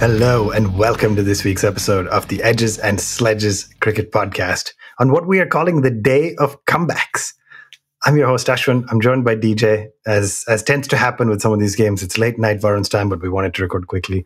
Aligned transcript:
Hello, 0.00 0.52
and 0.52 0.78
welcome 0.78 1.16
to 1.16 1.24
this 1.24 1.42
week's 1.42 1.64
episode 1.64 2.06
of 2.06 2.28
the 2.28 2.40
Edges 2.44 2.78
and 2.78 3.00
Sledges 3.00 3.68
Cricket 3.80 4.12
Podcast 4.12 4.70
on 5.00 5.10
what 5.10 5.26
we 5.26 5.40
are 5.40 5.46
calling 5.46 5.80
the 5.80 5.90
Day 5.90 6.36
of 6.36 6.64
Comebacks. 6.66 7.34
I'm 8.04 8.16
your 8.16 8.28
host, 8.28 8.46
Ashwin. 8.46 8.86
I'm 8.92 9.00
joined 9.00 9.24
by 9.24 9.34
DJ. 9.34 9.88
As, 10.06 10.44
as 10.46 10.62
tends 10.62 10.86
to 10.88 10.96
happen 10.96 11.28
with 11.28 11.42
some 11.42 11.52
of 11.52 11.58
these 11.58 11.74
games, 11.74 12.04
it's 12.04 12.16
late 12.16 12.38
night 12.38 12.60
Varun's 12.60 12.88
time, 12.88 13.08
but 13.08 13.20
we 13.20 13.28
wanted 13.28 13.54
to 13.54 13.62
record 13.62 13.88
quickly. 13.88 14.24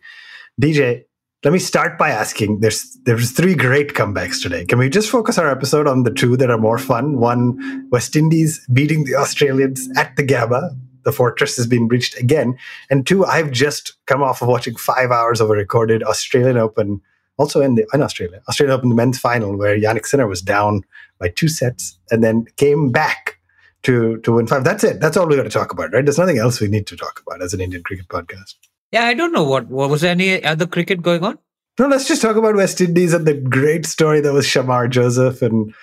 DJ, 0.61 1.05
let 1.43 1.51
me 1.51 1.57
start 1.57 1.97
by 1.97 2.09
asking 2.11 2.59
there's 2.59 2.95
there's 3.05 3.31
three 3.31 3.55
great 3.55 3.95
comebacks 3.95 4.39
today. 4.43 4.65
Can 4.65 4.77
we 4.77 4.89
just 4.89 5.09
focus 5.09 5.39
our 5.39 5.49
episode 5.49 5.87
on 5.87 6.03
the 6.03 6.13
two 6.13 6.37
that 6.37 6.51
are 6.51 6.59
more 6.59 6.77
fun? 6.77 7.17
One, 7.17 7.87
West 7.89 8.15
Indies 8.15 8.63
beating 8.71 9.05
the 9.05 9.15
Australians 9.15 9.89
at 9.97 10.15
the 10.17 10.23
Gabba 10.23 10.77
the 11.03 11.11
fortress 11.11 11.55
has 11.57 11.67
been 11.67 11.87
breached 11.87 12.17
again. 12.17 12.57
And 12.89 13.05
two, 13.05 13.25
I've 13.25 13.51
just 13.51 13.93
come 14.05 14.21
off 14.21 14.41
of 14.41 14.47
watching 14.47 14.75
five 14.75 15.11
hours 15.11 15.41
of 15.41 15.49
a 15.49 15.53
recorded 15.53 16.03
Australian 16.03 16.57
Open, 16.57 17.01
also 17.37 17.61
in 17.61 17.75
the 17.75 17.87
in 17.93 18.01
Australia, 18.01 18.41
Australian 18.47 18.77
Open 18.77 18.89
the 18.89 18.95
men's 18.95 19.19
final, 19.19 19.57
where 19.57 19.77
Jannik 19.77 20.05
Sinner 20.05 20.27
was 20.27 20.41
down 20.41 20.81
by 21.19 21.29
two 21.29 21.47
sets 21.47 21.97
and 22.11 22.23
then 22.23 22.45
came 22.57 22.91
back 22.91 23.39
to 23.83 24.17
to 24.19 24.33
win 24.33 24.47
five. 24.47 24.63
That's 24.63 24.83
it. 24.83 24.99
That's 24.99 25.17
all 25.17 25.27
we 25.27 25.35
got 25.35 25.43
to 25.43 25.49
talk 25.49 25.71
about, 25.71 25.93
right? 25.93 26.05
There's 26.05 26.19
nothing 26.19 26.37
else 26.37 26.59
we 26.59 26.67
need 26.67 26.87
to 26.87 26.97
talk 26.97 27.21
about 27.25 27.41
as 27.41 27.53
an 27.53 27.61
Indian 27.61 27.83
cricket 27.83 28.07
podcast. 28.07 28.55
Yeah, 28.93 29.05
I 29.05 29.15
don't 29.15 29.31
know 29.31 29.43
what, 29.43 29.69
what 29.69 29.89
was 29.89 30.01
there 30.01 30.11
any 30.11 30.43
other 30.43 30.67
cricket 30.67 31.01
going 31.01 31.23
on. 31.23 31.39
No, 31.79 31.87
let's 31.87 32.07
just 32.07 32.21
talk 32.21 32.35
about 32.35 32.55
West 32.55 32.79
Indies 32.79 33.11
and 33.11 33.25
the 33.25 33.33
great 33.33 33.87
story 33.87 34.21
that 34.21 34.31
was 34.31 34.45
Shemar 34.45 34.87
Joseph 34.87 35.41
and 35.41 35.73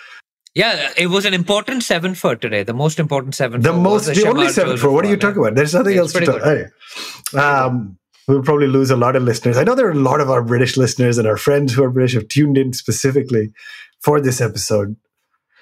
yeah, 0.55 0.91
it 0.97 1.07
was 1.07 1.25
an 1.25 1.35
important 1.35 1.85
seven 1.85 2.15
for 2.15 2.35
today. 2.35 2.63
The 2.63 2.75
most 2.75 2.99
important 2.99 3.35
seven. 3.35 3.61
The 3.61 3.73
most, 3.73 4.07
the, 4.07 4.15
the 4.15 4.29
only 4.29 4.49
seven 4.49 4.77
for. 4.77 4.91
What 4.91 5.05
are 5.05 5.09
you 5.09 5.17
talking 5.17 5.39
about? 5.39 5.55
There's 5.55 5.75
nothing 5.75 5.97
else 5.97 6.13
to 6.13 6.25
talk. 6.25 6.41
about. 6.41 7.67
um, 7.67 7.99
we'll 8.27 8.43
probably 8.43 8.67
lose 8.67 8.91
a 8.91 8.97
lot 8.97 9.15
of 9.15 9.23
listeners. 9.23 9.57
I 9.57 9.63
know 9.63 9.77
there 9.77 9.87
are 9.87 9.93
a 9.93 9.95
lot 9.95 10.21
of 10.21 10.29
our 10.29 10.43
British 10.43 10.77
listeners 10.77 11.19
and 11.19 11.29
our 11.29 11.37
friends 11.37 11.73
who 11.73 11.85
are 11.85 11.91
British 11.91 12.15
have 12.15 12.29
tuned 12.29 12.59
in 12.59 12.73
specifically 12.73 13.53
for 14.01 14.21
this 14.21 14.41
episode. 14.41 14.97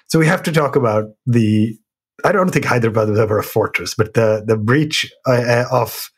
So 0.07 0.17
we 0.17 0.25
have 0.25 0.43
to 0.43 0.51
talk 0.51 0.75
about 0.75 1.05
the. 1.25 1.77
I 2.25 2.31
don't 2.31 2.49
think 2.49 2.65
Hyderabad 2.65 3.09
was 3.09 3.19
ever 3.19 3.37
a 3.37 3.43
fortress, 3.43 3.93
but 3.93 4.15
the 4.15 4.43
the 4.45 4.57
breach 4.57 5.09
uh, 5.27 5.33
uh 5.33 5.65
of 5.71 6.09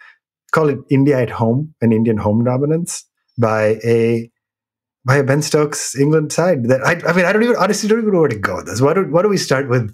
call 0.54 0.70
it 0.70 0.80
India 0.90 1.20
at 1.20 1.30
home, 1.30 1.74
an 1.82 1.92
Indian 1.92 2.18
home 2.18 2.44
dominance 2.44 3.06
by 3.38 3.80
a 3.84 4.32
by 5.06 5.22
Ben 5.22 5.42
Stokes 5.42 5.96
England 5.96 6.32
side. 6.32 6.66
That 6.66 6.86
I, 6.86 7.02
I 7.08 7.14
mean, 7.14 7.26
I 7.26 7.34
don't 7.34 7.44
even 7.44 7.56
honestly 7.56 7.90
don't 7.90 8.00
even 8.00 8.14
know 8.14 8.20
where 8.20 8.30
to 8.30 8.38
go 8.38 8.58
with 8.58 8.68
this. 8.68 8.82
Why 8.82 8.94
don't 8.94 9.12
Why 9.12 9.22
don't 9.22 9.32
we 9.32 9.38
start 9.38 9.70
with 9.70 9.94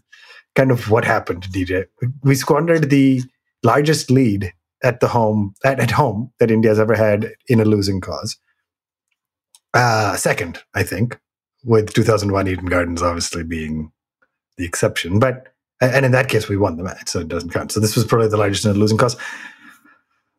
kind 0.56 0.72
of 0.72 0.90
what 0.90 1.06
happened 1.06 1.44
DJ? 1.44 1.86
We 2.24 2.36
squandered 2.36 2.90
the 2.90 3.24
largest 3.64 4.12
lead 4.12 4.54
at 4.84 5.00
the 5.00 5.08
home 5.08 5.54
at, 5.64 5.80
at 5.80 5.92
home 5.92 6.32
that 6.40 6.52
India's 6.52 6.80
ever 6.80 6.96
had 6.96 7.34
in 7.48 7.60
a 7.60 7.66
losing 7.66 8.02
cause. 8.02 8.38
Uh, 9.74 10.16
second, 10.16 10.60
I 10.74 10.84
think, 10.84 11.20
with 11.64 11.94
2001 11.94 12.48
Eden 12.48 12.66
Gardens 12.66 13.02
obviously 13.02 13.44
being 13.44 13.92
the 14.58 14.66
exception, 14.66 15.20
but 15.20 15.54
and 15.80 16.06
in 16.06 16.12
that 16.12 16.30
case 16.30 16.50
we 16.50 16.58
won 16.58 16.78
the 16.78 16.84
match, 16.84 17.10
so 17.10 17.20
it 17.20 17.28
doesn't 17.28 17.52
count. 17.52 17.72
So 17.72 17.80
this 17.80 17.96
was 17.96 18.06
probably 18.06 18.30
the 18.30 18.38
largest 18.38 18.66
in 18.66 18.72
a 18.72 18.74
losing 18.74 18.98
cause. 18.98 19.16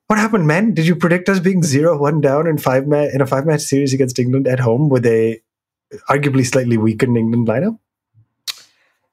What 0.08 0.18
happened, 0.18 0.46
man? 0.46 0.72
Did 0.72 0.86
you 0.86 0.96
predict 0.96 1.28
us 1.28 1.38
being 1.38 1.62
zero-one 1.62 2.22
down 2.22 2.46
in 2.46 2.56
five 2.56 2.86
ma- 2.86 3.10
in 3.12 3.20
a 3.20 3.26
five 3.26 3.44
match 3.44 3.60
series 3.60 3.92
against 3.92 4.18
England 4.18 4.48
at 4.48 4.58
home 4.58 4.88
with 4.88 5.04
a 5.04 5.38
arguably 6.08 6.46
slightly 6.46 6.78
weakened 6.78 7.18
England 7.18 7.46
lineup? 7.46 7.78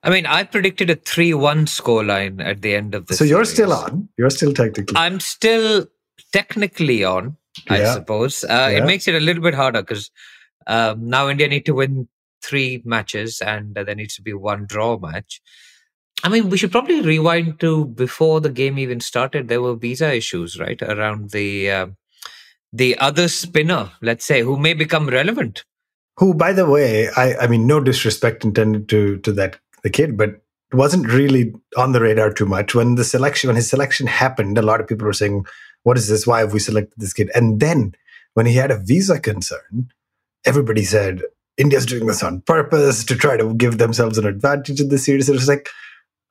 I 0.01 0.09
mean, 0.09 0.25
I 0.25 0.43
predicted 0.43 0.89
a 0.89 0.95
three-one 0.95 1.65
scoreline 1.65 2.41
at 2.41 2.61
the 2.61 2.75
end 2.75 2.95
of 2.95 3.07
the. 3.07 3.15
So 3.15 3.25
you're 3.25 3.43
still 3.43 3.73
on. 3.73 4.07
You're 4.17 4.29
still 4.29 4.53
technically. 4.53 4.95
I'm 4.95 5.19
still 5.19 5.87
technically 6.31 7.03
on. 7.03 7.35
I 7.69 7.79
yeah. 7.79 7.93
suppose 7.93 8.45
uh, 8.45 8.47
yeah. 8.71 8.77
it 8.77 8.85
makes 8.85 9.07
it 9.09 9.15
a 9.15 9.19
little 9.19 9.43
bit 9.43 9.53
harder 9.53 9.81
because 9.81 10.11
um, 10.65 11.09
now 11.09 11.27
India 11.27 11.49
need 11.49 11.65
to 11.65 11.73
win 11.73 12.07
three 12.41 12.81
matches 12.85 13.41
and 13.41 13.77
uh, 13.77 13.83
there 13.83 13.95
needs 13.95 14.15
to 14.15 14.21
be 14.21 14.33
one 14.33 14.65
draw 14.65 14.97
match. 14.97 15.41
I 16.25 16.27
mean, 16.27 16.49
we 16.49 16.57
should 16.57 16.71
probably 16.71 17.01
rewind 17.01 17.59
to 17.59 17.85
before 17.85 18.41
the 18.41 18.49
game 18.49 18.79
even 18.79 18.99
started. 18.99 19.47
There 19.47 19.61
were 19.61 19.75
visa 19.75 20.11
issues, 20.11 20.59
right, 20.59 20.81
around 20.81 21.29
the 21.29 21.69
uh, 21.69 21.87
the 22.73 22.97
other 22.97 23.27
spinner, 23.27 23.91
let's 24.01 24.25
say, 24.25 24.41
who 24.41 24.57
may 24.57 24.73
become 24.73 25.07
relevant. 25.07 25.63
Who, 26.17 26.33
by 26.33 26.51
the 26.51 26.67
way, 26.67 27.09
I, 27.15 27.35
I 27.35 27.47
mean, 27.47 27.67
no 27.67 27.79
disrespect 27.79 28.43
intended 28.43 28.89
to 28.89 29.17
to 29.19 29.31
that 29.33 29.59
the 29.83 29.91
kid, 29.91 30.17
but 30.17 30.41
wasn't 30.73 31.13
really 31.13 31.53
on 31.77 31.91
the 31.91 32.01
radar 32.01 32.33
too 32.33 32.47
much 32.47 32.73
when 32.73 32.95
the 32.95 33.03
selection 33.03 33.49
when 33.49 33.55
his 33.55 33.69
selection 33.69 34.07
happened. 34.07 34.57
A 34.57 34.63
lot 34.63 34.81
of 34.81 34.87
people 34.87 35.05
were 35.05 35.13
saying, 35.13 35.45
"What 35.83 35.95
is 35.95 36.07
this? 36.07 36.25
Why 36.25 36.39
have 36.39 36.53
we 36.53 36.59
selected 36.59 36.95
this 36.97 37.13
kid?" 37.13 37.29
And 37.35 37.59
then 37.59 37.93
when 38.33 38.47
he 38.47 38.55
had 38.55 38.71
a 38.71 38.79
visa 38.79 39.19
concern, 39.19 39.91
everybody 40.43 40.85
said, 40.85 41.21
"India's 41.55 41.85
doing 41.85 42.07
this 42.07 42.23
on 42.23 42.41
purpose 42.41 43.05
to 43.05 43.15
try 43.15 43.37
to 43.37 43.53
give 43.53 43.77
themselves 43.77 44.17
an 44.17 44.25
advantage 44.25 44.81
in 44.81 44.89
the 44.89 44.97
series." 44.97 45.29
It 45.29 45.33
was 45.33 45.47
like 45.47 45.69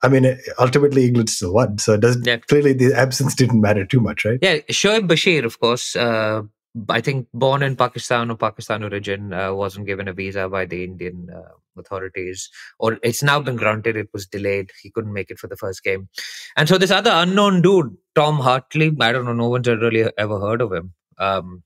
I 0.04 0.09
mean, 0.09 0.38
ultimately 0.59 1.06
England 1.06 1.31
still 1.31 1.54
won, 1.54 1.78
so 1.78 1.94
it 1.94 2.00
doesn't 2.00 2.26
yeah. 2.26 2.37
clearly 2.37 2.75
the 2.75 2.92
absence 2.94 3.34
didn't 3.34 3.62
matter 3.62 3.87
too 3.87 4.00
much, 4.00 4.26
right? 4.26 4.38
Yeah, 4.42 4.59
Shoaib 4.70 5.09
Bashir, 5.09 5.44
of 5.44 5.59
course. 5.60 5.97
Uh, 5.97 6.42
I 6.91 7.00
think 7.00 7.28
born 7.32 7.62
in 7.62 7.75
Pakistan 7.75 8.31
or 8.31 8.37
Pakistan 8.37 8.84
origin, 8.84 9.32
uh, 9.32 9.54
wasn't 9.54 9.87
given 9.87 10.06
a 10.06 10.12
visa 10.12 10.47
by 10.48 10.66
the 10.66 10.84
Indian 10.84 11.31
uh, 11.34 11.81
authorities, 11.81 12.50
or 12.78 12.98
it's 13.03 13.22
now 13.22 13.41
been 13.41 13.56
granted. 13.56 13.97
It 13.97 14.10
was 14.12 14.26
delayed. 14.26 14.72
He 14.82 14.91
couldn't 14.91 15.12
make 15.15 15.31
it 15.31 15.38
for 15.38 15.47
the 15.47 15.56
first 15.56 15.82
game, 15.82 16.09
and 16.54 16.69
so 16.69 16.76
this 16.76 16.91
other 16.91 17.12
unknown 17.15 17.62
dude, 17.62 17.97
Tom 18.15 18.41
Hartley, 18.41 18.94
I 19.00 19.12
don't 19.12 19.25
know, 19.25 19.32
no 19.32 19.48
one's 19.48 19.69
really 19.69 20.04
ever 20.19 20.38
heard 20.38 20.60
of 20.60 20.71
him. 20.71 20.92
Um, 21.19 21.62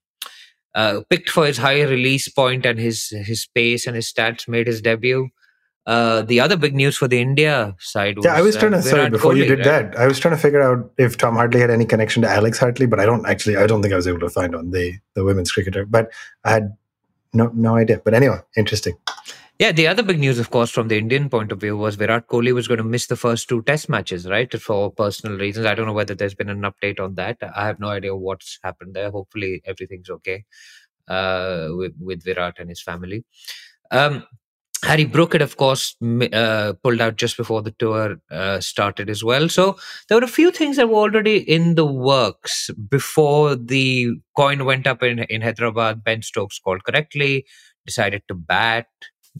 uh, 0.76 1.00
picked 1.10 1.30
for 1.30 1.44
his 1.44 1.58
high 1.58 1.82
release 1.82 2.28
point 2.28 2.64
and 2.64 2.78
his 2.78 3.08
his 3.08 3.48
pace 3.52 3.88
and 3.88 3.96
his 3.96 4.12
stats, 4.12 4.46
made 4.46 4.68
his 4.68 4.80
debut. 4.80 5.30
Uh, 5.88 6.20
the 6.20 6.38
other 6.38 6.54
big 6.54 6.74
news 6.74 6.98
for 6.98 7.08
the 7.08 7.18
India 7.18 7.74
side 7.78 8.16
was, 8.16 8.26
yeah, 8.26 8.34
I 8.34 8.42
was 8.42 8.58
trying 8.58 8.72
to 8.72 8.78
uh, 8.78 8.82
sorry 8.82 9.08
before 9.08 9.32
Kohli, 9.32 9.38
you 9.38 9.44
did 9.46 9.60
right? 9.60 9.90
that. 9.90 9.98
I 9.98 10.06
was 10.06 10.18
trying 10.18 10.34
to 10.34 10.40
figure 10.40 10.60
out 10.60 10.92
if 10.98 11.16
Tom 11.16 11.34
Hartley 11.34 11.60
had 11.60 11.70
any 11.70 11.86
connection 11.86 12.20
to 12.20 12.28
Alex 12.28 12.58
Hartley, 12.58 12.84
but 12.84 13.00
I 13.00 13.06
don't 13.06 13.24
actually. 13.26 13.56
I 13.56 13.66
don't 13.66 13.80
think 13.80 13.94
I 13.94 13.96
was 13.96 14.06
able 14.06 14.20
to 14.20 14.28
find 14.28 14.54
on 14.54 14.70
the 14.70 14.98
the 15.14 15.24
women's 15.24 15.50
cricketer. 15.50 15.86
But 15.86 16.10
I 16.44 16.50
had 16.50 16.76
no 17.32 17.50
no 17.54 17.76
idea. 17.76 18.02
But 18.04 18.12
anyway, 18.12 18.38
interesting. 18.54 18.98
Yeah, 19.58 19.72
the 19.72 19.86
other 19.86 20.02
big 20.02 20.18
news, 20.18 20.38
of 20.38 20.50
course, 20.50 20.70
from 20.70 20.88
the 20.88 20.98
Indian 20.98 21.30
point 21.30 21.52
of 21.52 21.60
view, 21.60 21.74
was 21.74 21.96
Virat 21.96 22.28
Kohli 22.28 22.52
was 22.52 22.68
going 22.68 22.78
to 22.78 22.84
miss 22.84 23.06
the 23.06 23.16
first 23.16 23.48
two 23.48 23.62
Test 23.62 23.88
matches, 23.88 24.28
right, 24.28 24.60
for 24.60 24.92
personal 24.92 25.38
reasons. 25.38 25.64
I 25.64 25.74
don't 25.74 25.86
know 25.86 25.94
whether 25.94 26.14
there's 26.14 26.34
been 26.34 26.50
an 26.50 26.60
update 26.62 27.00
on 27.00 27.14
that. 27.14 27.38
I 27.56 27.66
have 27.66 27.80
no 27.80 27.88
idea 27.88 28.14
what's 28.14 28.58
happened 28.62 28.92
there. 28.92 29.10
Hopefully, 29.10 29.62
everything's 29.64 30.10
okay 30.10 30.44
uh, 31.08 31.68
with 31.70 31.94
with 31.98 32.22
Virat 32.22 32.56
and 32.58 32.68
his 32.68 32.82
family. 32.82 33.24
Um, 33.90 34.24
Harry 34.84 35.04
Brookett, 35.04 35.42
of 35.42 35.56
course, 35.56 35.96
uh, 36.32 36.72
pulled 36.82 37.00
out 37.00 37.16
just 37.16 37.36
before 37.36 37.62
the 37.62 37.72
tour 37.72 38.16
uh, 38.30 38.60
started 38.60 39.10
as 39.10 39.24
well. 39.24 39.48
So 39.48 39.76
there 40.08 40.18
were 40.18 40.24
a 40.24 40.28
few 40.28 40.50
things 40.50 40.76
that 40.76 40.88
were 40.88 40.96
already 40.96 41.38
in 41.38 41.74
the 41.74 41.86
works 41.86 42.70
before 42.88 43.56
the 43.56 44.10
coin 44.36 44.64
went 44.64 44.86
up 44.86 45.02
in, 45.02 45.20
in 45.20 45.42
Hyderabad. 45.42 46.04
Ben 46.04 46.22
Stokes 46.22 46.58
called 46.58 46.84
correctly, 46.84 47.44
decided 47.86 48.22
to 48.28 48.34
bat. 48.34 48.86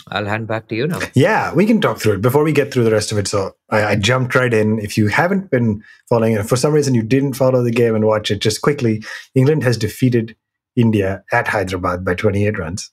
I'll 0.09 0.27
hand 0.27 0.47
back 0.47 0.69
to 0.69 0.77
you 0.77 0.87
now. 0.87 1.01
Yeah, 1.15 1.53
we 1.55 1.67
can 1.67 1.81
talk 1.81 1.99
through 1.99 2.15
it 2.15 2.23
before 2.23 2.45
we 2.45 2.53
get 2.53 2.73
through 2.73 2.85
the 2.85 2.93
rest 2.93 3.11
of 3.11 3.19
it. 3.19 3.27
So 3.27 3.53
I, 3.71 3.85
I 3.85 3.97
jumped 3.97 4.35
right 4.35 4.53
in. 4.53 4.79
If 4.79 4.97
you 4.97 5.09
haven't 5.09 5.51
been 5.51 5.83
following 6.09 6.35
it, 6.35 6.47
for 6.47 6.57
some 6.57 6.73
reason 6.73 6.95
you 6.95 7.03
didn't 7.03 7.35
follow 7.35 7.63
the 7.63 7.71
game 7.71 7.95
and 7.95 8.07
watch 8.07 8.31
it, 8.31 8.41
just 8.41 8.61
quickly, 8.61 9.03
England 9.35 9.63
has 9.65 9.77
defeated 9.77 10.37
India 10.77 11.25
at 11.33 11.49
Hyderabad 11.49 12.05
by 12.05 12.15
28 12.15 12.59
runs. 12.59 12.91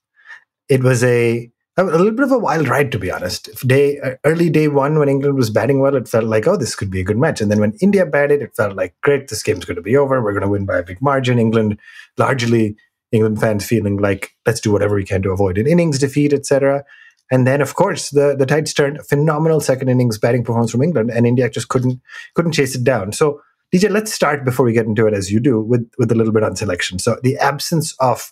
It 0.67 0.84
was 0.84 1.03
a 1.03 1.51
a 1.78 1.84
little 1.84 2.12
bit 2.12 2.24
of 2.24 2.31
a 2.31 2.40
wild 2.40 2.68
ride, 2.68 2.91
to 2.94 3.00
be 3.00 3.12
honest. 3.12 3.50
Day 3.68 4.00
early 4.24 4.50
day 4.50 4.68
one, 4.68 4.97
when 4.97 5.09
England 5.09 5.35
was 5.35 5.49
batting 5.49 5.82
well, 5.82 5.96
it 5.96 6.08
felt 6.08 6.26
like, 6.26 6.47
oh, 6.47 6.55
this 6.55 6.76
could 6.76 6.90
be 6.90 7.02
a 7.02 7.03
good 7.03 7.17
match. 7.17 7.41
And 7.41 7.52
then 7.52 7.59
when 7.59 7.73
India 7.82 8.05
batted, 8.05 8.41
it 8.41 8.55
felt 8.55 8.76
like, 8.76 8.96
great, 9.02 9.28
this 9.28 9.44
game's 9.44 9.66
going 9.66 9.76
to 9.76 9.82
be 9.82 9.97
over. 9.97 10.22
We're 10.23 10.32
going 10.32 10.44
to 10.44 10.49
win 10.49 10.66
by 10.66 10.78
a 10.78 10.84
big 10.84 11.02
margin. 11.02 11.38
England, 11.38 11.78
largely 12.17 12.78
England 13.11 13.41
fans 13.41 13.66
feeling 13.66 13.97
like, 13.97 14.35
let's 14.46 14.61
do 14.61 14.72
whatever 14.72 14.96
we 14.96 15.03
can 15.03 15.22
to 15.23 15.32
avoid 15.32 15.58
an 15.58 15.67
innings 15.67 15.99
defeat, 15.99 16.32
etc. 16.32 16.85
And 17.32 17.46
then, 17.47 17.61
of 17.61 17.76
course, 17.76 18.09
the 18.09 18.35
the 18.38 18.46
tides 18.46 18.73
turned. 18.73 19.05
Phenomenal 19.08 19.59
second 19.59 19.90
innings 19.90 20.17
batting 20.17 20.44
performance 20.44 20.72
from 20.72 20.84
England, 20.84 21.09
and 21.09 21.26
India 21.26 21.49
just 21.49 21.70
couldn't 21.70 21.99
couldn't 22.35 22.52
chase 22.52 22.76
it 22.76 22.84
down. 22.84 23.14
So, 23.14 23.41
DJ, 23.73 23.90
let's 23.90 24.14
start 24.14 24.46
before 24.46 24.66
we 24.66 24.73
get 24.73 24.85
into 24.85 25.08
it, 25.08 25.14
as 25.14 25.32
you 25.32 25.40
do, 25.40 25.59
with 25.59 25.90
with 25.97 26.11
a 26.11 26.16
little 26.16 26.34
bit 26.34 26.44
on 26.44 26.55
selection. 26.55 26.99
So, 26.99 27.17
the 27.23 27.35
absence 27.38 27.96
of 27.99 28.32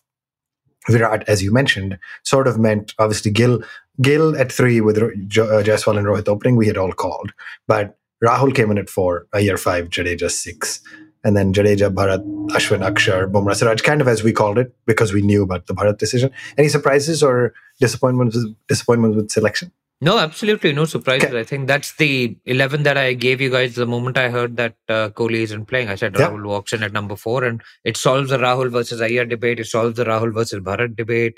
Virat, 0.90 1.24
as 1.28 1.42
you 1.42 1.52
mentioned, 1.52 1.98
sort 2.24 2.48
of 2.48 2.60
meant 2.60 2.94
obviously 3.00 3.32
Gill 3.32 3.64
Gill 4.02 4.36
at 4.38 4.52
three 4.52 4.82
with 4.82 4.98
uh, 4.98 5.10
Jaiswal 5.28 5.98
and 5.98 6.08
Rohit 6.08 6.28
opening. 6.28 6.56
We 6.56 6.68
had 6.68 6.78
all 6.78 6.92
called, 6.92 7.32
but 7.68 7.98
Rahul 8.24 8.56
came 8.56 8.72
in 8.72 8.78
at 8.78 8.90
four, 8.90 9.28
Iyer 9.34 9.58
five, 9.58 9.90
Jadeja 9.90 10.32
six, 10.32 10.82
and 11.24 11.38
then 11.38 11.54
Jadeja, 11.54 11.94
Bharat, 11.94 12.24
Ashwin, 12.50 12.88
Akshar, 12.88 13.32
Bumrah, 13.32 13.56
Siraj, 13.56 13.82
kind 13.82 14.02
of 14.02 14.08
as 14.08 14.24
we 14.24 14.34
called 14.34 14.58
it 14.58 14.74
because 14.86 15.14
we 15.14 15.22
knew 15.22 15.44
about 15.44 15.68
the 15.68 15.74
Bharat 15.74 15.98
decision. 15.98 16.32
Any 16.58 16.70
surprises 16.70 17.22
or 17.22 17.54
disappointments? 17.80 18.38
Disappointments 18.68 19.16
with 19.16 19.32
selection? 19.32 19.72
No, 20.04 20.20
absolutely 20.20 20.74
no 20.74 20.84
surprises. 20.84 21.30
Okay. 21.30 21.40
I 21.40 21.44
think 21.46 21.68
that's 21.68 21.96
the 21.96 22.36
11 22.46 22.84
that 22.84 22.98
I 22.98 23.14
gave 23.14 23.40
you 23.40 23.50
guys 23.50 23.76
the 23.76 23.86
moment 23.86 24.18
I 24.18 24.30
heard 24.30 24.58
that 24.58 24.76
uh, 24.90 25.10
Kohli 25.10 25.42
isn't 25.44 25.68
playing. 25.68 25.88
I 25.88 25.96
said 25.96 26.16
Rahul 26.16 26.46
walks 26.46 26.74
in 26.74 26.84
at 26.84 26.92
number 26.92 27.16
four, 27.16 27.46
and 27.46 27.62
it 27.86 27.96
solves 27.96 28.30
the 28.30 28.38
Rahul 28.38 28.70
versus 28.70 29.02
Iyer 29.02 29.24
debate. 29.24 29.62
It 29.62 29.68
solves 29.68 29.96
the 29.96 30.04
Rahul 30.04 30.34
versus 30.34 30.60
Bharat 30.60 30.98
debate. 30.98 31.36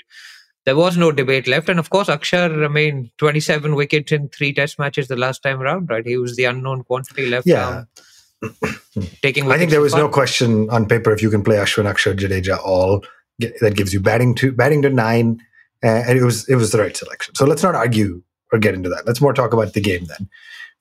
There 0.64 0.74
was 0.74 0.96
no 0.96 1.12
debate 1.12 1.46
left. 1.46 1.68
And 1.68 1.78
of 1.78 1.90
course, 1.90 2.08
Akshar, 2.08 2.64
I 2.64 2.66
mean, 2.66 3.12
27 3.18 3.76
wickets 3.76 4.10
in 4.10 4.30
three 4.30 4.52
test 4.52 4.80
matches 4.80 5.06
the 5.06 5.14
last 5.14 5.44
time 5.44 5.62
around, 5.62 5.88
right? 5.88 6.04
He 6.04 6.16
was 6.16 6.34
the 6.34 6.46
unknown 6.46 6.82
quantity 6.82 7.26
left. 7.26 7.46
Yeah. 7.46 7.84
taking 9.22 9.50
I 9.50 9.58
think 9.58 9.70
there 9.70 9.80
was 9.80 9.94
no 9.94 10.08
question 10.08 10.68
on 10.70 10.86
paper 10.86 11.12
if 11.12 11.22
you 11.22 11.30
can 11.30 11.44
play 11.44 11.56
Ashwin, 11.56 11.90
Akshar, 11.90 12.18
Jadeja 12.18 12.58
all 12.58 13.04
that 13.38 13.76
gives 13.76 13.94
you 13.94 14.00
batting 14.00 14.34
to 14.36 14.50
batting 14.50 14.82
to 14.82 14.90
nine, 14.90 15.40
uh, 15.84 16.02
and 16.08 16.18
it 16.18 16.24
was 16.24 16.48
it 16.48 16.56
was 16.56 16.72
the 16.72 16.78
right 16.78 16.96
selection. 16.96 17.34
So 17.34 17.46
let's 17.46 17.62
not 17.62 17.74
argue 17.74 18.22
or 18.52 18.58
get 18.58 18.74
into 18.74 18.88
that. 18.88 19.06
Let's 19.06 19.20
more 19.20 19.32
talk 19.32 19.52
about 19.52 19.72
the 19.72 19.80
game 19.80 20.06
then. 20.06 20.28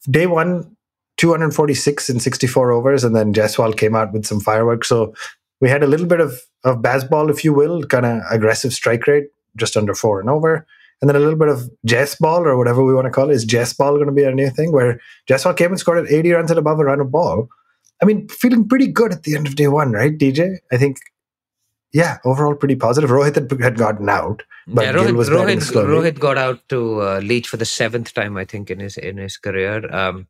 Day 0.10 0.28
one, 0.28 0.76
246 1.18 2.10
and 2.10 2.22
64 2.22 2.72
overs, 2.72 3.04
and 3.04 3.16
then 3.16 3.34
Jaiswal 3.34 3.78
came 3.78 3.96
out 3.96 4.14
with 4.14 4.26
some 4.26 4.40
fireworks. 4.40 4.90
So 4.90 5.14
we 5.62 5.70
had 5.70 5.84
a 5.84 5.88
little 5.88 6.06
bit 6.06 6.20
of, 6.20 6.40
of 6.64 6.78
Bazball, 6.78 7.30
if 7.30 7.44
you 7.44 7.54
will, 7.54 7.84
kind 7.84 8.06
of 8.06 8.22
aggressive 8.30 8.74
strike 8.74 9.08
rate, 9.08 9.28
just 9.56 9.78
under 9.78 9.96
four 9.96 10.20
and 10.20 10.30
over. 10.30 10.66
And 11.02 11.10
then 11.10 11.16
a 11.16 11.20
little 11.20 11.38
bit 11.38 11.50
of 11.50 11.70
Jess 11.86 12.16
ball 12.16 12.46
or 12.46 12.58
whatever 12.58 12.84
we 12.84 12.94
want 12.94 13.06
to 13.06 13.12
call 13.12 13.30
it. 13.30 13.34
Is 13.34 13.46
Jess 13.46 13.74
ball 13.74 13.96
going 13.96 14.08
to 14.08 14.14
be 14.14 14.24
a 14.24 14.32
new 14.32 14.50
thing 14.50 14.72
where 14.72 15.00
Jaiswal 15.30 15.58
came 15.58 15.72
and 15.72 15.80
scored 15.80 16.06
at 16.06 16.12
80 16.12 16.32
runs 16.32 16.52
and 16.52 16.60
above 16.60 16.80
a 16.80 16.86
run 16.86 17.02
of 17.02 17.12
ball? 17.12 17.50
I 18.02 18.06
mean, 18.06 18.28
feeling 18.28 18.68
pretty 18.68 18.88
good 18.88 19.12
at 19.12 19.24
the 19.24 19.36
end 19.36 19.48
of 19.48 19.56
day 19.56 19.68
one, 19.68 19.92
right, 19.92 20.18
DJ? 20.18 20.58
I 20.72 20.78
think 20.78 20.98
yeah, 21.96 22.18
overall 22.26 22.56
pretty 22.56 22.76
positive. 22.76 23.10
Rohit 23.10 23.36
had, 23.36 23.50
had 23.62 23.78
gotten 23.78 24.10
out, 24.10 24.44
but 24.68 24.84
yeah, 24.84 24.92
Rohit, 24.92 25.06
Gill 25.06 25.16
was 25.16 25.30
Rohit, 25.30 25.86
Rohit 25.88 26.20
got 26.20 26.38
out 26.38 26.60
to 26.68 27.02
uh, 27.02 27.20
Leach 27.24 27.48
for 27.48 27.56
the 27.56 27.64
seventh 27.64 28.14
time, 28.14 28.36
I 28.36 28.44
think, 28.44 28.70
in 28.70 28.82
his 28.82 28.98
in 28.98 29.16
his 29.16 29.38
career. 29.38 29.90
Um, 29.96 30.28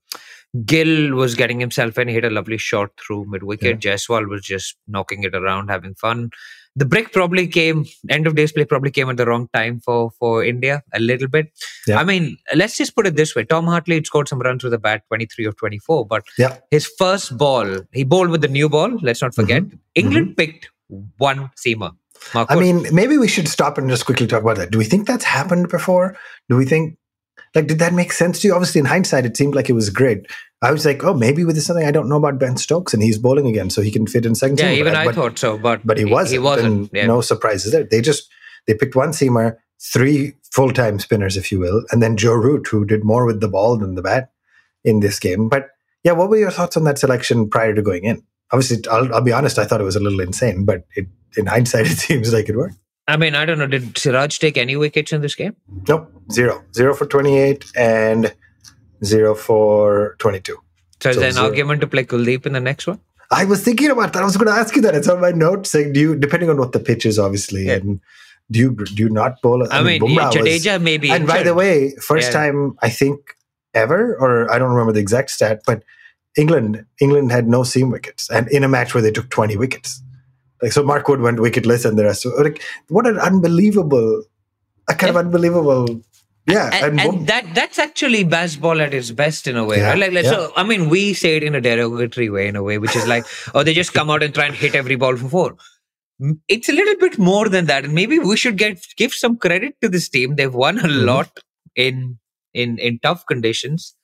Gill 0.64 1.16
was 1.16 1.34
getting 1.34 1.60
himself 1.60 1.98
in. 1.98 2.08
He 2.08 2.14
hit 2.14 2.24
a 2.24 2.30
lovely 2.30 2.60
shot 2.60 2.92
through 3.00 3.26
mid 3.30 3.42
wicket. 3.42 3.84
Yeah. 3.84 3.94
Jaiswal 3.94 4.30
was 4.30 4.44
just 4.44 4.78
knocking 4.88 5.24
it 5.24 5.34
around, 5.34 5.70
having 5.70 5.96
fun. 5.96 6.30
The 6.76 6.86
break 6.86 7.12
probably 7.12 7.48
came. 7.48 7.86
End 8.10 8.28
of 8.28 8.36
day's 8.36 8.52
play 8.52 8.66
probably 8.66 8.92
came 8.92 9.10
at 9.10 9.18
the 9.18 9.26
wrong 9.26 9.50
time 9.52 9.80
for 9.80 10.12
for 10.20 10.44
India 10.44 10.84
a 10.94 11.00
little 11.00 11.28
bit. 11.28 11.52
Yeah. 11.88 12.00
I 12.00 12.04
mean, 12.04 12.38
let's 12.54 12.78
just 12.78 12.96
put 12.96 13.08
it 13.08 13.16
this 13.16 13.36
way: 13.36 13.44
Tom 13.44 13.66
Hartley 13.66 13.96
had 13.96 14.06
scored 14.06 14.28
some 14.28 14.40
runs 14.40 14.64
with 14.64 14.72
the 14.72 14.78
bat, 14.78 15.02
twenty 15.08 15.26
three 15.26 15.48
or 15.48 15.54
twenty 15.54 15.80
four, 15.80 16.06
but 16.06 16.24
yeah. 16.38 16.58
his 16.70 16.86
first 17.00 17.36
ball, 17.40 17.78
he 17.92 18.04
bowled 18.04 18.30
with 18.30 18.42
the 18.42 18.54
new 18.60 18.70
ball. 18.70 19.00
Let's 19.02 19.24
not 19.24 19.34
forget. 19.34 19.64
Mm-hmm. 19.64 19.78
England 19.96 20.28
mm-hmm. 20.28 20.36
picked 20.36 20.70
one 21.18 21.52
seamer. 21.58 21.96
I 22.34 22.56
mean, 22.56 22.88
maybe 22.94 23.18
we 23.18 23.28
should 23.28 23.48
stop 23.48 23.78
and 23.78 23.90
just 23.90 24.06
quickly 24.06 24.28
talk 24.28 24.42
about 24.42 24.58
that. 24.58 24.72
Do 24.72 24.78
we 24.78 24.86
think 24.86 25.06
that's 25.06 25.26
happened 25.26 25.70
before? 25.70 26.18
Do 26.50 26.56
we 26.56 26.66
think, 26.66 26.98
like, 27.54 27.68
did 27.68 27.80
that 27.80 27.94
make 27.94 28.14
sense 28.14 28.42
to 28.42 28.48
you? 28.48 28.54
Obviously, 28.54 28.80
in 28.80 28.86
hindsight, 28.86 29.26
it 29.26 29.36
seemed 29.36 29.54
like 29.54 29.70
it 29.70 29.74
was 29.74 29.90
great. 29.90 30.26
I 30.62 30.72
was 30.72 30.86
like, 30.86 31.04
oh, 31.04 31.14
maybe 31.14 31.44
with 31.44 31.62
something 31.62 31.86
I 31.86 31.92
don't 31.92 32.10
know 32.10 32.18
about 32.18 32.40
Ben 32.40 32.58
Stokes, 32.58 32.94
and 32.94 33.04
he's 33.04 33.20
bowling 33.20 33.48
again, 33.48 33.70
so 33.70 33.82
he 33.82 33.92
can 33.92 34.08
fit 34.08 34.26
in 34.26 34.34
second. 34.34 34.60
Yeah, 34.60 34.72
even 34.72 34.96
I 34.96 35.06
but, 35.06 35.16
thought 35.16 35.38
so, 35.38 35.58
but 35.58 35.86
but 35.86 35.98
he 35.98 36.06
wasn't. 36.06 36.32
He 36.32 36.40
wasn't. 36.40 36.90
Yeah. 36.94 37.06
No 37.06 37.22
surprises 37.22 37.72
there. 37.72 37.84
They 37.84 38.02
just 38.02 38.30
they 38.66 38.74
picked 38.74 38.96
one 38.96 39.10
seamer, 39.10 39.58
three 39.80 40.34
full 40.52 40.72
time 40.72 41.00
spinners, 41.00 41.38
if 41.38 41.52
you 41.52 41.60
will, 41.60 41.84
and 41.92 42.02
then 42.02 42.18
Joe 42.18 42.34
Root, 42.34 42.68
who 42.68 42.86
did 42.86 43.04
more 43.04 43.26
with 43.26 43.42
the 43.42 43.50
ball 43.50 43.78
than 43.78 43.96
the 43.96 44.02
bat 44.02 44.31
in 44.84 45.02
this 45.02 45.20
game. 45.20 45.50
But 45.50 45.68
yeah, 46.04 46.14
what 46.14 46.30
were 46.30 46.38
your 46.38 46.52
thoughts 46.52 46.78
on 46.78 46.86
that 46.86 46.98
selection 46.98 47.50
prior 47.50 47.76
to 47.76 47.81
going 47.81 48.06
in? 48.06 48.24
Obviously, 48.51 48.77
I'll, 48.89 49.13
I'll 49.13 49.21
be 49.21 49.33
honest, 49.33 49.57
I 49.57 49.65
thought 49.65 49.81
it 49.81 49.86
was 49.86 49.95
a 49.95 50.00
little 50.00 50.19
insane, 50.19 50.65
but 50.65 50.86
it 50.95 51.07
in 51.38 51.47
hindsight, 51.47 51.86
it 51.92 51.97
seems 51.97 52.33
like 52.33 52.50
it 52.50 52.56
worked. 52.56 52.75
I 53.07 53.18
mean, 53.18 53.36
I 53.36 53.45
don't 53.45 53.59
know. 53.59 53.68
Did 53.68 53.97
Siraj 53.97 54.39
take 54.39 54.57
any 54.57 54.75
wickets 54.75 55.13
in 55.13 55.21
this 55.21 55.36
game? 55.36 55.56
Nope, 55.88 56.12
zero, 56.31 56.63
zero 56.74 56.95
for 56.95 57.06
twenty-eight 57.06 57.65
and 57.75 58.33
zero 59.03 59.36
for 59.36 60.15
twenty-two. 60.18 60.57
So, 61.01 61.09
is 61.09 61.18
there 61.18 61.27
an 61.27 61.33
zero. 61.33 61.45
argument 61.45 61.81
to 61.81 61.88
play 61.88 62.06
Kuldeep 62.06 62.45
in 62.45 62.53
the 62.53 62.59
next 62.59 62.88
one? 62.88 63.00
I 63.31 63.45
was 63.45 63.63
thinking 63.63 63.92
about 63.92 64.13
that. 64.13 64.21
I 64.21 64.25
was 64.25 64.38
going 64.38 64.47
to 64.47 64.59
ask 64.59 64.75
you 64.75 64.81
that. 64.83 64.95
It's 64.95 65.07
on 65.07 65.19
my 65.21 65.31
notes 65.31 65.71
saying, 65.71 65.94
do 65.94 66.00
you, 66.00 66.15
depending 66.15 66.50
on 66.50 66.57
what 66.57 66.71
the 66.71 66.80
pitch 66.80 67.06
is, 67.06 67.18
obviously, 67.18 67.65
yeah. 67.65 67.74
and 67.74 68.00
do 68.51 68.59
you 68.59 68.71
do 68.71 69.03
you 69.03 69.09
not 69.09 69.42
bowl? 69.42 69.63
I, 69.71 69.80
I 69.80 69.83
mean, 69.83 70.01
mean 70.01 70.18
Jadeja 70.18 70.81
maybe. 70.81 71.12
And 71.12 71.27
by 71.27 71.44
the 71.44 71.53
way, 71.53 71.95
first 71.95 72.31
yeah. 72.31 72.39
time 72.39 72.75
I 72.81 72.89
think 72.89 73.19
ever, 73.74 74.15
or 74.19 74.51
I 74.51 74.57
don't 74.57 74.71
remember 74.71 74.94
the 74.94 75.00
exact 75.00 75.31
stat, 75.31 75.62
but 75.65 75.83
England 76.38 76.86
England 77.00 77.32
had 77.32 77.48
no 77.48 77.64
seam 77.64 77.92
wickets, 77.92 78.30
and 78.30 78.48
in 78.50 78.64
a 78.64 78.68
match 78.68 78.94
where 78.94 79.02
they 79.02 79.12
took 79.12 79.30
twenty 79.30 79.58
wickets. 79.58 80.02
Like 80.62 80.72
so, 80.72 80.84
Mark 80.84 81.08
Wood 81.08 81.22
went 81.22 81.40
wicketless, 81.40 81.86
and 81.86 81.98
the 81.98 82.06
rest. 82.06 82.26
Of, 82.26 82.34
like 82.38 82.62
what 82.90 83.08
an 83.08 83.18
unbelievable, 83.20 84.24
a 84.88 84.96
kind 84.96 85.14
yeah. 85.14 85.20
of 85.20 85.26
unbelievable. 85.26 86.02
Yeah, 86.48 86.70
and, 86.74 87.00
and, 87.00 87.10
and, 87.10 87.28
that 87.28 87.56
that's 87.56 87.80
actually 87.80 88.24
Bazball 88.24 88.80
at 88.80 88.94
its 88.94 89.10
best 89.12 89.48
in 89.48 89.58
a 89.58 89.64
way. 89.64 89.78
Yeah, 89.78 89.90
right? 89.90 90.00
Like, 90.00 90.12
like 90.12 90.26
yeah. 90.26 90.32
so, 90.32 90.54
I 90.56 90.64
mean, 90.64 90.90
we 90.90 91.14
say 91.14 91.38
it 91.38 91.44
in 91.44 91.56
a 91.56 91.62
derogatory 91.62 92.30
way, 92.30 92.48
in 92.48 92.56
a 92.56 92.62
way, 92.62 92.78
which 92.78 92.96
is 92.96 93.08
like, 93.08 93.26
oh, 93.56 93.64
they 93.64 93.74
just 93.74 93.94
come 93.94 94.12
out 94.12 94.22
and 94.22 94.34
try 94.34 94.46
and 94.46 94.54
hit 94.54 94.76
every 94.76 94.96
ball 94.96 95.18
for 95.18 95.28
four. 95.28 95.58
It's 96.48 96.70
a 96.70 96.74
little 96.74 96.96
bit 96.98 97.18
more 97.18 97.50
than 97.50 97.66
that, 97.66 97.84
and 97.84 97.94
maybe 97.94 98.20
we 98.20 98.38
should 98.38 98.58
get 98.58 98.86
give 98.96 99.14
some 99.14 99.38
credit 99.38 99.76
to 99.81 99.90
this 99.90 100.08
team. 100.08 100.36
They've 100.36 100.54
won 100.54 100.78
a 100.78 100.84
mm-hmm. 100.84 101.06
lot 101.06 101.40
in 101.76 102.20
in 102.54 102.78
in 102.78 103.00
tough 103.00 103.26
conditions. 103.26 103.96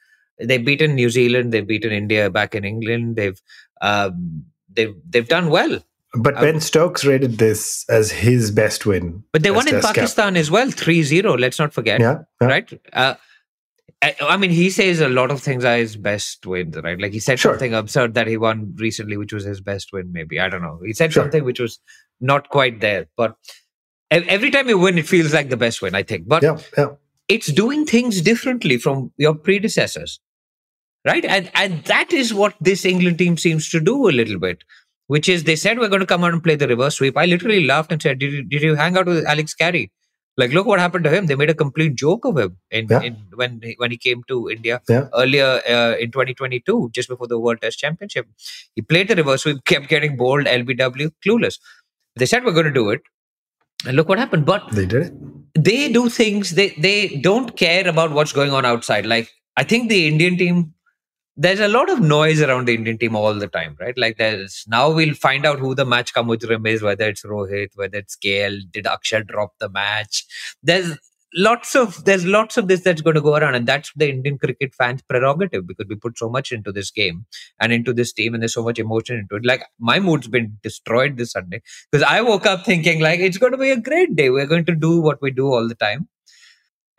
They've 0.44 0.64
beaten 0.64 0.96
New 0.96 1.10
Zealand. 1.10 1.52
They've 1.52 1.68
beaten 1.68 1.92
India 1.92 2.30
back 2.30 2.56
in 2.56 2.66
England. 2.66 3.16
They've 3.16 3.42
um, 3.82 4.46
they've 4.70 4.96
they've 5.10 5.28
done 5.28 5.50
well. 5.50 5.82
But 6.14 6.36
Ben 6.36 6.60
Stokes 6.60 7.06
rated 7.06 7.38
this 7.38 7.86
as 7.88 8.12
his 8.12 8.52
best 8.52 8.86
win. 8.86 9.24
But 9.32 9.44
they 9.44 9.52
won 9.52 9.68
in 9.68 9.80
Pakistan 9.80 10.34
cap. 10.34 10.40
as 10.42 10.52
well, 10.52 10.70
3 10.70 11.04
0. 11.04 11.38
Let's 11.38 11.58
not 11.58 11.74
forget. 11.74 12.02
Yeah. 12.02 12.24
yeah. 12.42 12.48
Right? 12.48 12.82
Uh, 12.92 13.16
I, 14.02 14.36
mean, 14.36 14.50
he 14.50 14.72
says 14.72 15.00
a 15.00 15.08
lot 15.08 15.32
of 15.32 15.42
things 15.42 15.64
are 15.64 15.78
his 15.78 15.96
best 15.96 16.46
wins, 16.46 16.76
right? 16.76 17.00
Like 17.00 17.14
he 17.14 17.20
said 17.20 17.40
sure. 17.40 17.54
something 17.54 17.74
absurd 17.74 18.16
that 18.16 18.28
he 18.28 18.36
won 18.36 18.74
recently, 18.78 19.16
which 19.16 19.32
was 19.32 19.44
his 19.44 19.62
best 19.62 19.94
win, 19.94 20.12
maybe. 20.12 20.40
I 20.40 20.50
don't 20.50 20.64
know. 20.64 20.80
He 20.84 20.94
said 20.94 21.14
sure. 21.14 21.24
something 21.24 21.44
which 21.44 21.60
was 21.60 21.80
not 22.20 22.50
quite 22.50 22.82
there. 22.82 23.08
But 23.16 23.38
every 24.10 24.50
time 24.50 24.68
you 24.68 24.78
win, 24.80 24.98
it 24.98 25.08
feels 25.08 25.34
like 25.34 25.50
the 25.50 25.58
best 25.58 25.82
win, 25.82 25.96
I 25.96 26.04
think. 26.04 26.28
But 26.28 26.44
yeah, 26.44 26.58
yeah. 26.78 26.90
it's 27.28 27.52
doing 27.52 27.86
things 27.86 28.22
differently 28.22 28.78
from 28.78 29.14
your 29.18 29.36
predecessors, 29.36 30.20
right? 31.06 31.26
And, 31.26 31.52
and 31.56 31.84
that 31.86 32.14
is 32.14 32.34
what 32.34 32.56
this 32.62 32.86
England 32.86 33.18
team 33.18 33.38
seems 33.38 33.70
to 33.70 33.80
do 33.80 34.10
a 34.10 34.12
little 34.12 34.40
bit 34.40 34.64
which 35.14 35.28
is 35.28 35.44
they 35.44 35.58
said 35.58 35.78
we're 35.78 35.90
going 35.90 36.00
to 36.00 36.12
come 36.12 36.24
out 36.24 36.32
and 36.32 36.42
play 36.42 36.56
the 36.56 36.68
reverse 36.70 36.96
sweep. 36.96 37.18
I 37.18 37.26
literally 37.26 37.66
laughed 37.66 37.92
and 37.92 38.02
said, 38.02 38.20
"Did 38.20 38.32
you, 38.32 38.44
did 38.44 38.62
you 38.62 38.76
hang 38.76 38.96
out 38.98 39.08
with 39.08 39.26
Alex 39.26 39.54
Carey? 39.54 39.92
Like, 40.38 40.54
look 40.54 40.66
what 40.66 40.80
happened 40.80 41.04
to 41.04 41.10
him. 41.10 41.26
They 41.26 41.36
made 41.36 41.50
a 41.50 41.54
complete 41.54 41.96
joke 41.96 42.24
of 42.24 42.38
him 42.38 42.58
in, 42.72 42.88
yeah. 42.90 43.02
in 43.02 43.18
when 43.36 43.60
he, 43.62 43.76
when 43.78 43.92
he 43.92 43.98
came 43.98 44.24
to 44.30 44.50
India 44.50 44.82
yeah. 44.88 45.08
earlier 45.14 45.62
uh, 45.70 45.98
in 46.00 46.12
2022, 46.12 46.92
just 46.94 47.10
before 47.10 47.28
the 47.28 47.38
World 47.38 47.60
Test 47.62 47.78
Championship. 47.80 48.26
He 48.74 48.82
played 48.82 49.10
the 49.10 49.18
reverse 49.18 49.44
sweep, 49.44 49.66
kept 49.66 49.90
getting 49.90 50.16
bowled, 50.16 50.46
LBW, 50.46 51.12
clueless. 51.26 51.60
They 52.16 52.26
said 52.26 52.46
we're 52.46 52.54
going 52.54 52.66
to 52.68 52.72
do 52.72 52.90
it, 52.92 53.02
and 53.86 53.98
look 53.98 54.08
what 54.08 54.18
happened. 54.18 54.46
But 54.46 54.72
they 54.72 54.86
did 54.86 55.08
it. 55.08 55.14
They 55.56 55.92
do 55.92 56.08
things. 56.08 56.52
They 56.52 56.70
they 56.70 57.18
don't 57.18 57.58
care 57.58 57.86
about 57.86 58.12
what's 58.12 58.32
going 58.32 58.54
on 58.54 58.66
outside. 58.66 59.06
Like 59.06 59.30
I 59.58 59.64
think 59.64 59.90
the 59.90 60.08
Indian 60.08 60.38
team 60.38 60.74
there's 61.42 61.60
a 61.60 61.68
lot 61.68 61.90
of 61.90 62.00
noise 62.00 62.40
around 62.40 62.68
the 62.68 62.76
Indian 62.76 63.00
team 63.00 63.16
all 63.16 63.34
the 63.34 63.48
time, 63.48 63.76
right? 63.80 63.98
Like 63.98 64.18
there's 64.18 64.64
now 64.68 64.92
we'll 64.92 65.16
find 65.16 65.44
out 65.44 65.58
who 65.58 65.74
the 65.74 65.86
match 65.86 66.14
kamujram 66.14 66.68
is, 66.68 66.84
whether 66.84 67.08
it's 67.10 67.24
Rohit, 67.24 67.70
whether 67.76 67.98
it's 67.98 68.16
KL, 68.16 68.60
did 68.72 68.86
Akshar 68.86 69.26
drop 69.26 69.54
the 69.60 69.68
match? 69.68 70.26
There's 70.62 71.00
lots 71.34 71.76
of 71.76 72.06
there's 72.06 72.28
lots 72.28 72.58
of 72.58 72.68
this 72.68 72.82
that's 72.82 73.02
going 73.02 73.16
to 73.16 73.22
go 73.22 73.36
around, 73.36 73.56
and 73.56 73.66
that's 73.66 73.92
the 73.96 74.10
Indian 74.10 74.38
cricket 74.38 74.76
fans' 74.76 75.02
prerogative 75.02 75.66
because 75.66 75.88
we 75.90 75.96
put 75.96 76.16
so 76.16 76.30
much 76.30 76.52
into 76.52 76.72
this 76.72 76.92
game 76.92 77.26
and 77.60 77.74
into 77.74 77.92
this 77.92 78.14
team, 78.14 78.36
and 78.36 78.44
there's 78.44 78.54
so 78.54 78.64
much 78.64 78.78
emotion 78.78 79.18
into 79.18 79.36
it. 79.36 79.46
Like 79.46 79.64
my 79.80 80.00
mood's 80.00 80.28
been 80.28 80.58
destroyed 80.62 81.18
this 81.18 81.32
Sunday 81.32 81.64
because 81.92 82.06
I 82.08 82.22
woke 82.22 82.46
up 82.46 82.66
thinking 82.66 83.02
like 83.02 83.20
it's 83.20 83.40
going 83.40 83.54
to 83.54 83.58
be 83.58 83.72
a 83.72 83.78
great 83.78 84.16
day. 84.16 84.30
We're 84.30 84.46
going 84.46 84.66
to 84.66 84.76
do 84.76 85.02
what 85.02 85.20
we 85.24 85.32
do 85.32 85.52
all 85.52 85.68
the 85.68 85.76
time 85.76 86.08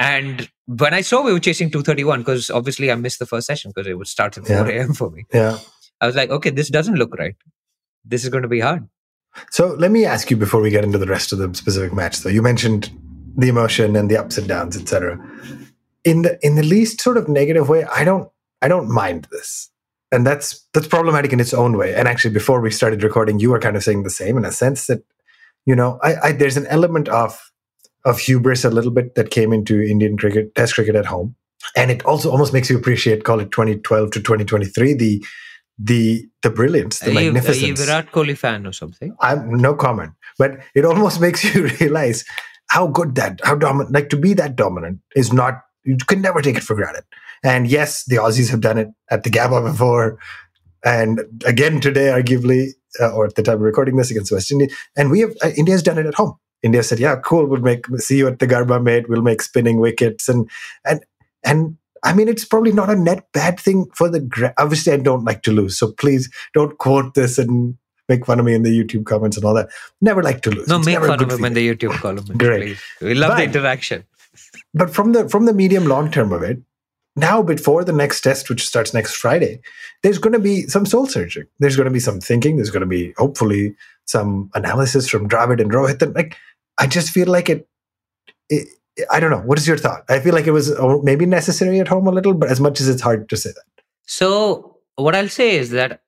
and 0.03 0.51
when 0.67 0.95
I 0.95 1.01
saw 1.01 1.23
we 1.23 1.33
were 1.33 1.39
chasing 1.39 1.71
231, 1.71 2.21
because 2.21 2.51
obviously 2.51 2.91
I 2.91 2.97
missed 2.97 3.21
the 3.21 3.27
first 3.27 3.47
session 3.47 3.71
because 3.75 3.89
it 3.89 3.95
would 3.95 4.09
start 4.09 4.37
at 4.37 4.47
4 4.47 4.69
a.m. 4.69 4.95
for 4.95 5.11
me. 5.11 5.27
Yeah. 5.33 5.59
I 6.01 6.07
was 6.07 6.17
like, 6.17 6.31
okay, 6.31 6.51
this 6.51 6.71
doesn't 6.71 6.97
look 6.97 7.15
right. 7.17 7.37
This 8.05 8.25
is 8.25 8.31
going 8.31 8.43
to 8.43 8.49
be 8.49 8.59
hard. 8.59 8.89
So 9.51 9.69
let 9.69 9.93
me 9.93 10.05
ask 10.05 10.29
you 10.29 10.37
before 10.37 10.61
we 10.61 10.71
get 10.71 10.83
into 10.83 10.99
the 10.99 11.07
rest 11.07 11.33
of 11.33 11.39
the 11.39 11.55
specific 11.55 11.95
match, 11.95 12.19
though. 12.19 12.31
You 12.31 12.43
mentioned 12.43 12.91
the 13.37 13.49
emotion 13.49 13.95
and 13.95 14.11
the 14.11 14.17
ups 14.17 14.39
and 14.39 14.49
downs, 14.49 14.77
etc. 14.77 15.19
In 16.05 16.23
the 16.23 16.39
in 16.45 16.57
the 16.57 16.65
least 16.65 17.01
sort 17.01 17.17
of 17.17 17.29
negative 17.29 17.69
way, 17.69 17.85
I 17.85 18.03
don't 18.03 18.29
I 18.61 18.67
don't 18.67 18.91
mind 18.91 19.29
this. 19.31 19.71
And 20.11 20.27
that's 20.27 20.67
that's 20.75 20.89
problematic 20.89 21.33
in 21.33 21.39
its 21.39 21.55
own 21.55 21.79
way. 21.79 21.95
And 21.95 22.09
actually, 22.09 22.35
before 22.35 22.61
we 22.61 22.73
started 22.73 23.05
recording, 23.05 23.39
you 23.39 23.51
were 23.51 23.61
kind 23.61 23.77
of 23.77 23.85
saying 23.85 24.03
the 24.03 24.11
same 24.11 24.37
in 24.37 24.45
a 24.45 24.53
sense 24.53 24.87
that, 24.87 25.05
you 25.65 25.77
know, 25.77 26.01
I, 26.03 26.17
I 26.17 26.33
there's 26.33 26.57
an 26.57 26.67
element 26.67 27.09
of 27.09 27.52
of 28.05 28.19
hubris 28.19 28.65
a 28.65 28.71
little 28.71 28.91
bit 28.91 29.15
that 29.15 29.31
came 29.31 29.53
into 29.53 29.81
Indian 29.81 30.17
cricket, 30.17 30.55
Test 30.55 30.75
cricket 30.75 30.97
at 30.97 31.07
home, 31.07 31.35
and 31.77 31.91
it 31.91 32.05
also 32.05 32.31
almost 32.31 32.53
makes 32.53 32.69
you 32.71 32.77
appreciate, 32.77 33.25
call 33.25 33.41
it 33.41 33.51
2012 33.51 34.11
to 34.13 34.21
2023, 34.21 34.95
the 34.95 35.25
the 35.79 36.29
the 36.43 36.51
brilliance, 36.51 36.99
the 36.99 37.11
are 37.11 37.15
magnificence. 37.15 37.61
You, 37.61 37.67
are 37.67 37.69
you 37.69 37.77
Virat 37.77 38.13
Kohli 38.13 38.37
fan 38.37 38.67
or 38.67 38.73
something? 38.73 39.17
I'm 39.21 39.55
no 39.55 39.75
comment, 39.75 40.13
but 40.39 40.59
it 40.75 40.85
almost 40.85 41.21
makes 41.27 41.43
you 41.55 41.69
realize 41.81 42.25
how 42.69 42.87
good 42.87 43.15
that, 43.17 43.41
how 43.45 43.55
dominant, 43.55 43.93
like 43.93 44.09
to 44.11 44.17
be 44.17 44.35
that 44.35 44.57
dominant 44.57 45.01
is 45.15 45.33
not 45.33 45.63
you 45.85 45.97
can 45.97 46.21
never 46.21 46.41
take 46.41 46.57
it 46.57 46.63
for 46.63 46.77
granted. 46.77 47.05
And 47.43 47.67
yes, 47.67 48.05
the 48.05 48.17
Aussies 48.17 48.51
have 48.51 48.61
done 48.61 48.79
it 48.79 48.89
at 49.11 49.25
the 49.25 49.31
Gabba 49.31 49.65
before, 49.65 50.19
and 50.85 51.21
again 51.45 51.81
today, 51.81 52.07
arguably, 52.07 52.69
uh, 53.01 53.13
or 53.13 53.27
at 53.27 53.35
the 53.35 53.43
time 53.43 53.57
of 53.57 53.63
recording 53.63 53.97
this 53.97 54.11
against 54.11 54.33
West 54.33 54.53
Indies, 54.53 54.75
and 54.97 55.11
we 55.11 55.21
have 55.21 55.33
uh, 55.43 55.51
India's 55.57 55.83
done 55.83 55.99
it 55.99 56.07
at 56.07 56.15
home. 56.15 56.37
India 56.63 56.83
said, 56.83 56.99
"Yeah, 56.99 57.17
cool. 57.17 57.47
We'll 57.47 57.61
make 57.61 57.87
see 57.99 58.19
you 58.19 58.29
at 58.29 58.39
the 58.39 58.47
Gabba, 58.47 58.83
mate. 58.83 59.09
We'll 59.09 59.23
make 59.23 59.43
spinning 59.43 59.79
wickets." 59.81 60.29
And 60.29 60.49
and 60.85 61.05
and 61.45 61.77
I 62.05 62.13
mean, 62.15 62.29
it's 62.29 62.45
probably 62.45 62.73
not 62.73 62.91
a 62.91 62.97
net 62.97 63.27
bad 63.33 63.59
thing 63.61 63.87
for 63.95 64.09
the. 64.09 64.21
Gra- 64.21 64.55
Obviously, 64.59 64.93
I 64.93 64.97
don't 64.97 65.25
like 65.25 65.43
to 65.43 65.53
lose, 65.53 65.79
so 65.79 65.93
please 65.93 66.31
don't 66.55 66.77
quote 66.79 67.15
this 67.15 67.39
and 67.39 67.77
make 68.09 68.27
fun 68.27 68.41
of 68.41 68.45
me 68.47 68.55
in 68.55 68.63
the 68.63 68.71
YouTube 68.71 69.05
comments 69.07 69.37
and 69.37 69.45
all 69.45 69.55
that. 69.55 69.69
Never 70.01 70.23
like 70.23 70.43
to 70.43 70.51
lose. 70.51 70.69
No, 70.69 70.79
It's 70.79 70.87
make 70.87 70.95
never 70.95 71.07
fun 71.07 71.23
of 71.23 71.31
him 71.31 71.45
in 71.45 71.55
the 71.55 71.75
YouTube 71.75 71.95
column. 71.95 72.25
Great. 72.37 72.63
Please. 72.63 72.83
We 73.01 73.15
love 73.15 73.37
the 73.37 73.45
interaction. 73.45 74.05
But 74.75 74.91
from 74.95 75.13
the 75.13 75.29
from 75.29 75.47
the 75.47 75.55
medium 75.55 75.87
long 75.87 76.11
term 76.11 76.33
of 76.33 76.43
it, 76.43 76.59
now 77.17 77.43
before 77.43 77.85
the 77.85 77.93
next 77.93 78.23
test, 78.23 78.49
which 78.49 78.67
starts 78.67 78.95
next 78.95 79.15
Friday, 79.15 79.61
there's 80.03 80.19
going 80.19 80.33
to 80.33 80.39
be 80.39 80.63
some 80.63 80.87
soul 80.87 81.07
searching. 81.07 81.45
There's 81.59 81.77
going 81.77 81.85
to 81.87 81.93
be 81.93 82.01
some 82.01 82.21
thinking. 82.21 82.57
There's 82.57 82.71
going 82.71 82.81
to 82.81 82.87
be 82.87 83.13
hopefully 83.17 83.75
some 84.07 84.51
analysis 84.55 85.09
from 85.09 85.29
Dravid 85.29 85.61
and 85.61 85.71
Rohit. 85.71 86.03
And 86.03 86.15
like, 86.15 86.37
I 86.79 86.87
just 86.87 87.11
feel 87.11 87.29
like 87.29 87.49
it, 87.49 87.69
it. 88.49 88.69
I 89.11 89.21
don't 89.21 89.31
know. 89.31 89.41
What 89.41 89.59
is 89.59 89.67
your 89.67 89.79
thought? 89.79 90.05
I 90.09 90.21
feel 90.21 90.35
like 90.35 90.47
it 90.47 90.51
was 90.53 90.71
uh, 90.71 90.99
maybe 91.03 91.25
necessary 91.27 91.81
at 91.81 91.89
home 91.89 92.07
a 92.07 92.11
little, 92.13 92.35
but 92.35 92.51
as 92.51 92.61
much 92.61 92.81
as 92.81 92.89
it's 92.89 93.01
hard 93.03 93.29
to 93.31 93.37
say 93.37 93.51
that. 93.51 93.83
So 94.07 94.79
what 94.97 95.15
I'll 95.15 95.29
say 95.29 95.57
is 95.57 95.71
that 95.71 96.03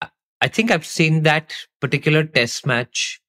I- 0.00 0.08
I 0.40 0.48
think 0.48 0.70
I've 0.70 0.86
seen 0.86 1.22
that 1.24 1.52
particular 1.80 2.24
test 2.24 2.66
match, 2.66 3.20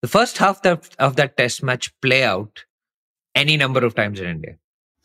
the 0.00 0.08
first 0.08 0.38
half 0.38 0.64
of, 0.66 0.90
of 0.98 1.16
that 1.16 1.36
test 1.36 1.62
match 1.62 1.92
play 2.00 2.24
out 2.24 2.64
any 3.34 3.56
number 3.56 3.84
of 3.84 3.94
times 3.94 4.20
in 4.20 4.26
India. 4.26 4.56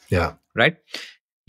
Yeah. 0.10 0.34
right? 0.56 0.78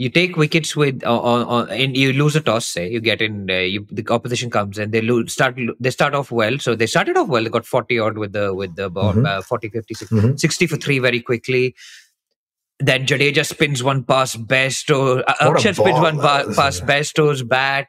You 0.01 0.09
take 0.09 0.37
wickets 0.37 0.77
with 0.77 1.03
uh, 1.05 1.21
on, 1.21 1.45
on, 1.47 1.71
and 1.71 1.97
you 1.97 2.13
lose 2.13 2.37
a 2.37 2.41
toss. 2.41 2.67
Say 2.67 2.89
you 2.89 3.01
get 3.01 3.21
in, 3.21 3.51
uh, 3.51 3.55
you, 3.55 3.85
the 3.91 4.07
opposition 4.11 4.49
comes 4.49 4.79
and 4.79 4.93
they 4.93 5.01
lose, 5.01 5.33
start. 5.33 5.59
They 5.81 5.91
start 5.91 6.15
off 6.15 6.31
well, 6.31 6.59
so 6.61 6.77
they 6.77 6.87
started 6.87 7.17
off 7.17 7.27
well. 7.27 7.43
They 7.43 7.51
got 7.51 7.67
forty 7.67 7.99
odd 7.99 8.17
with 8.17 8.33
the 8.33 8.55
with 8.55 8.77
the 8.77 8.89
ball, 8.91 9.13
Mhm. 9.15 9.27
uh, 9.27 9.43
40, 9.43 9.69
50, 9.71 9.95
60, 9.95 10.15
Mhm. 10.15 10.39
60 10.39 10.67
for 10.69 10.77
three 10.77 11.01
very 11.01 11.21
quickly. 11.21 11.75
Then 12.79 13.07
Jadeja 13.07 13.45
spins 13.45 13.83
one 13.83 14.05
past 14.05 14.47
Bairstow. 14.47 15.25
Uh, 15.27 15.35
Akshar 15.41 15.75
spins 15.75 15.99
one 16.01 16.17
was, 16.19 16.57
past 16.57 17.19
yeah. 17.19 17.43
Bat. 17.43 17.89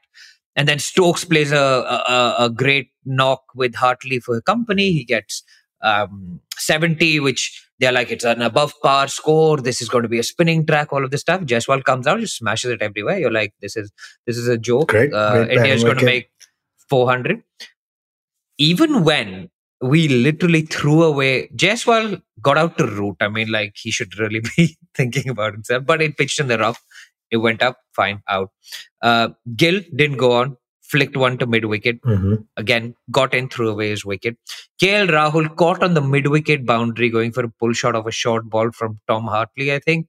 And 0.56 0.68
then 0.68 0.80
Stokes 0.80 1.24
plays 1.26 1.52
a, 1.52 1.58
a, 1.58 2.04
a- 2.12 2.36
a 2.46 2.50
great 2.50 2.90
knock 3.06 3.44
with 3.54 3.76
Hartley 3.76 4.20
for 4.20 4.42
company. 4.42 4.92
He 4.94 5.04
gets 5.06 5.44
um, 5.84 6.42
70, 6.58 7.20
which 7.20 7.69
they're 7.80 7.92
like, 7.92 8.12
it's 8.12 8.26
an 8.26 8.42
above 8.42 8.74
par 8.82 9.08
score. 9.08 9.58
This 9.58 9.82
is 9.82 9.90
going 9.90 10.04
to 10.04 10.10
be 10.10 10.20
a 10.20 10.24
spinning 10.24 10.66
track, 10.66 10.92
all 10.92 11.04
of 11.04 11.12
this 11.12 11.22
stuff. 11.22 11.42
Jaiswal 11.42 11.84
comes 11.84 12.08
out, 12.08 12.20
just 12.20 12.38
smashes 12.38 12.72
it 12.72 12.82
everywhere. 12.82 13.18
You're 13.20 13.32
like, 13.32 13.54
this 13.62 13.78
is 13.78 13.92
this 14.26 14.38
is 14.38 14.48
a 14.48 14.58
joke. 14.58 14.90
Great, 14.90 15.14
Uh, 15.14 15.46
great 15.46 15.58
India 15.58 15.74
is 15.74 15.84
going 15.84 15.98
to 15.98 16.06
make 16.06 16.30
400. 16.90 17.42
Even 18.58 19.04
when 19.04 19.50
we 19.82 20.08
literally 20.10 20.64
threw 20.64 21.04
away, 21.04 21.48
Jaiswal 21.56 22.22
got 22.42 22.58
out 22.58 22.78
to 22.78 22.86
root. 22.86 23.16
I 23.22 23.30
mean, 23.30 23.50
like, 23.52 23.76
he 23.78 23.92
should 23.92 24.18
really 24.20 24.42
be 24.58 24.78
thinking 24.96 25.30
about 25.30 25.54
himself, 25.54 25.86
but 25.86 26.02
it 26.02 26.18
pitched 26.18 26.40
in 26.40 26.48
the 26.48 26.58
rough. 26.58 26.84
It 27.32 27.38
went 27.38 27.62
up, 27.62 27.78
fine, 27.96 28.22
out. 28.28 28.50
Uh, 29.02 29.30
Gill 29.56 29.82
didn't 29.96 30.18
go 30.18 30.34
on, 30.34 30.58
flicked 30.92 31.18
one 31.24 31.38
to 31.38 31.46
mid 31.46 31.66
wicket 31.66 32.02
Mhm. 32.02 32.46
again 32.58 32.86
got 33.12 33.34
in 33.40 33.48
threw 33.50 33.70
away 33.70 33.90
his 33.90 34.04
wicket. 34.12 34.38
KL 34.82 35.08
Rahul 35.16 35.56
caught 35.56 35.84
on 35.84 35.94
the 35.94 36.02
mid 36.02 36.28
wicket 36.28 36.66
boundary 36.66 37.10
going 37.10 37.32
for 37.32 37.44
a 37.44 37.50
pull 37.60 37.74
shot 37.74 37.96
of 37.96 38.08
a 38.08 38.12
short 38.12 38.50
ball 38.50 38.72
from 38.72 39.00
Tom 39.08 39.26
Hartley, 39.26 39.74
I 39.74 39.80
think. 39.80 40.08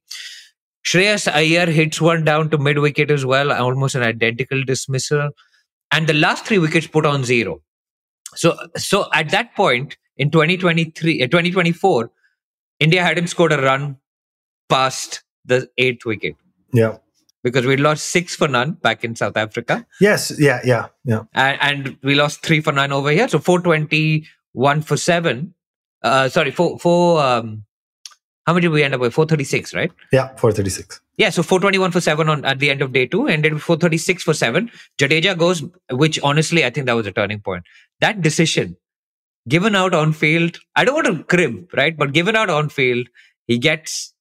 Shreyas 0.87 1.31
Iyer 1.31 1.67
hits 1.71 2.01
one 2.01 2.25
down 2.25 2.51
to 2.51 2.59
mid 2.59 2.79
wicket 2.79 3.11
as 3.11 3.27
well, 3.27 3.53
almost 3.53 3.95
an 3.95 4.03
identical 4.03 4.63
dismissal. 4.65 5.31
And 5.93 6.07
the 6.07 6.15
last 6.15 6.47
three 6.47 6.59
wickets 6.59 6.87
put 6.87 7.05
on 7.05 7.25
zero. 7.25 7.61
So, 8.35 8.57
so 8.77 9.09
at 9.13 9.31
that 9.31 9.55
point 9.55 9.97
in 10.17 10.31
2023, 10.31 11.23
uh, 11.23 11.27
2024, 11.27 12.11
India 12.79 13.03
hadn't 13.03 13.27
scored 13.27 13.53
a 13.53 13.61
run 13.61 13.97
past 14.69 15.23
the 15.45 15.69
eighth 15.79 16.05
wicket 16.07 16.37
Yeah. 16.73 16.99
Because 17.43 17.67
we 17.67 17.77
lost 17.77 18.11
six 18.11 18.37
for 18.37 18.49
none 18.49 18.73
back 18.73 19.05
in 19.05 19.17
South 19.17 19.37
Africa 19.37 19.87
Yes. 20.01 20.33
Yeah. 20.39 20.61
Yeah. 20.65 20.87
Yeah. 21.05 21.23
and, 21.35 21.59
and 21.87 21.99
we 22.03 22.15
lost 22.15 22.43
three 22.43 22.61
for 22.61 22.73
nine 22.73 22.93
over 22.93 23.11
here. 23.11 23.29
So 23.29 23.39
421 23.39 24.83
for 24.83 24.97
seven. 24.97 25.55
Uh, 26.03 26.29
sorry, 26.29 26.51
four, 26.51 26.79
four, 26.79 27.21
um, 27.23 27.65
how 28.47 28.55
much 28.55 28.63
did 28.63 28.71
we 28.71 28.83
end 28.83 28.95
up 28.95 29.01
with? 29.01 29.13
436, 29.13 29.75
right? 29.75 29.93
Yeah. 30.13 30.35
Four 30.37 30.51
thirty 30.53 30.71
six. 30.71 31.01
Yeah, 31.19 31.29
so 31.29 31.43
421 31.43 31.91
for 31.93 32.01
seven 32.01 32.29
on 32.31 32.45
at 32.47 32.59
the 32.59 32.71
end 32.71 32.81
of 32.81 32.93
day 32.95 33.07
two, 33.07 33.29
and 33.29 33.45
then 33.45 33.59
436 33.59 34.23
for 34.23 34.33
seven. 34.33 34.71
Jadeja 34.99 35.37
goes, 35.37 35.63
which 35.91 36.19
honestly, 36.23 36.65
I 36.65 36.71
think 36.71 36.87
that 36.87 36.95
was 36.95 37.07
a 37.07 37.13
turning 37.13 37.41
point. 37.41 37.65
That 38.01 38.23
decision, 38.23 38.77
given 39.47 39.77
out 39.77 39.93
on 39.95 40.15
field, 40.15 40.59
I 40.75 40.87
don't 40.87 40.95
want 40.95 41.07
to 41.19 41.23
crib, 41.25 41.69
right? 41.77 41.95
But 41.97 42.13
given 42.13 42.35
out 42.35 42.49
on 42.49 42.71
field, 42.71 43.09
he 43.47 43.59
gets. 43.59 44.15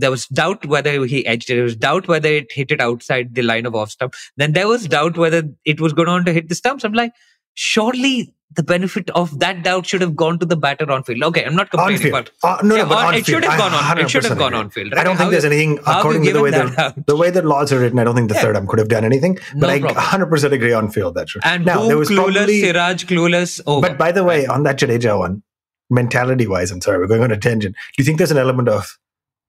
There 0.00 0.10
was 0.10 0.26
doubt 0.26 0.66
whether 0.66 1.04
he 1.06 1.24
edged 1.26 1.50
it. 1.50 1.54
There 1.54 1.64
was 1.64 1.76
doubt 1.76 2.08
whether 2.08 2.28
it 2.28 2.50
hit 2.52 2.70
it 2.72 2.80
outside 2.80 3.34
the 3.34 3.42
line 3.42 3.66
of 3.66 3.74
off 3.74 3.90
stump. 3.90 4.14
Then 4.36 4.52
there 4.52 4.68
was 4.68 4.86
doubt 4.88 5.16
whether 5.16 5.42
it 5.64 5.80
was 5.80 5.92
going 5.92 6.08
on 6.08 6.24
to 6.24 6.32
hit 6.32 6.48
the 6.48 6.54
stumps. 6.54 6.84
I'm 6.84 6.92
like, 6.92 7.12
surely 7.54 8.34
the 8.56 8.62
benefit 8.64 9.08
of 9.10 9.38
that 9.38 9.62
doubt 9.62 9.86
should 9.86 10.00
have 10.00 10.16
gone 10.16 10.36
to 10.40 10.44
the 10.46 10.56
batter 10.56 10.90
on 10.90 11.04
field. 11.04 11.22
Okay, 11.22 11.44
I'm 11.44 11.54
not 11.54 11.70
complaining, 11.70 12.10
but 12.10 12.30
Uh, 12.42 12.56
no, 12.64 12.74
Yeah, 12.74 12.82
no, 12.82 12.88
but 12.88 12.98
on- 12.98 13.14
it 13.14 13.24
should 13.26 13.44
have 13.44 13.56
gone 13.58 13.72
on- 13.72 13.98
it 13.98 14.10
should 14.10 14.24
have 14.24 14.38
gone 14.38 14.54
on 14.54 14.70
field, 14.70 14.92
I 14.94 15.04
don't 15.04 15.16
think 15.16 15.26
How- 15.26 15.30
there's 15.30 15.44
anything 15.44 15.78
according 15.86 16.24
to 16.24 16.32
the 16.32 16.42
way 16.42 16.50
the 16.50 16.64
that 16.76 17.06
the 17.06 17.16
way 17.16 17.30
the 17.30 17.42
laws 17.42 17.72
are 17.72 17.78
written. 17.78 18.00
I 18.00 18.04
don't 18.04 18.16
think 18.16 18.28
the 18.28 18.34
Yeah. 18.34 18.40
third 18.42 18.56
ump 18.56 18.68
could 18.68 18.80
have 18.80 18.88
done 18.88 19.04
anything. 19.04 19.38
No 19.54 19.60
but 19.60 19.70
I 19.70 19.78
problem. 19.78 19.96
100 19.98 20.26
percent 20.30 20.52
agree 20.52 20.72
on 20.72 20.90
field. 20.90 21.14
That's 21.14 21.30
true. 21.30 21.40
and 21.44 21.64
now 21.64 21.86
there 21.86 21.96
was 21.98 22.08
clueless, 22.10 22.34
probably. 22.34 22.60
Siraj 22.62 23.04
clueless. 23.04 23.60
Over. 23.66 23.86
But 23.88 23.98
by 23.98 24.10
the 24.10 24.24
way, 24.24 24.46
on 24.46 24.64
that 24.64 24.80
Jadeja 24.80 25.16
one, 25.16 25.42
mentality 25.88 26.48
wise, 26.48 26.72
I'm 26.72 26.80
sorry, 26.80 26.98
we're 26.98 27.06
going 27.06 27.22
on 27.22 27.30
a 27.30 27.36
tangent. 27.36 27.74
Do 27.76 28.02
you 28.02 28.04
think 28.04 28.18
there's 28.18 28.30
an 28.32 28.38
element 28.38 28.68
of 28.68 28.98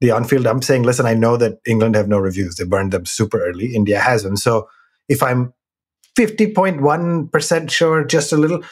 the 0.02 0.12
on-field 0.12 0.46
ump 0.48 0.64
saying, 0.64 0.84
"Listen, 0.84 1.06
I 1.06 1.14
know 1.14 1.38
that 1.38 1.60
England 1.66 1.96
have 1.96 2.08
no 2.08 2.20
reviews. 2.20 2.56
They 2.56 2.66
burned 2.66 2.92
them 2.92 3.06
super 3.06 3.44
early. 3.44 3.74
India 3.74 4.00
has 4.00 4.24
them. 4.24 4.36
So 4.36 4.68
if 5.08 5.24
I'm 5.24 5.54
50.1 6.18 7.32
percent 7.32 7.72
sure, 7.72 8.04
just 8.04 8.34
a 8.34 8.38
little." 8.38 8.64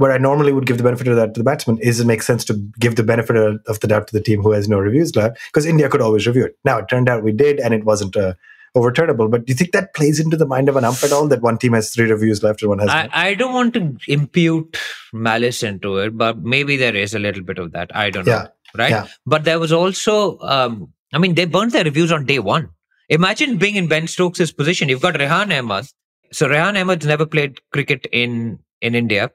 Where 0.00 0.12
I 0.12 0.18
normally 0.18 0.52
would 0.52 0.64
give 0.64 0.78
the 0.78 0.84
benefit 0.84 1.08
of 1.08 1.16
that 1.16 1.34
to 1.34 1.40
the 1.40 1.44
batsman, 1.44 1.78
is 1.78 1.98
it 1.98 2.06
makes 2.06 2.24
sense 2.24 2.44
to 2.44 2.54
give 2.78 2.94
the 2.94 3.02
benefit 3.02 3.34
of 3.34 3.60
of 3.66 3.80
the 3.80 3.88
doubt 3.88 4.06
to 4.06 4.12
the 4.12 4.22
team 4.22 4.42
who 4.42 4.52
has 4.52 4.68
no 4.68 4.78
reviews 4.78 5.16
left? 5.16 5.40
Because 5.48 5.66
India 5.66 5.88
could 5.88 6.00
always 6.00 6.24
review 6.24 6.44
it. 6.44 6.56
Now 6.64 6.78
it 6.78 6.88
turned 6.88 7.08
out 7.08 7.24
we 7.24 7.32
did, 7.32 7.58
and 7.58 7.74
it 7.74 7.84
wasn't 7.84 8.16
uh, 8.16 8.34
overturnable. 8.76 9.30
But 9.30 9.46
do 9.46 9.50
you 9.50 9.56
think 9.56 9.72
that 9.72 9.94
plays 9.94 10.20
into 10.20 10.36
the 10.36 10.46
mind 10.46 10.68
of 10.68 10.76
an 10.76 10.84
ump 10.84 11.02
at 11.02 11.12
all? 11.12 11.28
That 11.28 11.42
one 11.42 11.58
team 11.58 11.72
has 11.72 11.90
three 11.90 12.10
reviews 12.10 12.42
left 12.42 12.62
and 12.62 12.70
one 12.70 12.78
has 12.78 12.90
I. 12.90 13.08
I 13.12 13.34
don't 13.34 13.52
want 13.52 13.74
to 13.74 13.96
impute 14.06 14.76
malice 15.12 15.62
into 15.62 15.98
it, 15.98 16.16
but 16.16 16.38
maybe 16.38 16.76
there 16.76 16.96
is 16.96 17.14
a 17.14 17.18
little 17.18 17.42
bit 17.42 17.58
of 17.58 17.72
that. 17.72 17.94
I 17.94 18.10
don't 18.10 18.26
know. 18.26 18.32
Yeah. 18.32 18.46
Right. 18.76 18.90
Yeah. 18.90 19.06
But 19.26 19.44
there 19.44 19.58
was 19.58 19.72
also, 19.72 20.38
um, 20.40 20.92
I 21.12 21.18
mean, 21.18 21.34
they 21.34 21.44
burnt 21.44 21.72
their 21.72 21.84
reviews 21.84 22.12
on 22.12 22.26
day 22.26 22.38
one. 22.38 22.70
Imagine 23.08 23.56
being 23.56 23.76
in 23.76 23.88
Ben 23.88 24.06
Stokes' 24.06 24.52
position. 24.52 24.88
You've 24.88 25.00
got 25.00 25.18
Rehan 25.18 25.52
Ahmed. 25.52 25.86
So 26.32 26.46
Rehan 26.48 26.76
Ahmed's 26.76 27.06
never 27.06 27.24
played 27.24 27.60
cricket 27.72 28.06
in, 28.12 28.58
in 28.82 28.94
India. 28.94 29.30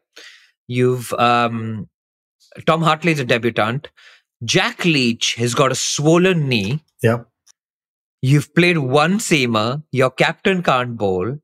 You've, 0.67 1.11
um, 1.13 1.89
Tom 2.67 2.83
Hartley's 2.83 3.19
a 3.19 3.25
debutant. 3.25 3.89
Jack 4.45 4.85
Leach 4.85 5.35
has 5.35 5.55
got 5.55 5.71
a 5.71 5.75
swollen 5.75 6.47
knee. 6.47 6.83
Yeah. 7.01 7.23
You've 8.21 8.53
played 8.53 8.77
one 8.77 9.17
seamer. 9.17 9.83
Your 9.91 10.11
captain 10.11 10.61
can't 10.61 10.95
bowl. 10.95 11.39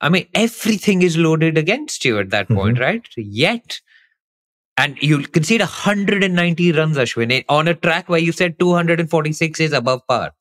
I 0.00 0.08
mean, 0.08 0.26
everything 0.34 1.02
is 1.02 1.16
loaded 1.16 1.58
against 1.58 2.04
you 2.04 2.18
at 2.18 2.30
that 2.30 2.48
point, 2.48 2.78
right? 2.78 3.06
Yet, 3.16 3.80
and 4.78 4.96
you 5.02 5.18
concede 5.24 5.60
190 5.60 6.72
runs, 6.72 6.96
Ashwin, 6.96 7.44
on 7.48 7.68
a 7.68 7.74
track 7.74 8.08
where 8.08 8.20
you 8.20 8.32
said 8.32 8.58
246 8.58 9.60
is 9.60 9.72
above 9.72 10.06
par. 10.06 10.32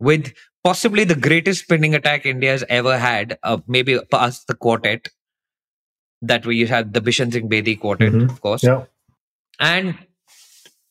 With 0.00 0.32
possibly 0.64 1.04
the 1.04 1.14
greatest 1.14 1.64
spinning 1.64 1.94
attack 1.94 2.26
India's 2.26 2.64
ever 2.68 2.98
had, 2.98 3.38
uh, 3.42 3.58
maybe 3.66 3.98
past 4.10 4.46
the 4.48 4.54
quartet 4.54 5.08
that 6.22 6.46
we 6.46 6.66
had, 6.66 6.94
the 6.94 7.00
Bishan 7.00 7.32
Singh 7.32 7.48
Bedi 7.48 7.78
quartet, 7.78 8.12
Mhm. 8.12 8.30
of 8.30 8.40
course. 8.40 8.62
Yeah. 8.62 8.84
And 9.60 9.98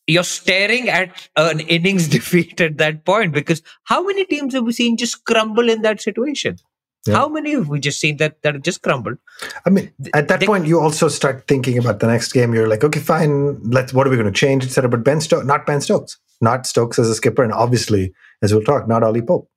you're 0.06 0.24
staring 0.24 0.88
at 0.88 1.28
an 1.36 1.60
innings 1.76 2.08
defeat 2.08 2.60
at 2.60 2.78
that 2.78 3.04
point 3.04 3.32
because 3.32 3.62
how 3.84 4.04
many 4.06 4.24
teams 4.24 4.54
have 4.54 4.64
we 4.64 4.72
seen 4.72 4.96
just 4.96 5.24
crumble 5.24 5.68
in 5.68 5.82
that 5.82 6.00
situation? 6.00 6.58
Yeah. 7.06 7.16
How 7.16 7.28
many 7.28 7.50
have 7.52 7.68
we 7.68 7.80
just 7.80 7.98
seen 7.98 8.18
that 8.18 8.42
that 8.42 8.62
just 8.62 8.82
crumbled? 8.82 9.18
I 9.66 9.70
mean, 9.70 9.92
at 10.14 10.28
that 10.28 10.40
they- 10.40 10.46
point, 10.46 10.66
you 10.66 10.78
also 10.78 11.08
start 11.08 11.48
thinking 11.48 11.76
about 11.78 11.98
the 12.00 12.06
next 12.06 12.32
game. 12.32 12.54
You're 12.54 12.68
like, 12.68 12.84
okay, 12.84 13.00
fine. 13.00 13.60
Let's. 13.62 13.92
What 13.92 14.06
are 14.06 14.10
we 14.10 14.16
going 14.16 14.32
to 14.32 14.38
change, 14.38 14.64
etc. 14.64 14.88
But 14.88 15.02
Ben 15.02 15.20
Stokes, 15.20 15.44
not 15.46 15.66
Ben 15.66 15.80
Stokes, 15.80 16.18
not 16.40 16.66
Stokes 16.66 16.98
as 17.00 17.08
a 17.10 17.14
skipper, 17.14 17.42
and 17.42 17.52
obviously, 17.52 18.12
as 18.40 18.54
we'll 18.54 18.62
talk, 18.62 18.86
not 18.86 19.02
Ollie 19.02 19.22
Pope. 19.22 19.50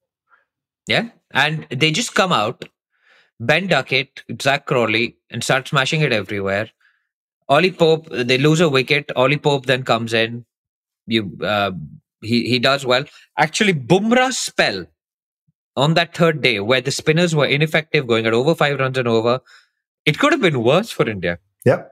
Yeah. 0.87 1.09
And 1.31 1.67
they 1.69 1.91
just 1.91 2.15
come 2.15 2.31
out, 2.31 2.63
Ben 3.39 3.67
Duckett, 3.67 4.23
Zak 4.41 4.65
Crawley, 4.65 5.17
and 5.29 5.43
start 5.43 5.67
smashing 5.67 6.01
it 6.01 6.13
everywhere. 6.13 6.69
Ollie 7.47 7.71
Pope, 7.71 8.07
they 8.09 8.37
lose 8.39 8.59
a 8.59 8.69
wicket. 8.69 9.11
Ollie 9.15 9.37
Pope 9.37 9.67
then 9.67 9.83
comes 9.83 10.13
in. 10.13 10.45
You, 11.05 11.37
uh, 11.43 11.71
he 12.21 12.49
he 12.49 12.57
does 12.57 12.85
well. 12.87 13.03
Actually, 13.37 13.73
Bumrah's 13.73 14.39
spell 14.39 14.87
on 15.75 15.93
that 15.95 16.15
third 16.15 16.41
day, 16.41 16.59
where 16.59 16.81
the 16.81 16.91
spinners 16.91 17.35
were 17.35 17.45
ineffective, 17.45 18.07
going 18.07 18.25
at 18.25 18.33
over 18.33 18.55
five 18.55 18.79
runs 18.79 18.97
and 18.97 19.07
over, 19.07 19.39
it 20.05 20.19
could 20.19 20.31
have 20.31 20.41
been 20.41 20.63
worse 20.63 20.89
for 20.91 21.07
India. 21.09 21.39
Yep. 21.65 21.91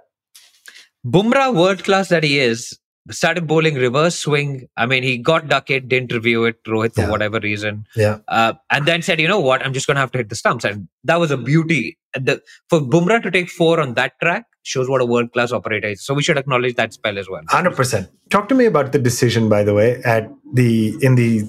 Bumrah, 1.06 1.54
world 1.54 1.84
class 1.84 2.10
that 2.10 2.24
he 2.24 2.40
is, 2.40 2.78
started 3.12 3.46
bowling 3.48 3.76
reverse 3.76 4.18
swing. 4.18 4.68
I 4.78 4.86
mean, 4.86 5.04
he 5.04 5.18
got 5.18 5.50
Duckett, 5.50 5.90
didn't 5.90 6.14
review 6.14 6.46
it, 6.46 6.64
Rohit, 6.64 6.96
for 6.96 7.02
Yeah. 7.02 7.10
whatever 7.10 7.40
reason. 7.40 7.86
Yeah. 7.96 8.20
Uh, 8.30 8.54
and 8.72 8.86
then 8.86 9.02
said, 9.02 9.20
you 9.20 9.28
know 9.28 9.40
what, 9.42 9.66
I'm 9.66 9.74
just 9.74 9.88
going 9.88 9.96
to 9.96 10.02
have 10.02 10.12
to 10.14 10.20
hit 10.20 10.30
the 10.30 10.36
stumps. 10.36 10.64
And 10.64 10.88
that 11.04 11.20
was 11.20 11.30
a 11.32 11.36
beauty. 11.38 11.98
The, 12.14 12.42
for 12.70 12.80
Bumrah 12.80 13.22
to 13.24 13.32
take 13.32 13.50
four 13.50 13.82
on 13.82 13.96
that 13.96 14.14
track 14.22 14.46
shows 14.62 14.88
what 14.88 15.02
a 15.02 15.06
world 15.06 15.34
class 15.34 15.52
operator 15.52 15.90
is. 15.90 16.06
So 16.06 16.14
we 16.14 16.24
should 16.24 16.38
acknowledge 16.38 16.76
that 16.76 16.94
spell 16.94 17.18
as 17.18 17.28
well. 17.30 17.42
Hundred 17.50 17.76
percent. 17.76 18.10
Talk 18.30 18.48
to 18.48 18.56
me 18.56 18.66
about 18.66 18.94
the 18.94 19.00
decision, 19.00 19.50
by 19.50 19.64
the 19.64 19.74
way, 19.74 20.02
at 20.06 20.30
the 20.54 20.96
in 21.02 21.16
the 21.16 21.42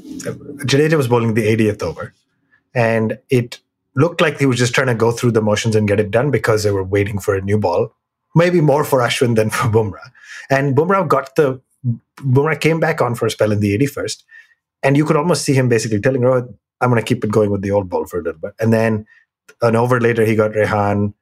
Jadeja 0.67 0.95
was 0.97 1.07
bowling 1.07 1.35
the 1.35 1.43
80th 1.43 1.83
over, 1.83 2.12
and 2.75 3.19
it 3.31 3.61
looked 3.95 4.21
like 4.21 4.38
he 4.38 4.47
was 4.47 4.59
just 4.59 4.75
trying 4.75 4.88
to 4.88 4.95
go 4.95 5.12
through 5.12 5.31
the 5.31 5.43
motions 5.43 5.76
and 5.76 5.87
get 5.88 6.00
it 6.00 6.11
done 6.11 6.31
because 6.31 6.62
they 6.62 6.71
were 6.71 6.85
waiting 6.85 7.19
for 7.19 7.35
a 7.35 7.40
new 7.40 7.59
ball. 7.59 7.95
Maybe 8.35 8.61
more 8.61 8.85
for 8.85 8.99
Ashwin 8.99 9.37
than 9.37 9.50
for 9.50 9.69
Bumrah. 9.69 10.11
And 10.50 10.76
Bumrah 10.76 11.07
got 11.07 11.37
the 11.37 11.61
Bumrah 12.19 12.61
came 12.61 12.81
back 12.81 13.00
on 13.00 13.14
for 13.14 13.26
a 13.26 13.31
spell 13.31 13.52
in 13.52 13.61
the 13.61 13.76
81st, 13.78 14.23
and 14.83 14.97
you 14.97 15.04
could 15.04 15.16
almost 15.16 15.45
see 15.45 15.54
him 15.54 15.69
basically 15.69 16.00
telling 16.00 16.23
Rohit, 16.23 16.52
"I'm 16.81 16.90
going 16.90 17.00
to 17.00 17.07
keep 17.07 17.25
it 17.25 17.31
going 17.31 17.50
with 17.50 17.62
the 17.62 17.71
old 17.71 17.88
ball 17.88 18.07
for 18.07 18.19
a 18.19 18.23
little 18.23 18.40
bit." 18.40 18.54
And 18.59 18.73
then 18.73 19.07
an 19.62 19.76
over 19.76 20.00
later, 20.00 20.25
he 20.25 20.35
got 20.35 20.52
Rehan, 20.52 21.14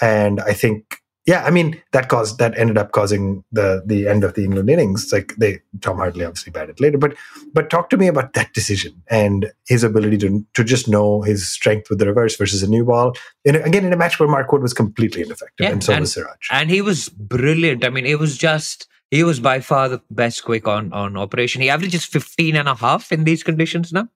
and 0.00 0.40
I 0.40 0.52
think 0.52 0.99
yeah, 1.26 1.44
I 1.44 1.50
mean 1.50 1.80
that 1.92 2.08
caused 2.08 2.38
that 2.38 2.56
ended 2.58 2.78
up 2.78 2.92
causing 2.92 3.44
the 3.52 3.82
the 3.86 4.08
end 4.08 4.24
of 4.24 4.34
the 4.34 4.44
England 4.44 4.70
innings. 4.70 5.12
Like 5.12 5.34
they 5.36 5.60
Tom 5.80 5.98
Hartley 5.98 6.24
obviously 6.24 6.50
batted 6.52 6.80
later, 6.80 6.98
but 6.98 7.14
but 7.52 7.70
talk 7.70 7.90
to 7.90 7.96
me 7.96 8.06
about 8.08 8.32
that 8.34 8.52
decision 8.54 9.02
and 9.10 9.52
his 9.68 9.84
ability 9.84 10.18
to 10.18 10.44
to 10.54 10.64
just 10.64 10.88
know 10.88 11.22
his 11.22 11.48
strength 11.48 11.90
with 11.90 11.98
the 11.98 12.06
reverse 12.06 12.36
versus 12.36 12.62
a 12.62 12.68
new 12.68 12.84
ball. 12.84 13.14
In, 13.44 13.56
a- 13.56 13.60
again, 13.62 13.84
in 13.84 13.92
a 13.92 13.96
match 13.96 14.18
where 14.18 14.28
Mark 14.28 14.50
Wood 14.52 14.62
was 14.62 14.72
completely 14.74 15.22
ineffective, 15.22 15.64
Yeah, 15.64 15.72
and 15.72 15.84
so 15.84 15.92
and- 15.92 16.00
was 16.02 16.12
Siraj. 16.12 16.48
and 16.50 16.70
he 16.70 16.80
was 16.82 17.08
brilliant. 17.08 17.84
I 17.84 17.90
mean, 17.90 18.06
it 18.06 18.18
was 18.18 18.36
just 18.38 18.88
he 19.10 19.22
was 19.24 19.40
by 19.40 19.60
far 19.60 19.88
the 19.88 20.00
best 20.10 20.44
quick 20.44 20.66
on 20.68 20.92
on 20.92 21.16
operation. 21.16 21.60
He 21.62 21.68
averages 21.70 22.04
15 22.04 22.56
and 22.56 22.68
a 22.68 22.74
half 22.74 23.12
in 23.12 23.24
these 23.24 23.42
conditions 23.42 23.92
now. 23.92 24.08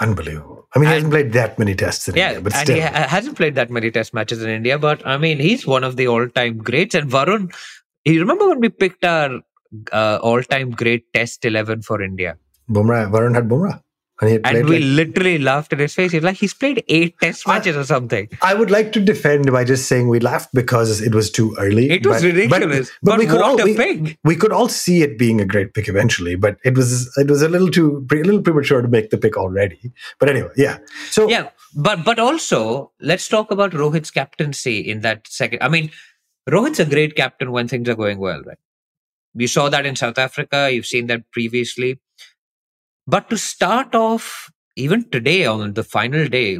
Unbelievable. 0.00 0.66
I 0.74 0.78
mean, 0.78 0.88
he 0.88 0.94
and- 0.94 1.04
hasn't 1.04 1.12
played 1.12 1.32
that 1.32 1.58
many 1.58 1.74
tests 1.74 2.08
in 2.08 2.16
Yeah, 2.16 2.28
India, 2.28 2.40
but 2.42 2.54
and 2.54 2.62
still. 2.62 2.76
he 2.76 2.80
ha- 2.82 3.06
hasn't 3.08 3.36
played 3.36 3.54
that 3.56 3.70
many 3.70 3.90
test 3.90 4.14
matches 4.14 4.42
in 4.42 4.48
India, 4.50 4.78
but 4.78 5.06
I 5.06 5.16
mean, 5.18 5.38
he's 5.38 5.66
one 5.66 5.84
of 5.84 5.96
the 5.96 6.06
all-time 6.08 6.58
greats. 6.58 6.94
And 6.94 7.10
Varun, 7.10 7.52
you 8.04 8.20
remember 8.20 8.48
when 8.48 8.60
we 8.60 8.68
picked 8.70 9.04
our 9.04 9.40
uh, 9.92 10.18
all-time 10.22 10.70
great 10.70 11.12
test 11.12 11.44
11 11.44 11.82
for 11.82 12.00
India? 12.02 12.36
Bumrah, 12.70 13.10
Varun 13.10 13.34
had 13.34 13.48
Bumrah. 13.48 13.82
And 14.22 14.44
And 14.44 14.68
we 14.68 14.78
like- 14.80 15.08
literally 15.14 15.38
laughed 15.38 15.72
at 15.72 15.78
his 15.80 15.94
face. 15.94 16.12
He's 16.12 16.22
like, 16.22 16.36
he's 16.36 16.52
played 16.52 16.84
eight 16.88 17.18
test 17.20 17.48
I- 17.48 17.54
matches 17.54 17.76
or 17.76 17.84
something. 17.84 18.28
I 18.42 18.52
would 18.54 18.70
like 18.70 18.92
to 18.92 19.00
defend 19.00 19.50
by 19.50 19.64
just 19.64 19.88
saying 19.88 20.08
we 20.08 20.20
laughed 20.20 20.50
because 20.52 21.00
it 21.00 21.14
was 21.14 21.30
too 21.30 21.54
early. 21.58 21.90
It 21.90 22.06
was 22.06 22.20
but- 22.22 22.26
ridiculous. 22.32 22.90
But, 23.02 23.12
But, 23.12 23.18
we 23.18 23.26
could 23.26 23.40
all 23.40 23.56
we, 23.56 23.74
pick. 23.76 24.18
we 24.24 24.36
could 24.36 24.52
all 24.52 24.68
see 24.68 25.02
it 25.02 25.18
being 25.18 25.40
a 25.40 25.46
great 25.46 25.72
pick 25.72 25.88
eventually. 25.88 26.34
But 26.34 26.58
it 26.64 26.76
was 26.76 27.10
it 27.16 27.28
was 27.30 27.40
a 27.42 27.48
little 27.48 27.70
too 27.70 28.06
a 28.12 28.14
little 28.16 28.42
premature 28.42 28.82
to 28.82 28.88
make 28.88 29.08
the 29.10 29.16
pick 29.18 29.36
already. 29.38 29.92
But 30.18 30.28
anyway, 30.28 30.50
yeah. 30.56 30.78
So 31.10 31.28
Yeah, 31.28 31.48
but 31.74 32.04
but 32.04 32.18
also 32.18 32.92
let's 33.00 33.26
talk 33.26 33.50
about 33.50 33.72
Rohit's 33.72 34.10
captaincy 34.10 34.80
in 34.80 35.00
that 35.00 35.28
second. 35.28 35.62
I 35.62 35.68
mean, 35.68 35.90
Rohit's 36.48 36.80
a 36.80 36.84
great 36.84 37.16
captain 37.16 37.52
when 37.52 37.68
things 37.68 37.88
are 37.88 37.94
going 37.94 38.18
well, 38.18 38.42
right? 38.44 38.58
We 39.34 39.46
saw 39.46 39.68
that 39.70 39.86
in 39.86 39.94
South 39.96 40.18
Africa. 40.18 40.68
You've 40.72 40.86
seen 40.86 41.06
that 41.06 41.30
previously. 41.30 42.00
But 43.10 43.28
to 43.30 43.36
start 43.36 43.94
off, 43.94 44.26
even 44.76 45.08
today 45.10 45.44
on 45.46 45.74
the 45.74 45.84
final 45.84 46.26
day, 46.28 46.58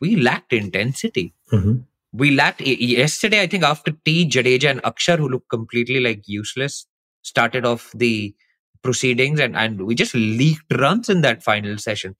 we 0.00 0.16
lacked 0.28 0.52
intensity. 0.52 1.26
Mhm. 1.52 1.84
We 2.12 2.30
lacked 2.40 2.60
yesterday. 2.60 3.40
I 3.42 3.46
think 3.52 3.64
after 3.64 3.92
tea, 4.04 4.20
Jadeja 4.28 4.70
and 4.70 4.82
Akshar, 4.82 5.18
who 5.18 5.28
looked 5.28 5.50
completely 5.50 6.00
like 6.00 6.22
useless, 6.26 6.86
started 7.22 7.64
off 7.64 7.90
the 8.04 8.34
proceedings 8.82 9.40
and, 9.40 9.56
and 9.56 9.82
we 9.88 9.94
just 9.94 10.14
leaked 10.14 10.72
runs 10.84 11.08
in 11.08 11.22
that 11.22 11.42
final 11.42 11.78
session. 11.78 12.14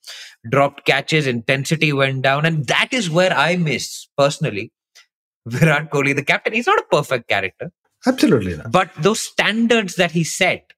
Dropped 0.50 0.84
catches, 0.86 1.26
intensity 1.26 1.92
went 1.92 2.22
down, 2.22 2.46
and 2.46 2.66
that 2.66 2.88
is 2.92 3.10
where 3.10 3.32
I 3.32 3.56
miss 3.56 4.08
personally. 4.16 4.72
Virat 5.46 5.90
Kohli, 5.90 6.14
the 6.16 6.24
captain, 6.24 6.54
he's 6.54 6.66
not 6.66 6.78
a 6.78 6.86
perfect 6.90 7.28
character, 7.28 7.70
absolutely 8.06 8.56
not. 8.56 8.72
but 8.72 8.90
those 9.08 9.20
standards 9.20 9.96
that 9.96 10.12
he 10.12 10.24
set, 10.24 10.72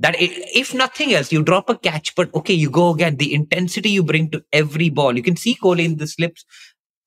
that 0.00 0.14
if 0.18 0.74
nothing 0.74 1.12
else, 1.12 1.32
you 1.32 1.42
drop 1.42 1.68
a 1.68 1.76
catch, 1.76 2.14
but 2.14 2.32
okay, 2.34 2.54
you 2.54 2.70
go 2.70 2.90
again. 2.90 3.16
The 3.16 3.34
intensity 3.34 3.90
you 3.90 4.02
bring 4.02 4.30
to 4.30 4.44
every 4.52 4.90
ball, 4.90 5.16
you 5.16 5.22
can 5.22 5.36
see 5.36 5.56
Kohli 5.56 5.84
in 5.84 5.96
the 5.96 6.06
slips 6.06 6.44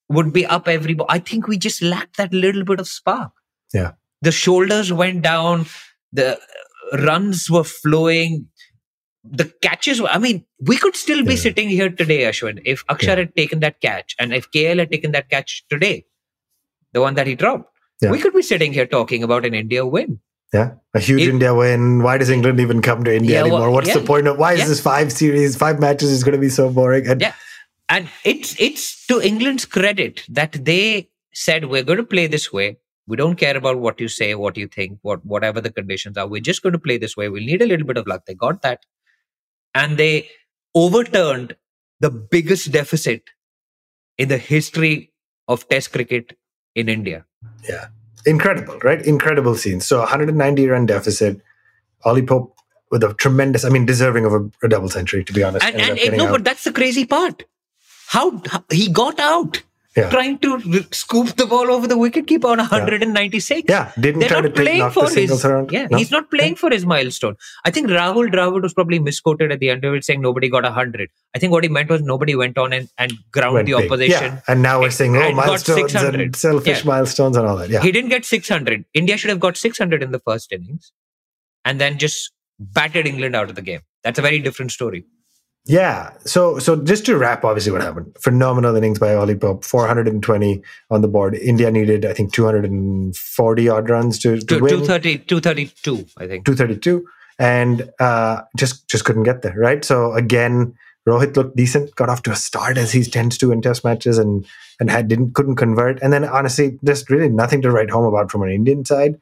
would 0.10 0.34
be 0.34 0.46
up 0.46 0.68
every 0.68 0.94
ball. 0.94 1.08
I 1.10 1.20
think 1.20 1.48
we 1.48 1.58
just 1.58 1.82
lacked 1.82 2.18
that 2.18 2.34
little 2.34 2.66
bit 2.66 2.80
of 2.82 2.88
spark. 2.88 3.32
Yeah. 3.74 3.94
The 4.22 4.32
shoulders 4.32 4.92
went 4.92 5.22
down, 5.22 5.68
the 6.12 6.38
runs 7.00 7.50
were 7.50 7.64
flowing, 7.64 8.48
the 9.24 9.46
catches 9.62 10.02
were, 10.02 10.10
I 10.10 10.18
mean, 10.18 10.46
we 10.60 10.76
could 10.78 10.96
still 10.98 11.24
be 11.24 11.36
Yeah. 11.36 11.40
sitting 11.40 11.70
here 11.70 11.90
today, 11.90 12.24
Ashwin, 12.24 12.62
if 12.66 12.86
Akshar 12.88 13.04
Yeah. 13.04 13.16
had 13.16 13.36
taken 13.36 13.62
that 13.62 13.80
catch 13.80 14.16
and 14.20 14.34
if 14.34 14.52
KL 14.52 14.80
had 14.80 14.92
taken 14.92 15.12
that 15.14 15.30
catch 15.30 15.64
today, 15.70 16.06
the 16.92 17.00
one 17.00 17.14
that 17.16 17.26
he 17.28 17.36
dropped. 17.36 17.70
Yeah. 18.02 18.12
We 18.12 18.20
could 18.20 18.34
be 18.34 18.42
sitting 18.42 18.74
here 18.74 18.86
talking 18.86 19.24
about 19.24 19.46
an 19.46 19.54
India 19.54 19.86
win. 19.86 20.20
Yeah, 20.54 20.74
a 20.94 21.00
huge 21.00 21.22
If- 21.22 21.30
India 21.30 21.56
win. 21.56 22.04
Why 22.04 22.18
does 22.18 22.30
England 22.30 22.60
even 22.60 22.82
come 22.82 23.04
to 23.06 23.16
India 23.16 23.38
Yeah, 23.38 23.44
well, 23.44 23.56
anymore? 23.56 23.72
What's 23.72 23.94
the 23.94 24.02
point 24.02 24.28
of 24.28 24.38
why 24.38 24.54
is 24.54 24.68
this 24.68 24.82
five 24.82 25.12
series, 25.12 25.56
five 25.56 25.80
matches 25.80 26.12
is 26.12 26.24
going 26.24 26.34
to 26.34 26.42
be 26.42 26.50
so 26.50 26.70
boring? 26.70 27.08
And 27.08 27.22
Yeah. 27.22 27.34
And 27.90 28.08
it's 28.24 28.56
it's 28.60 29.06
to 29.08 29.22
England's 29.22 29.66
credit 29.66 30.24
that 30.30 30.54
they 30.64 31.10
said 31.34 31.66
we're 31.66 31.84
going 31.84 31.98
to 31.98 32.06
play 32.06 32.28
this 32.28 32.52
way. 32.52 32.78
We 33.08 33.18
don't 33.18 33.36
care 33.36 33.58
about 33.58 33.80
what 33.80 34.00
you 34.00 34.08
say, 34.08 34.34
what 34.36 34.56
you 34.58 34.68
think, 34.68 35.00
what 35.02 35.26
whatever 35.26 35.60
the 35.60 35.72
conditions 35.72 36.18
are. 36.18 36.28
We're 36.28 36.42
just 36.42 36.62
going 36.64 36.72
to 36.74 36.80
play 36.80 36.98
this 36.98 37.18
way. 37.18 37.28
We'll 37.28 37.44
need 37.44 37.62
a 37.62 37.66
little 37.66 37.86
bit 37.86 37.98
of 37.98 38.08
luck. 38.08 38.26
They 38.26 38.34
got 38.34 38.62
that, 38.62 38.86
and 39.76 39.98
they 39.98 40.30
overturned 40.74 41.56
the 42.00 42.10
biggest 42.10 42.72
deficit 42.72 43.24
in 44.18 44.30
the 44.30 44.38
history 44.38 45.12
of 45.50 45.68
Test 45.68 45.92
cricket 45.92 46.38
in 46.76 46.88
India. 46.88 47.26
yeah, 47.68 47.88
incredible, 48.26 48.80
right? 48.80 49.02
Incredible 49.02 49.56
scenes. 49.56 49.86
So 49.86 50.00
190 50.00 50.68
run 50.68 50.86
deficit. 50.86 51.42
Ollie 52.04 52.26
Pope 52.26 52.56
with 52.90 53.04
a 53.04 53.14
tremendous, 53.14 53.64
I 53.64 53.70
mean, 53.70 53.86
deserving 53.86 54.26
of 54.26 54.34
a, 54.34 54.50
a 54.64 54.70
double 54.70 54.90
century, 54.90 55.24
to 55.24 55.34
be 55.34 55.44
honest. 55.44 55.66
And 55.66 55.76
and 55.76 55.98
getting 55.98 56.18
no, 56.18 56.28
out. 56.28 56.32
but 56.32 56.44
that's 56.44 56.64
the 56.64 56.74
crazy 56.74 57.06
part. 57.06 57.46
How 58.08 58.42
he 58.70 58.90
got 58.90 59.20
out. 59.20 59.64
Yeah. 59.96 60.10
Trying 60.10 60.40
to 60.40 60.54
r- 60.54 60.86
scoop 60.94 61.36
the 61.36 61.46
ball 61.46 61.70
over 61.70 61.86
the 61.86 61.96
wicketkeeper 61.96 62.46
on 62.46 62.60
196. 62.60 63.66
yeah, 63.68 63.92
didn't 64.00 64.20
They're 64.22 64.30
try 64.30 64.40
not 64.40 64.48
to 64.56 64.62
playing 64.62 64.90
for 64.92 65.10
his. 65.10 65.44
around. 65.44 65.70
Yeah, 65.72 65.88
No? 65.92 65.98
he's 65.98 66.12
not 66.12 66.30
playing 66.32 66.56
for 66.56 66.70
his 66.72 66.86
milestone. 66.86 67.36
I 67.66 67.72
think 67.72 67.88
Rahul 67.90 68.32
Dravid 68.32 68.62
was 68.62 68.74
probably 68.74 69.00
misquoted 69.00 69.52
at 69.52 69.60
the 69.60 69.70
end 69.70 69.84
of 69.84 69.94
it, 69.94 70.06
saying 70.06 70.22
nobody 70.22 70.48
got 70.48 70.64
hundred. 70.64 71.10
I 71.36 71.40
think 71.40 71.52
what 71.52 71.64
he 71.66 71.70
meant 71.70 71.90
was 71.90 72.02
nobody 72.02 72.36
went 72.36 72.58
on 72.58 72.72
and, 72.72 72.88
and 72.98 73.12
ground 73.32 73.56
Went 73.56 73.66
the 73.68 73.74
big. 73.74 73.86
opposition. 73.92 74.24
Yeah, 74.36 74.42
and 74.48 74.62
now 74.62 74.80
we're 74.80 74.92
saying, 74.92 75.18
oh, 75.18 75.32
milestones 75.34 75.92
600. 75.92 76.22
and 76.22 76.36
selfish 76.38 76.80
Yeah. 76.80 76.88
milestones 76.88 77.36
and 77.36 77.46
all 77.46 77.58
that. 77.58 77.70
Yeah, 77.70 77.82
He 77.82 77.92
didn't 77.92 78.12
get 78.12 78.24
six 78.24 78.48
hundred. 78.48 78.86
India 78.94 79.18
should 79.18 79.30
have 79.30 79.42
got 79.42 79.58
six 79.58 79.78
hundred 79.78 80.02
in 80.02 80.12
the 80.12 80.20
first 80.20 80.54
innings, 80.54 80.94
and 81.66 81.82
then 81.82 81.98
just 81.98 82.32
batted 82.60 83.08
England 83.08 83.36
out 83.36 83.50
of 83.50 83.56
the 83.56 83.62
game. 83.62 83.82
That's 84.06 84.18
a 84.20 84.22
very 84.22 84.40
different 84.40 84.72
story. 84.72 85.04
Yeah. 85.66 86.12
So 86.26 86.58
so 86.60 86.76
just 86.76 87.06
to 87.06 87.18
wrap, 87.18 87.46
obviously 87.46 87.72
what 87.72 87.82
happened. 87.82 88.16
Phenomenal 88.20 88.76
innings 88.76 89.00
by 89.00 89.14
Ollie 89.14 89.36
Pope, 89.36 89.64
420 89.64 90.64
on 90.90 91.02
the 91.02 91.08
board. 91.08 91.36
India 91.36 91.70
needed, 91.70 92.06
I 92.06 92.14
think, 92.14 92.34
240 92.34 93.70
odd 93.70 93.90
runs 93.90 94.18
to, 94.20 94.38
to 94.38 94.46
Two, 94.46 94.60
win. 94.60 94.70
230, 94.70 95.20
232, 95.20 96.06
I 96.18 96.28
think. 96.28 96.46
232. 96.46 97.06
And 97.38 97.90
uh, 98.00 98.42
just 98.58 98.88
just 98.88 99.06
couldn't 99.06 99.24
get 99.24 99.44
there, 99.44 99.56
right? 99.56 99.86
So 99.86 100.14
again, 100.14 100.74
Rohit 101.08 101.36
looked 101.36 101.56
decent, 101.56 101.96
got 101.96 102.10
off 102.10 102.24
to 102.24 102.32
a 102.32 102.36
start 102.36 102.78
as 102.78 102.92
he 102.92 103.04
tends 103.04 103.38
to 103.40 103.52
in 103.52 103.62
test 103.62 103.84
matches 103.84 104.18
and 104.18 104.46
and 104.80 104.90
had 104.90 105.08
didn't 105.08 105.34
couldn't 105.34 105.56
convert. 105.56 106.02
And 106.02 106.12
then 106.12 106.26
honestly, 106.26 106.80
there's 106.82 107.10
really 107.10 107.30
nothing 107.30 107.62
to 107.64 107.72
write 107.72 107.90
home 107.90 108.06
about 108.06 108.32
from 108.32 108.44
an 108.44 108.50
Indian 108.50 108.84
side. 108.84 109.20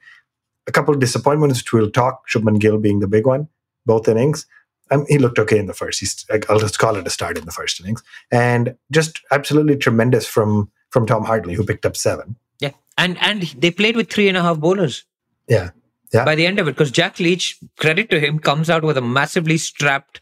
A 0.67 0.71
couple 0.71 0.93
of 0.93 0.99
disappointments 0.99 1.59
which 1.59 1.73
we'll 1.73 1.91
talk, 1.91 2.27
Shubman 2.29 2.59
Gill 2.59 2.77
being 2.77 2.99
the 2.99 3.07
big 3.07 3.25
one, 3.25 3.47
both 3.85 4.07
innings. 4.07 4.45
Um, 4.91 5.05
he 5.07 5.17
looked 5.17 5.39
okay 5.39 5.57
in 5.57 5.67
the 5.67 5.73
first. 5.73 5.99
He's 5.99 6.25
I'll 6.49 6.59
just 6.59 6.79
call 6.79 6.95
it 6.95 7.07
a 7.07 7.09
start 7.09 7.37
in 7.37 7.45
the 7.45 7.51
first 7.51 7.79
innings, 7.79 8.03
and 8.31 8.75
just 8.91 9.21
absolutely 9.31 9.77
tremendous 9.77 10.25
from 10.27 10.71
from 10.89 11.05
Tom 11.05 11.23
Hartley, 11.23 11.53
who 11.53 11.65
picked 11.65 11.85
up 11.85 11.95
seven. 11.95 12.35
Yeah, 12.59 12.71
and 12.97 13.17
and 13.21 13.43
they 13.57 13.71
played 13.71 13.95
with 13.95 14.09
three 14.11 14.27
and 14.27 14.37
a 14.37 14.41
half 14.41 14.59
bowlers. 14.59 15.03
Yeah, 15.47 15.71
yeah. 16.13 16.25
By 16.25 16.35
the 16.35 16.45
end 16.45 16.59
of 16.59 16.67
it, 16.67 16.71
because 16.71 16.91
Jack 16.91 17.19
Leach, 17.19 17.57
credit 17.77 18.09
to 18.09 18.19
him, 18.19 18.39
comes 18.39 18.69
out 18.69 18.83
with 18.83 18.97
a 18.97 19.01
massively 19.01 19.57
strapped 19.57 20.21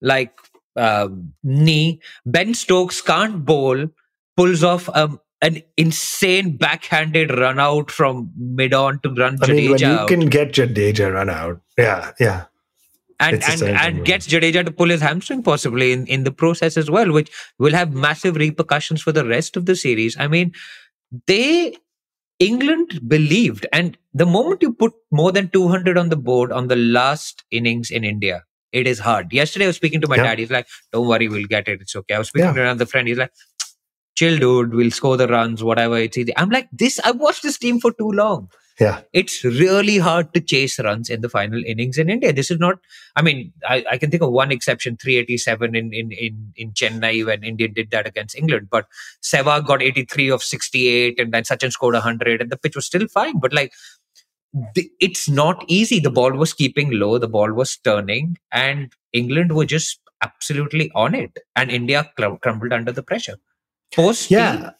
like 0.00 0.38
uh, 0.76 1.08
knee. 1.42 2.00
Ben 2.26 2.54
Stokes 2.54 3.00
can't 3.00 3.44
bowl, 3.44 3.88
pulls 4.36 4.64
off 4.64 4.88
um, 4.94 5.20
an 5.40 5.62
insane 5.76 6.56
backhanded 6.56 7.30
run 7.36 7.60
out 7.60 7.90
from 7.90 8.32
mid 8.36 8.74
on 8.74 9.00
to 9.00 9.10
run 9.10 9.38
I 9.42 9.52
mean, 9.52 9.70
when 9.70 9.80
you 9.80 9.86
out. 9.86 10.08
can 10.08 10.26
get 10.28 10.52
Jadeja 10.52 11.12
run 11.12 11.30
out, 11.30 11.60
yeah, 11.76 12.12
yeah, 12.18 12.44
and 13.20 13.42
and, 13.44 13.62
and 13.62 14.04
gets 14.04 14.26
Jadeja 14.26 14.64
to 14.64 14.70
pull 14.70 14.88
his 14.88 15.00
hamstring 15.00 15.42
possibly 15.42 15.92
in, 15.92 16.06
in 16.06 16.24
the 16.24 16.30
process 16.30 16.76
as 16.76 16.90
well, 16.90 17.12
which 17.12 17.30
will 17.58 17.72
have 17.72 17.92
massive 17.92 18.36
repercussions 18.36 19.02
for 19.02 19.12
the 19.12 19.24
rest 19.24 19.56
of 19.56 19.66
the 19.66 19.76
series. 19.76 20.16
I 20.18 20.28
mean, 20.28 20.52
they 21.26 21.76
England 22.38 23.00
believed, 23.08 23.66
and 23.72 23.98
the 24.14 24.26
moment 24.26 24.62
you 24.62 24.72
put 24.72 24.92
more 25.10 25.32
than 25.32 25.48
200 25.48 25.98
on 25.98 26.08
the 26.08 26.16
board 26.16 26.52
on 26.52 26.68
the 26.68 26.76
last 26.76 27.44
innings 27.50 27.90
in 27.90 28.04
India, 28.04 28.44
it 28.72 28.86
is 28.86 29.00
hard. 29.00 29.32
Yesterday, 29.32 29.64
I 29.64 29.68
was 29.68 29.76
speaking 29.76 30.00
to 30.02 30.08
my 30.08 30.16
yeah. 30.16 30.24
dad. 30.24 30.38
He's 30.38 30.50
like, 30.50 30.68
"Don't 30.92 31.08
worry, 31.08 31.28
we'll 31.28 31.46
get 31.46 31.66
it. 31.68 31.80
It's 31.80 31.96
okay." 31.96 32.14
I 32.14 32.18
was 32.18 32.28
speaking 32.28 32.48
yeah. 32.48 32.54
to 32.54 32.62
another 32.62 32.86
friend. 32.86 33.08
He's 33.08 33.18
like, 33.18 33.32
"Chill, 34.14 34.38
dude. 34.38 34.74
We'll 34.74 34.92
score 34.92 35.16
the 35.16 35.26
runs. 35.26 35.64
Whatever. 35.64 35.98
It's 35.98 36.16
easy." 36.16 36.36
I'm 36.36 36.50
like, 36.50 36.68
"This. 36.70 37.00
I've 37.00 37.18
watched 37.18 37.42
this 37.42 37.58
team 37.58 37.80
for 37.80 37.92
too 37.92 38.10
long. 38.10 38.50
Yeah. 38.78 39.00
It's 39.12 39.42
really 39.42 39.98
hard 39.98 40.32
to 40.34 40.40
chase 40.40 40.78
runs 40.78 41.10
in 41.10 41.20
the 41.20 41.28
final 41.28 41.62
innings 41.64 41.98
in 41.98 42.08
India. 42.08 42.32
This 42.32 42.50
is 42.50 42.58
not, 42.60 42.78
I 43.16 43.22
mean, 43.22 43.52
I, 43.68 43.84
I 43.90 43.98
can 43.98 44.10
think 44.10 44.22
of 44.22 44.30
one 44.30 44.52
exception, 44.52 44.96
387 44.96 45.74
in, 45.74 45.92
in, 45.92 46.12
in, 46.12 46.52
in 46.54 46.72
Chennai 46.72 47.26
when 47.26 47.42
India 47.42 47.66
did 47.66 47.90
that 47.90 48.06
against 48.06 48.36
England. 48.36 48.68
But 48.70 48.86
Sehwag 49.20 49.66
got 49.66 49.82
83 49.82 50.30
of 50.30 50.44
68 50.44 51.18
and 51.18 51.32
then 51.32 51.42
Sachin 51.42 51.72
scored 51.72 51.94
100 51.94 52.40
and 52.40 52.50
the 52.50 52.56
pitch 52.56 52.76
was 52.76 52.86
still 52.86 53.08
fine. 53.08 53.40
But 53.40 53.52
like, 53.52 53.72
the, 54.74 54.90
it's 55.00 55.28
not 55.28 55.64
easy. 55.66 55.98
The 55.98 56.10
ball 56.10 56.32
was 56.32 56.52
keeping 56.52 56.90
low, 56.92 57.18
the 57.18 57.28
ball 57.28 57.52
was 57.52 57.76
turning, 57.78 58.38
and 58.52 58.92
England 59.12 59.54
were 59.54 59.66
just 59.66 60.00
absolutely 60.22 60.90
on 60.94 61.14
it. 61.14 61.36
And 61.54 61.70
India 61.70 62.10
crumbled 62.16 62.72
under 62.72 62.92
the 62.92 63.02
pressure. 63.02 63.36
Post, 63.94 64.30
yeah, 64.30 64.70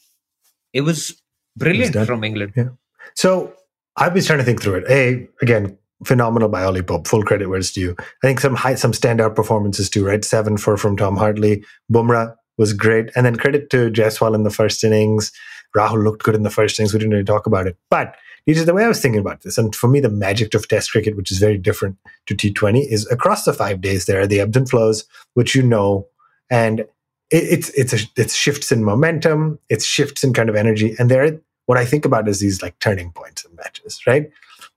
it 0.72 0.82
was 0.82 1.20
brilliant 1.56 1.94
it 1.94 1.98
was 1.98 2.06
from 2.06 2.24
England. 2.24 2.52
Yeah. 2.56 2.68
So 3.14 3.54
I 3.98 4.08
was 4.08 4.26
trying 4.26 4.38
to 4.38 4.44
think 4.44 4.62
through 4.62 4.76
it. 4.76 4.84
A 4.88 5.28
again, 5.42 5.76
phenomenal 6.04 6.48
by 6.48 6.62
Ollie 6.62 6.82
Pope. 6.82 7.08
Full 7.08 7.24
credit 7.24 7.48
where 7.48 7.58
it's 7.58 7.72
due. 7.72 7.96
I 7.98 8.26
think 8.26 8.40
some 8.40 8.54
high, 8.54 8.76
some 8.76 8.92
standout 8.92 9.34
performances 9.34 9.90
too. 9.90 10.06
Right, 10.06 10.24
seven 10.24 10.56
for 10.56 10.76
from 10.76 10.96
Tom 10.96 11.16
Hartley. 11.16 11.64
Bumrah 11.92 12.34
was 12.56 12.72
great, 12.72 13.11
and 13.16 13.26
then 13.26 13.37
credit 13.37 13.70
to 13.70 13.90
Jaiswal 13.90 14.34
in 14.34 14.44
the 14.44 14.50
first 14.50 14.84
innings. 14.84 15.32
Rahul 15.76 16.02
looked 16.02 16.22
good 16.22 16.37
in 16.37 16.44
the 16.44 16.50
first 16.50 16.78
innings. 16.78 16.92
We 16.92 17.00
didn't 17.00 17.12
really 17.12 17.24
talk 17.24 17.46
about 17.46 17.66
it, 17.66 17.76
but 17.90 18.14
this 18.46 18.58
is 18.58 18.66
the 18.66 18.72
way 18.72 18.84
I 18.84 18.88
was 18.88 19.00
thinking 19.00 19.20
about 19.20 19.42
this. 19.42 19.58
And 19.58 19.74
for 19.74 19.88
me, 19.88 20.00
the 20.00 20.08
magic 20.08 20.54
of 20.54 20.66
Test 20.68 20.92
cricket, 20.92 21.16
which 21.16 21.30
is 21.30 21.38
very 21.38 21.58
different 21.58 21.98
to 22.26 22.34
T20, 22.34 22.87
is 22.88 23.06
across 23.11 23.44
the 23.44 23.52
five 23.52 23.80
days 23.80 24.06
there 24.06 24.20
are 24.20 24.26
the 24.26 24.40
ebbs 24.40 24.56
and 24.56 24.70
flows, 24.70 25.04
which 25.34 25.54
you 25.54 25.62
know, 25.62 26.06
and 26.50 26.80
it, 26.80 26.87
it's 27.30 27.68
it's 27.70 27.92
a, 27.92 27.98
it's 28.16 28.34
shifts 28.34 28.70
in 28.70 28.84
momentum, 28.84 29.58
it's 29.68 29.84
shifts 29.84 30.22
in 30.22 30.32
kind 30.32 30.48
of 30.48 30.54
energy, 30.54 30.94
and 31.00 31.11
there 31.11 31.40
what 31.68 31.76
I 31.76 31.85
think 31.85 32.07
about 32.07 32.28
is 32.28 32.40
these 32.40 32.62
like 32.62 32.78
turning 32.78 33.12
points 33.12 33.44
in 33.44 33.54
matches, 33.54 34.00
right? 34.07 34.31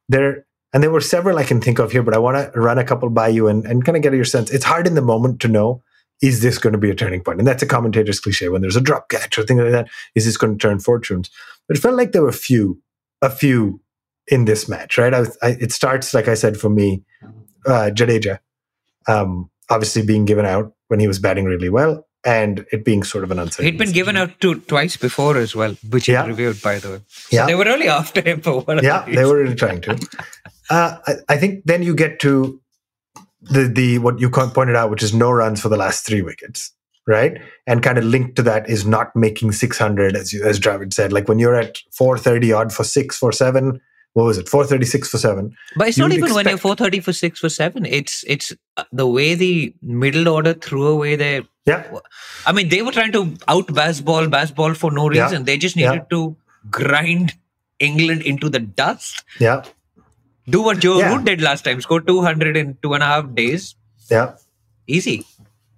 There 0.10 0.46
and 0.74 0.84
there 0.84 0.92
were 0.92 1.00
several 1.00 1.38
I 1.38 1.46
can 1.46 1.62
think 1.62 1.80
of 1.80 1.94
here, 1.94 2.04
but 2.04 2.14
I 2.14 2.18
want 2.18 2.54
to 2.54 2.60
run 2.60 2.78
a 2.78 2.84
couple 2.84 3.10
by 3.10 3.30
you 3.30 3.48
and, 3.48 3.66
and 3.66 3.86
kind 3.86 3.96
of 3.96 4.04
get 4.04 4.14
your 4.14 4.26
sense. 4.26 4.52
It's 4.52 4.66
hard 4.66 4.88
in 4.88 4.96
the 4.96 5.02
moment 5.02 5.40
to 5.42 5.48
know 5.48 5.82
is 6.22 6.42
this 6.42 6.58
going 6.58 6.74
to 6.74 6.80
be 6.80 6.90
a 6.90 6.96
turning 6.96 7.24
point? 7.24 7.40
And 7.40 7.48
that's 7.48 7.64
a 7.64 7.66
commentator's 7.66 8.20
cliche 8.20 8.50
when 8.50 8.62
there's 8.62 8.76
a 8.76 8.82
drop 8.82 9.08
catch 9.08 9.38
or 9.40 9.44
things 9.44 9.62
like 9.62 9.72
that. 9.72 9.88
Is 10.16 10.26
this 10.26 10.36
going 10.36 10.54
to 10.54 10.60
turn 10.60 10.80
fortunes? 10.80 11.30
But 11.68 11.78
it 11.78 11.80
felt 11.80 11.96
like 11.96 12.12
there 12.12 12.22
were 12.22 12.28
a 12.28 12.34
few, 12.34 12.82
a 13.22 13.30
few 13.30 13.80
in 14.28 14.44
this 14.44 14.68
match, 14.68 14.98
right? 14.98 15.14
I, 15.14 15.24
I, 15.42 15.50
it 15.62 15.72
starts, 15.72 16.14
like 16.14 16.28
I 16.28 16.34
said, 16.34 16.58
for 16.58 16.70
me, 16.70 17.04
uh, 17.66 17.90
Jadeja, 17.94 18.40
um, 19.08 19.50
obviously 19.70 20.06
being 20.06 20.26
given 20.26 20.46
out 20.46 20.74
when 20.90 21.00
he 21.00 21.08
was 21.08 21.20
batting 21.20 21.46
really 21.46 21.70
well 21.70 22.06
and 22.24 22.66
it 22.72 22.86
being 22.86 23.04
sort 23.04 23.24
of 23.24 23.32
an 23.32 23.40
uncertain. 23.40 23.66
He'd 23.66 23.78
been 23.78 23.92
given 23.92 24.16
out 24.16 24.40
to 24.42 24.60
twice 24.62 24.98
before 24.98 25.38
as 25.38 25.56
well, 25.56 25.76
which 25.90 26.08
yeah. 26.08 26.24
he 26.24 26.30
reviewed, 26.30 26.62
by 26.62 26.80
the 26.80 26.90
way. 26.90 27.02
So 27.08 27.36
yeah. 27.36 27.46
they 27.46 27.56
were 27.56 27.66
really 27.66 27.88
after 27.88 28.22
him 28.22 28.42
for 28.42 28.62
one. 28.62 28.84
Yeah, 28.84 29.06
they 29.06 29.26
were 29.26 29.38
really 29.38 29.56
trying 29.56 29.82
to. 29.82 29.98
Uh, 30.70 30.98
I, 31.06 31.14
I, 31.28 31.38
think 31.38 31.66
then 31.66 31.84
you 31.84 31.94
get 31.94 32.22
to 32.22 32.62
the 33.42 33.68
the 33.68 33.98
what 33.98 34.20
you 34.22 34.30
pointed 34.30 34.78
out, 34.78 34.90
which 34.90 35.04
is 35.04 35.14
no 35.14 35.30
runs 35.30 35.60
for 35.60 35.68
the 35.68 35.76
last 35.76 36.06
three 36.06 36.22
wickets, 36.22 36.72
right? 37.06 37.42
And 37.68 37.84
kind 37.84 37.98
of 37.98 38.06
linked 38.06 38.38
to 38.38 38.42
that 38.44 38.70
is 38.70 38.86
not 38.86 39.14
making 39.14 39.52
six 39.52 39.78
hundred, 39.78 40.16
as 40.16 40.32
you, 40.32 40.46
as 40.46 40.62
Dravid 40.62 40.94
said. 40.94 41.12
Like 41.12 41.28
when 41.28 41.40
you're 41.40 41.56
at 41.56 41.80
four 41.92 42.18
thirty 42.18 42.54
odd 42.54 42.72
for 42.72 42.86
six 42.86 43.18
for 43.18 43.34
seven, 43.34 43.82
what 44.14 44.26
was 44.26 44.38
it 44.38 44.50
436 44.50 45.10
for 45.10 45.18
7 45.18 45.56
but 45.76 45.88
it's 45.88 45.98
not 45.98 46.12
even 46.12 46.26
expect... 46.26 46.36
when 46.36 46.48
you're 46.48 46.58
430 46.58 47.00
for 47.00 47.14
6 47.14 47.40
for 47.40 47.50
7 47.50 47.86
it's 47.86 48.24
it's 48.28 48.54
uh, 48.78 48.84
the 48.92 49.08
way 49.08 49.36
the 49.36 49.74
middle 49.82 50.28
order 50.28 50.54
threw 50.54 50.88
away 50.88 51.16
their 51.16 51.44
yeah. 51.66 51.86
I 52.46 52.54
mean 52.54 52.70
they 52.70 52.82
were 52.82 52.92
trying 52.92 53.12
to 53.12 53.38
out 53.48 53.68
Bazball 53.68 54.28
Bazball 54.28 54.76
for 54.76 54.92
no 54.92 55.08
reason. 55.08 55.42
Yeah. 55.42 55.44
they 55.44 55.58
just 55.58 55.76
needed 55.76 55.94
yeah. 55.94 56.04
to 56.10 56.36
grind 56.72 57.36
england 57.78 58.24
into 58.24 58.50
the 58.50 58.60
dust. 58.60 59.24
Yeah. 59.40 59.64
Do 60.50 60.64
what 60.64 60.80
joe 60.80 60.98
yeah. 60.98 61.14
root 61.14 61.26
did 61.26 61.40
last 61.40 61.64
time. 61.64 61.80
Score 61.80 62.02
200 62.02 62.58
in 62.58 62.78
two 62.82 62.96
and 62.96 63.04
a 63.04 63.06
half 63.06 63.36
days. 63.36 63.76
Yeah. 64.10 64.38
Easy. 64.88 65.24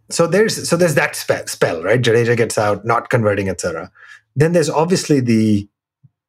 So 0.10 0.26
there's 0.26 0.70
so 0.70 0.78
there's 0.78 0.96
that 0.96 1.18
spell, 1.18 1.46
spell 1.48 1.84
right? 1.84 2.02
Jadeja 2.02 2.38
gets 2.38 2.58
out 2.58 2.86
not 2.86 3.10
converting 3.10 3.50
etc 3.50 3.92
then 4.36 4.54
there's 4.54 4.70
obviously 4.70 5.20
the 5.20 5.68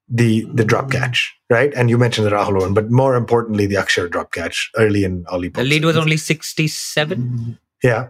the 0.09 0.47
the 0.53 0.65
drop 0.65 0.91
catch, 0.91 1.35
right? 1.51 1.73
And 1.75 1.89
you 1.89 1.99
mentioned 1.99 2.27
the 2.27 2.31
Rahul 2.31 2.61
one, 2.61 2.75
but 2.75 2.91
more 2.91 3.17
importantly, 3.17 3.67
the 3.67 3.77
Akshar 3.77 4.11
drop 4.11 4.33
catch 4.33 4.71
early 4.77 5.05
in 5.05 5.25
Ollie. 5.29 5.49
The 5.49 5.65
lead 5.65 5.85
was 5.85 5.97
only 5.97 6.17
sixty-seven. 6.17 7.59
Yeah, 7.83 8.09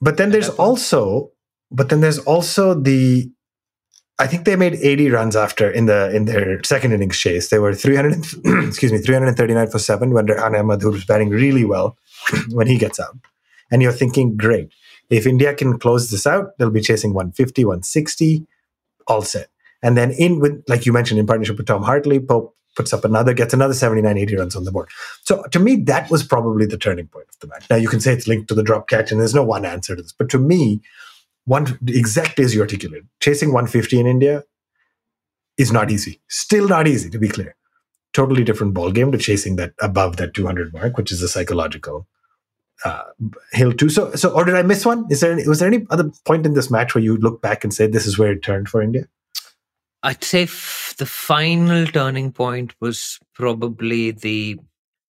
but 0.00 0.16
then 0.16 0.30
there's 0.30 0.48
also, 0.48 1.32
but 1.70 1.88
then 1.88 2.00
there's 2.00 2.18
also 2.18 2.74
the. 2.74 3.30
I 4.18 4.26
think 4.26 4.44
they 4.44 4.54
made 4.54 4.74
80 4.74 5.08
runs 5.12 5.34
after 5.34 5.70
in 5.70 5.86
the 5.86 6.14
in 6.14 6.26
their 6.26 6.62
second 6.62 6.92
innings 6.92 7.16
chase. 7.16 7.48
They 7.48 7.58
were 7.58 7.74
300, 7.74 8.18
excuse 8.68 8.92
me, 8.92 8.98
339 8.98 9.70
for 9.70 9.78
seven 9.78 10.12
when 10.12 10.26
Rehan 10.26 10.54
Ahmed, 10.54 10.82
who 10.82 10.90
was 10.90 11.06
batting 11.06 11.30
really 11.30 11.64
well, 11.64 11.96
when 12.50 12.66
he 12.66 12.76
gets 12.76 13.00
out. 13.00 13.16
And 13.70 13.80
you're 13.80 13.92
thinking, 13.92 14.36
great. 14.36 14.72
If 15.08 15.26
India 15.26 15.54
can 15.54 15.78
close 15.78 16.10
this 16.10 16.26
out, 16.26 16.58
they'll 16.58 16.68
be 16.68 16.82
chasing 16.82 17.14
150, 17.14 17.64
160, 17.64 18.46
all 19.06 19.22
set. 19.22 19.48
And 19.82 19.96
then 19.96 20.10
in 20.12 20.40
with, 20.40 20.62
like 20.68 20.86
you 20.86 20.92
mentioned, 20.92 21.20
in 21.20 21.26
partnership 21.26 21.56
with 21.56 21.66
Tom 21.66 21.82
Hartley, 21.82 22.20
Pope 22.20 22.56
puts 22.76 22.92
up 22.92 23.04
another, 23.04 23.32
gets 23.32 23.54
another 23.54 23.74
79, 23.74 24.16
80 24.16 24.36
runs 24.36 24.56
on 24.56 24.64
the 24.64 24.72
board. 24.72 24.88
So 25.22 25.42
to 25.44 25.58
me, 25.58 25.76
that 25.76 26.10
was 26.10 26.22
probably 26.22 26.66
the 26.66 26.78
turning 26.78 27.08
point 27.08 27.26
of 27.28 27.38
the 27.40 27.46
match. 27.48 27.68
Now 27.68 27.76
you 27.76 27.88
can 27.88 28.00
say 28.00 28.12
it's 28.12 28.28
linked 28.28 28.48
to 28.48 28.54
the 28.54 28.62
drop 28.62 28.88
catch, 28.88 29.10
and 29.10 29.20
there's 29.20 29.34
no 29.34 29.42
one 29.42 29.64
answer 29.64 29.96
to 29.96 30.02
this. 30.02 30.12
But 30.12 30.28
to 30.30 30.38
me, 30.38 30.80
one 31.44 31.78
exactly 31.86 32.44
as 32.44 32.54
you 32.54 32.60
articulated, 32.60 33.08
chasing 33.20 33.48
150 33.48 34.00
in 34.00 34.06
India 34.06 34.44
is 35.58 35.72
not 35.72 35.90
easy. 35.90 36.20
Still 36.28 36.68
not 36.68 36.86
easy, 36.86 37.10
to 37.10 37.18
be 37.18 37.28
clear. 37.28 37.56
Totally 38.12 38.44
different 38.44 38.74
ball 38.74 38.92
game 38.92 39.12
to 39.12 39.18
chasing 39.18 39.56
that 39.56 39.72
above 39.80 40.16
that 40.16 40.34
200 40.34 40.72
mark, 40.72 40.96
which 40.96 41.12
is 41.12 41.22
a 41.22 41.28
psychological 41.28 42.06
uh, 42.84 43.02
hill 43.52 43.72
too. 43.72 43.88
So, 43.88 44.14
so, 44.14 44.30
or 44.30 44.44
did 44.44 44.54
I 44.54 44.62
miss 44.62 44.86
one? 44.86 45.06
Is 45.10 45.20
there 45.20 45.32
any, 45.32 45.46
was 45.46 45.58
there 45.58 45.68
any 45.68 45.86
other 45.90 46.10
point 46.24 46.46
in 46.46 46.54
this 46.54 46.70
match 46.70 46.94
where 46.94 47.04
you 47.04 47.16
look 47.16 47.42
back 47.42 47.62
and 47.62 47.74
say 47.74 47.86
this 47.86 48.06
is 48.06 48.18
where 48.18 48.32
it 48.32 48.42
turned 48.42 48.68
for 48.68 48.80
India? 48.80 49.04
I'd 50.02 50.24
say 50.24 50.44
f- 50.44 50.94
the 50.98 51.06
final 51.06 51.86
turning 51.86 52.32
point 52.32 52.74
was 52.80 53.18
probably 53.34 54.12
the 54.12 54.58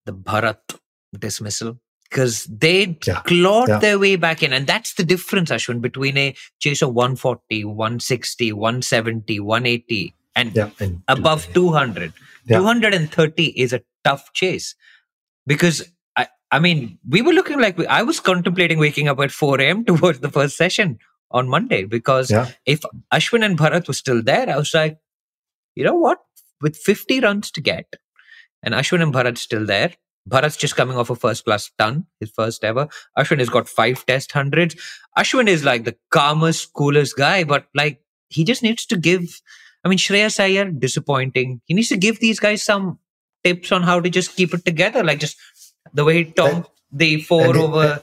the 0.06 0.12
Bharat 0.12 0.78
dismissal 1.16 1.78
because 2.10 2.44
they 2.46 2.98
yeah. 3.06 3.20
clawed 3.22 3.68
yeah. 3.68 3.78
their 3.78 3.98
way 3.98 4.16
back 4.16 4.42
in. 4.42 4.52
And 4.52 4.66
that's 4.66 4.94
the 4.94 5.04
difference, 5.04 5.50
Ashwin, 5.50 5.80
between 5.80 6.16
a 6.16 6.34
chase 6.58 6.82
of 6.82 6.92
140, 6.92 7.64
160, 7.64 8.52
170, 8.52 9.40
180, 9.40 10.14
and, 10.34 10.54
yeah, 10.54 10.70
and 10.80 11.02
above 11.06 11.46
200. 11.54 12.12
230 12.48 13.44
is 13.60 13.72
a 13.72 13.82
tough 14.04 14.32
chase 14.32 14.74
because. 15.46 15.88
I, 16.16 16.26
I 16.50 16.58
mean, 16.58 16.98
we 17.08 17.22
were 17.22 17.32
looking 17.32 17.60
like 17.60 17.78
we, 17.78 17.86
I 17.86 18.02
was 18.02 18.18
contemplating 18.18 18.80
waking 18.80 19.06
up 19.06 19.20
at 19.20 19.30
4 19.30 19.60
a.m. 19.60 19.84
towards 19.86 20.18
the 20.18 20.28
first 20.28 20.56
session 20.56 20.98
on 21.30 21.48
Monday 21.48 21.84
because 21.84 22.30
yeah. 22.30 22.48
if 22.66 22.80
Ashwin 23.12 23.44
and 23.44 23.58
Bharat 23.58 23.86
were 23.86 23.94
still 23.94 24.22
there, 24.22 24.48
I 24.48 24.56
was 24.56 24.74
like, 24.74 24.98
you 25.74 25.84
know 25.84 25.94
what? 25.94 26.18
With 26.60 26.76
50 26.76 27.20
runs 27.20 27.50
to 27.52 27.60
get, 27.60 27.96
and 28.62 28.74
Ashwin 28.74 29.02
and 29.02 29.14
Bharat 29.14 29.38
still 29.38 29.64
there. 29.64 29.92
Bharat's 30.28 30.56
just 30.56 30.76
coming 30.76 30.98
off 30.98 31.08
a 31.08 31.16
first 31.16 31.44
class 31.44 31.70
ton, 31.78 32.06
his 32.20 32.30
first 32.30 32.62
ever. 32.62 32.88
Ashwin 33.18 33.38
has 33.38 33.48
got 33.48 33.68
five 33.68 34.04
test 34.04 34.32
hundreds. 34.32 34.76
Ashwin 35.16 35.48
is 35.48 35.64
like 35.64 35.84
the 35.84 35.96
calmest, 36.10 36.72
coolest 36.74 37.16
guy, 37.16 37.44
but 37.44 37.66
like 37.74 38.02
he 38.28 38.44
just 38.44 38.62
needs 38.62 38.84
to 38.86 38.96
give. 38.96 39.40
I 39.82 39.88
mean, 39.88 39.98
Shreyas 39.98 40.38
Iyer, 40.38 40.70
disappointing. 40.70 41.62
He 41.64 41.72
needs 41.72 41.88
to 41.88 41.96
give 41.96 42.20
these 42.20 42.38
guys 42.38 42.62
some 42.62 42.98
tips 43.42 43.72
on 43.72 43.82
how 43.82 43.98
to 43.98 44.10
just 44.10 44.36
keep 44.36 44.52
it 44.52 44.66
together, 44.66 45.02
like 45.02 45.20
just 45.20 45.38
the 45.94 46.04
way 46.04 46.24
Tom 46.24 46.66
the 46.92 47.22
four 47.22 47.56
over 47.56 48.02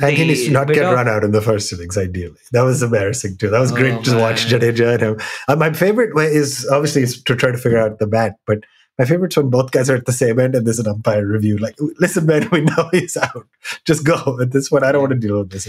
and 0.00 0.16
he 0.16 0.26
needs 0.26 0.44
to 0.44 0.50
not 0.50 0.68
get 0.68 0.82
run 0.82 1.08
out 1.08 1.24
in 1.24 1.32
the 1.32 1.40
first 1.40 1.72
innings, 1.72 1.96
ideally. 1.96 2.38
That 2.52 2.62
was 2.62 2.82
embarrassing 2.82 3.36
too. 3.38 3.50
That 3.50 3.60
was 3.60 3.72
great 3.72 3.94
oh, 3.94 4.02
to 4.02 4.10
man. 4.12 4.20
watch 4.20 4.46
Jadeja 4.46 4.94
and 4.94 5.02
him. 5.02 5.20
Uh, 5.48 5.56
my 5.56 5.72
favorite 5.72 6.14
way 6.14 6.26
is 6.26 6.68
obviously 6.70 7.02
is 7.02 7.22
to 7.22 7.36
try 7.36 7.50
to 7.50 7.58
figure 7.58 7.78
out 7.78 7.98
the 7.98 8.06
bat, 8.06 8.36
but 8.46 8.60
my 8.98 9.06
favorite's 9.06 9.36
when 9.36 9.48
both 9.48 9.70
guys 9.70 9.88
are 9.88 9.96
at 9.96 10.04
the 10.04 10.12
same 10.12 10.38
end 10.38 10.54
and 10.54 10.66
there's 10.66 10.78
an 10.78 10.86
umpire 10.86 11.26
review. 11.26 11.56
Like, 11.56 11.74
listen, 11.98 12.26
man, 12.26 12.48
we 12.52 12.60
know 12.60 12.88
he's 12.92 13.16
out. 13.16 13.46
Just 13.86 14.04
go. 14.04 14.38
At 14.42 14.52
this 14.52 14.70
one, 14.70 14.84
I 14.84 14.92
don't 14.92 15.00
want 15.00 15.12
to 15.12 15.18
deal 15.18 15.38
with 15.38 15.50
this 15.50 15.66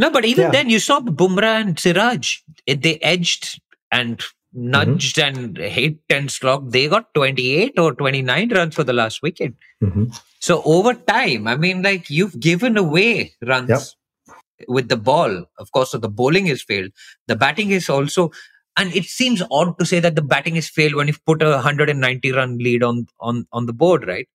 No, 0.00 0.10
but 0.10 0.24
even 0.24 0.46
yeah. 0.46 0.50
then, 0.50 0.68
you 0.68 0.80
saw 0.80 0.98
Bumrah 0.98 1.60
and 1.60 1.78
Siraj. 1.78 2.38
They 2.66 2.98
edged 3.02 3.60
and 3.92 4.20
nudged 4.56 5.16
mm-hmm. 5.16 5.38
and 5.38 5.56
hit 5.58 5.98
and 6.10 6.30
slogged. 6.30 6.72
They 6.72 6.88
got 6.88 7.12
28 7.14 7.78
or 7.78 7.94
29 7.94 8.52
runs 8.52 8.74
for 8.74 8.84
the 8.84 8.92
last 8.92 9.22
wicket. 9.22 9.54
Mm-hmm. 9.82 10.06
So 10.40 10.62
over 10.64 10.94
time, 10.94 11.46
I 11.46 11.56
mean, 11.56 11.82
like 11.82 12.08
you've 12.10 12.38
given 12.40 12.76
away 12.76 13.34
runs 13.42 13.96
yep. 14.26 14.36
with 14.68 14.88
the 14.88 14.96
ball. 14.96 15.44
Of 15.58 15.72
course, 15.72 15.90
so 15.90 15.98
the 15.98 16.08
bowling 16.08 16.46
is 16.46 16.62
failed. 16.62 16.90
The 17.26 17.36
batting 17.36 17.70
is 17.70 17.88
also, 17.88 18.30
and 18.76 18.94
it 18.94 19.04
seems 19.04 19.42
odd 19.50 19.78
to 19.78 19.84
say 19.84 20.00
that 20.00 20.16
the 20.16 20.22
batting 20.22 20.56
is 20.56 20.68
failed 20.68 20.94
when 20.94 21.06
you've 21.06 21.24
put 21.24 21.42
a 21.42 21.50
190 21.50 22.32
run 22.32 22.58
lead 22.58 22.82
on 22.82 23.06
on 23.20 23.46
on 23.52 23.66
the 23.66 23.72
board, 23.72 24.06
right? 24.06 24.28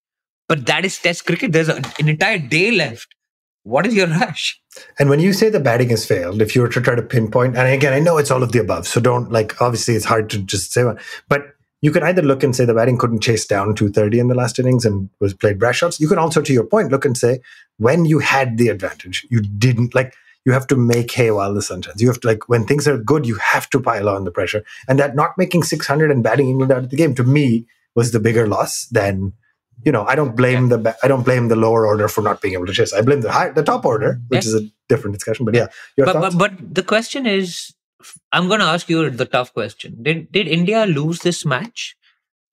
But 0.48 0.66
that 0.66 0.84
is 0.84 1.00
Test 1.00 1.26
cricket. 1.26 1.54
There's 1.54 1.70
a, 1.70 1.82
an 2.00 2.10
entire 2.10 2.38
day 2.38 2.72
left. 2.72 3.08
What 3.64 3.86
is 3.86 3.94
your 3.94 4.08
rush? 4.08 4.60
And 4.98 5.10
when 5.10 5.20
you 5.20 5.34
say 5.34 5.50
the 5.50 5.60
batting 5.60 5.90
has 5.90 6.06
failed, 6.06 6.42
if 6.42 6.56
you 6.56 6.62
were 6.62 6.70
to 6.70 6.82
try 6.82 6.96
to 6.96 7.02
pinpoint, 7.02 7.56
and 7.56 7.68
again, 7.68 7.94
I 7.94 8.00
know 8.00 8.18
it's 8.18 8.32
all 8.32 8.42
of 8.42 8.52
the 8.52 8.60
above, 8.60 8.88
so 8.88 9.00
don't 9.00 9.32
like. 9.32 9.62
Obviously, 9.62 9.96
it's 9.96 10.06
hard 10.06 10.30
to 10.32 10.40
just 10.40 10.74
say 10.74 10.84
one, 10.84 11.00
but 11.30 11.54
you 11.82 11.92
can 11.92 12.04
either 12.04 12.22
look 12.22 12.44
and 12.44 12.56
say 12.56 12.66
the 12.66 12.74
batting 12.74 12.98
couldn't 12.98 13.22
chase 13.22 13.46
down 13.46 13.76
230 13.76 14.20
in 14.20 14.28
the 14.28 14.36
last 14.36 14.58
innings 14.58 14.86
and 14.86 15.10
was 15.20 15.34
played 15.34 15.60
brash 15.60 15.78
shots. 15.78 16.00
You 16.00 16.08
can 16.08 16.18
also, 16.18 16.42
to 16.42 16.54
your 16.54 16.64
point, 16.64 16.92
look 16.92 17.06
and 17.06 17.18
say 17.18 17.42
when 17.78 18.06
you 18.06 18.20
had 18.20 18.58
the 18.58 18.70
advantage, 18.70 19.26
you 19.30 19.42
didn't 19.42 19.94
like. 19.94 20.14
You 20.44 20.54
have 20.54 20.66
to 20.68 20.76
make 20.76 21.12
hay 21.12 21.30
while 21.30 21.54
the 21.54 21.62
sun 21.62 21.84
shines. 21.84 22.02
You 22.02 22.08
have 22.08 22.20
to 22.22 22.28
like 22.28 22.50
when 22.50 22.66
things 22.66 22.88
are 22.88 22.98
good, 22.98 23.28
you 23.28 23.36
have 23.36 23.70
to 23.70 23.80
pile 23.80 24.10
on 24.10 24.24
the 24.24 24.32
pressure, 24.32 24.64
and 24.88 24.98
that 24.98 25.16
not 25.16 25.38
making 25.38 25.62
600 25.62 26.10
and 26.10 26.24
batting 26.24 26.50
England 26.50 26.72
out 26.72 26.80
of 26.86 26.90
the 26.90 26.96
game 26.96 27.14
to 27.14 27.24
me 27.24 27.68
was 27.94 28.12
the 28.12 28.20
bigger 28.20 28.48
loss 28.48 28.88
than 28.88 29.34
you 29.84 29.92
know, 29.92 30.06
I 30.06 30.16
don't 30.16 30.36
blame 30.36 30.70
yeah. 30.70 30.78
the 30.78 30.98
I 31.04 31.08
don't 31.08 31.24
blame 31.24 31.48
the 31.48 31.56
lower 31.56 31.86
order 31.88 32.08
for 32.08 32.22
not 32.22 32.42
being 32.42 32.54
able 32.54 32.66
to 32.68 32.74
chase. 32.74 32.94
I 32.94 33.02
blame 33.02 33.22
the 33.22 33.32
high, 33.32 33.50
the 33.50 33.64
top 33.64 33.86
order, 33.86 34.20
which 34.28 34.46
yeah. 34.46 34.50
is 34.50 34.56
a 34.56 34.62
different 34.90 35.16
discussion. 35.16 35.46
But 35.46 35.56
yeah, 35.56 35.68
but, 35.98 36.14
but, 36.14 36.38
but 36.38 36.76
the 36.76 36.84
question 36.84 37.26
is, 37.26 37.74
I'm 38.32 38.48
going 38.48 38.60
to 38.60 38.66
ask 38.66 38.90
you 38.90 39.10
the 39.10 39.26
tough 39.26 39.54
question. 39.54 39.98
Did 40.02 40.32
did 40.32 40.48
India 40.48 40.86
lose 40.86 41.20
this 41.20 41.46
match, 41.46 41.96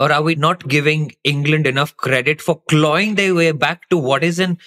or 0.00 0.10
are 0.10 0.22
we 0.22 0.34
not 0.36 0.68
giving 0.68 1.12
England 1.24 1.66
enough 1.66 1.96
credit 1.96 2.40
for 2.40 2.62
clawing 2.68 3.16
their 3.16 3.34
way 3.34 3.52
back 3.52 3.88
to 3.90 3.98
what 3.98 4.24
is 4.24 4.38
an 4.38 4.58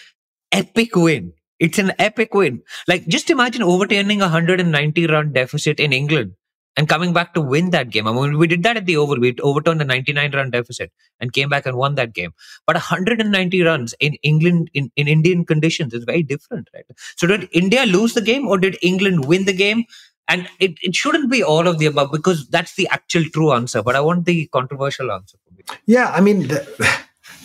epic 0.52 0.96
win? 0.96 1.34
It's 1.60 1.78
an 1.78 1.94
epic 2.00 2.34
win. 2.34 2.62
Like 2.88 3.08
just 3.08 3.30
imagine 3.30 3.64
overturning 3.64 4.22
a 4.22 4.26
190 4.26 5.08
run 5.08 5.32
deficit 5.32 5.80
in 5.80 5.94
England 5.94 6.34
and 6.78 6.88
coming 6.88 7.14
back 7.14 7.34
to 7.34 7.42
win 7.42 7.72
that 7.72 7.90
game. 7.90 8.08
I 8.08 8.14
mean, 8.14 8.38
we 8.38 8.48
did 8.48 8.64
that 8.64 8.78
at 8.78 8.86
the 8.86 8.98
Oval. 8.98 9.20
We 9.20 9.36
overturned 9.42 9.82
a 9.82 9.86
99 9.86 10.32
run 10.34 10.52
deficit 10.52 10.92
and 11.20 11.34
came 11.34 11.50
back 11.50 11.66
and 11.66 11.78
won 11.78 11.96
that 11.96 12.14
game. 12.14 12.34
But 12.66 12.76
190 12.76 13.62
runs 13.64 13.94
in 14.00 14.14
England, 14.24 14.70
in, 14.74 14.92
in 14.96 15.08
Indian 15.08 15.46
conditions, 15.46 15.94
is 15.94 16.04
very 16.04 16.24
different, 16.24 16.70
right? 16.74 16.86
So, 17.18 17.28
did 17.28 17.50
India 17.52 17.86
lose 17.86 18.14
the 18.14 18.22
game 18.22 18.48
or 18.48 18.58
did 18.58 18.78
England 18.82 19.26
win 19.26 19.46
the 19.46 19.54
game? 19.54 19.86
And 20.28 20.48
it, 20.60 20.76
it 20.82 20.96
shouldn't 20.96 21.30
be 21.30 21.44
all 21.44 21.68
of 21.68 21.78
the 21.78 21.88
above 21.88 22.12
because 22.12 22.48
that's 22.48 22.76
the 22.76 22.88
actual 22.90 23.24
true 23.34 23.52
answer. 23.52 23.84
But 23.84 23.96
I 23.98 24.02
want 24.02 24.26
the 24.26 24.48
controversial 24.48 25.12
answer. 25.12 25.38
Yeah, 25.86 26.10
I 26.10 26.22
mean, 26.22 26.48
the, 26.48 27.00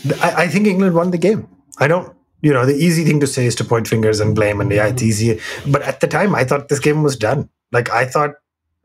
the, 0.04 0.18
I, 0.22 0.44
I 0.44 0.48
think 0.48 0.66
England 0.68 0.94
won 0.94 1.10
the 1.10 1.18
game. 1.18 1.48
I 1.78 1.88
don't 1.88 2.14
you 2.42 2.52
know, 2.52 2.64
the 2.64 2.76
easy 2.76 3.04
thing 3.04 3.18
to 3.20 3.26
say 3.26 3.46
is 3.46 3.54
to 3.56 3.64
point 3.64 3.88
fingers 3.88 4.20
and 4.20 4.34
blame, 4.34 4.60
and 4.60 4.70
yeah, 4.70 4.86
it's 4.86 5.02
easy. 5.02 5.40
But 5.66 5.82
at 5.82 6.00
the 6.00 6.06
time, 6.06 6.34
I 6.34 6.44
thought 6.44 6.68
this 6.68 6.78
game 6.78 7.02
was 7.02 7.16
done. 7.16 7.48
Like 7.72 7.90
I 7.90 8.04
thought 8.04 8.34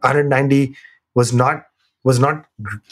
190 0.02 0.76
was 1.16 1.34
not 1.34 1.66
was 2.04 2.20
not 2.20 2.46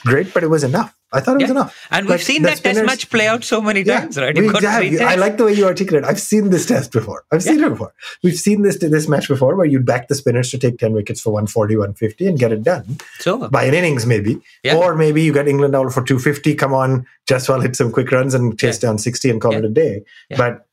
great, 0.05 0.33
but 0.33 0.43
it 0.43 0.49
was 0.49 0.63
enough. 0.63 0.95
I 1.11 1.21
thought 1.21 1.37
it 1.37 1.41
yeah. 1.41 1.45
was 1.45 1.51
enough. 1.51 1.87
And 1.89 2.07
we've 2.07 2.21
seen 2.21 2.43
that 2.43 2.57
spinners, 2.57 2.77
test 2.77 2.85
match 2.85 3.09
play 3.09 3.27
out 3.27 3.43
so 3.43 3.61
many 3.61 3.83
times, 3.83 4.15
yeah, 4.15 4.25
right? 4.25 4.37
We, 4.37 4.47
yeah, 4.61 5.07
I 5.07 5.15
like 5.15 5.37
the 5.37 5.45
way 5.45 5.53
you 5.53 5.65
articulate. 5.65 6.03
I've 6.05 6.19
seen 6.19 6.51
this 6.51 6.67
test 6.67 6.91
before. 6.91 7.25
I've 7.31 7.41
seen 7.41 7.63
it 7.63 7.69
before. 7.69 7.93
We've 8.21 8.37
seen 8.37 8.61
this 8.61 8.77
this 8.77 9.07
match 9.07 9.27
before 9.27 9.55
where 9.55 9.65
you'd 9.65 9.87
back 9.87 10.07
the 10.07 10.13
spinners 10.13 10.51
to 10.51 10.59
take 10.59 10.77
10 10.77 10.93
wickets 10.93 11.19
for 11.19 11.31
140, 11.31 11.77
150 11.77 12.27
and 12.27 12.37
get 12.37 12.51
it 12.51 12.61
done. 12.61 12.99
So 13.17 13.43
uh, 13.43 13.49
by 13.49 13.63
an 13.63 13.73
innings 13.73 14.05
maybe. 14.05 14.39
Or 14.75 14.95
maybe 14.95 15.23
you 15.23 15.33
get 15.33 15.47
England 15.47 15.75
out 15.75 15.91
for 15.91 16.03
250, 16.03 16.53
come 16.53 16.73
on, 16.73 17.07
Jaiswal 17.27 17.63
hit 17.63 17.75
some 17.75 17.91
quick 17.91 18.11
runs 18.11 18.35
and 18.35 18.59
chase 18.59 18.77
down 18.77 18.99
60 18.99 19.31
and 19.31 19.41
call 19.41 19.55
it 19.55 19.65
a 19.65 19.69
day. 19.69 20.03
But 20.29 20.67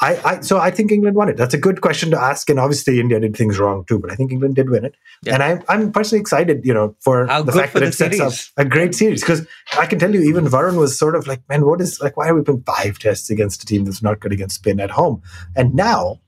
I, 0.00 0.16
I, 0.24 0.40
so 0.40 0.58
I 0.58 0.70
think 0.70 0.92
England 0.92 1.16
won 1.16 1.28
it. 1.28 1.36
That's 1.36 1.54
a 1.54 1.58
good 1.58 1.80
question 1.80 2.10
to 2.12 2.20
ask, 2.20 2.48
and 2.48 2.60
obviously 2.60 3.00
India 3.00 3.18
did 3.18 3.36
things 3.36 3.58
wrong 3.58 3.84
too, 3.86 3.98
but 3.98 4.12
I 4.12 4.14
think 4.14 4.30
England 4.30 4.54
did 4.54 4.70
win 4.70 4.84
it, 4.84 4.94
yeah. 5.22 5.34
and 5.34 5.42
I'm 5.42 5.62
I'm 5.68 5.92
personally 5.92 6.20
excited, 6.20 6.64
you 6.64 6.72
know, 6.72 6.94
for 7.00 7.26
How 7.26 7.42
the 7.42 7.52
fact 7.52 7.72
that 7.74 7.82
it 7.82 7.94
sets 7.94 8.20
up 8.20 8.32
a 8.56 8.64
great 8.64 8.94
series 8.94 9.22
because 9.22 9.46
I 9.76 9.86
can 9.86 9.98
tell 9.98 10.14
you, 10.14 10.20
even 10.22 10.44
Varun 10.44 10.78
was 10.78 10.96
sort 10.96 11.16
of 11.16 11.26
like, 11.26 11.42
man, 11.48 11.66
what 11.66 11.80
is 11.80 12.00
like, 12.00 12.16
why 12.16 12.28
are 12.28 12.34
we 12.34 12.42
playing 12.42 12.62
five 12.64 12.98
tests 12.98 13.28
against 13.28 13.62
a 13.64 13.66
team 13.66 13.84
that's 13.84 14.02
not 14.02 14.20
good 14.20 14.32
against 14.32 14.56
spin 14.56 14.78
at 14.78 14.90
home? 14.90 15.20
And 15.56 15.74
now 15.74 16.20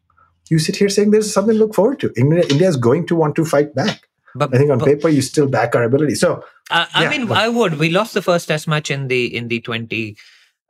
you 0.48 0.58
sit 0.58 0.76
here 0.76 0.88
saying 0.88 1.12
there's 1.12 1.32
something 1.32 1.54
to 1.54 1.58
look 1.58 1.74
forward 1.74 2.00
to. 2.00 2.12
India, 2.16 2.42
India 2.50 2.68
is 2.68 2.76
going 2.76 3.06
to 3.06 3.14
want 3.14 3.36
to 3.36 3.44
fight 3.44 3.74
back. 3.74 4.08
But 4.34 4.54
I 4.54 4.58
think 4.58 4.70
on 4.70 4.78
but, 4.78 4.86
paper 4.86 5.08
you 5.08 5.22
still 5.22 5.48
back 5.48 5.74
our 5.74 5.82
ability. 5.84 6.14
So 6.14 6.44
uh, 6.70 6.86
I 6.94 7.04
yeah, 7.04 7.10
mean, 7.10 7.26
but, 7.26 7.38
I 7.38 7.48
would. 7.48 7.78
We 7.78 7.90
lost 7.90 8.14
the 8.14 8.22
first 8.22 8.48
test 8.48 8.68
match 8.68 8.90
in 8.90 9.08
the 9.08 9.34
in 9.34 9.48
the 9.48 9.60
20, 9.60 10.16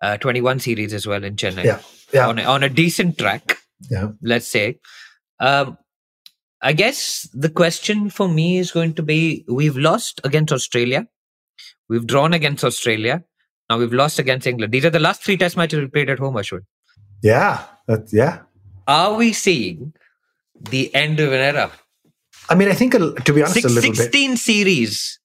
uh, 0.02 0.16
21 0.16 0.60
series 0.60 0.94
as 0.94 1.06
well 1.06 1.22
in 1.24 1.36
Chennai. 1.36 1.64
Yeah. 1.64 1.80
Yeah. 2.12 2.28
On 2.28 2.38
a, 2.38 2.44
on 2.44 2.62
a 2.62 2.68
decent 2.68 3.18
track 3.18 3.60
yeah. 3.88 4.08
let's 4.22 4.48
say. 4.48 4.78
Um, 5.38 5.78
i 6.62 6.74
guess 6.74 7.26
the 7.32 7.48
question 7.48 8.10
for 8.10 8.28
me 8.28 8.58
is 8.58 8.70
going 8.70 8.92
to 8.92 9.02
be 9.02 9.44
we've 9.48 9.78
lost 9.78 10.20
against 10.24 10.52
australia. 10.52 11.06
We've 11.88 12.06
drawn 12.06 12.34
against 12.34 12.64
australia. 12.64 13.24
Now 13.70 13.78
we've 13.78 13.92
lost 13.92 14.18
against 14.18 14.46
england. 14.46 14.72
These 14.72 14.84
are 14.84 14.90
the 14.90 15.00
last 15.00 15.22
three 15.22 15.38
test 15.38 15.56
matches 15.56 15.80
we 15.80 15.86
played 15.86 16.10
at 16.10 16.18
home 16.18 16.34
ashwin. 16.34 16.66
Yeah 17.22 17.64
that, 17.86 18.12
yeah. 18.12 18.40
Are 18.86 19.14
we 19.14 19.32
seeing 19.32 19.94
the 20.54 20.94
end 20.94 21.20
of 21.20 21.32
an 21.32 21.40
era? 21.40 21.70
I 22.50 22.54
mean 22.54 22.68
i 22.68 22.74
think 22.74 22.92
to 22.92 23.32
be 23.32 23.42
honest 23.42 23.54
Six, 23.54 23.64
a 23.64 23.68
little 23.68 23.94
16 23.94 24.30
bit. 24.30 24.38
series 24.38 25.18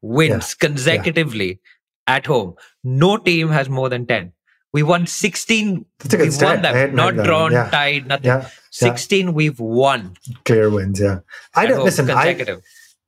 wins 0.00 0.56
yeah. 0.60 0.68
consecutively 0.68 1.60
yeah. 2.08 2.16
at 2.16 2.26
home. 2.26 2.54
No 2.82 3.18
team 3.18 3.50
has 3.50 3.68
more 3.68 3.88
than 3.88 4.06
10 4.06 4.32
we 4.72 4.82
won 4.82 5.06
16. 5.06 5.84
That's 5.98 6.14
a 6.14 6.16
good 6.16 6.28
we've 6.28 6.42
won 6.42 6.62
them. 6.62 6.94
Not 6.94 7.14
drawn, 7.14 7.52
yeah. 7.52 7.70
tied, 7.70 8.06
nothing. 8.06 8.26
Yeah. 8.26 8.48
16 8.70 9.26
yeah. 9.26 9.32
we've 9.32 9.60
won. 9.60 10.16
Clear 10.44 10.70
wins, 10.70 11.00
yeah. 11.00 11.20
I 11.54 11.66
don't 11.66 11.84
listen. 11.84 12.06
Consecutive. 12.06 12.58
I, 12.58 12.62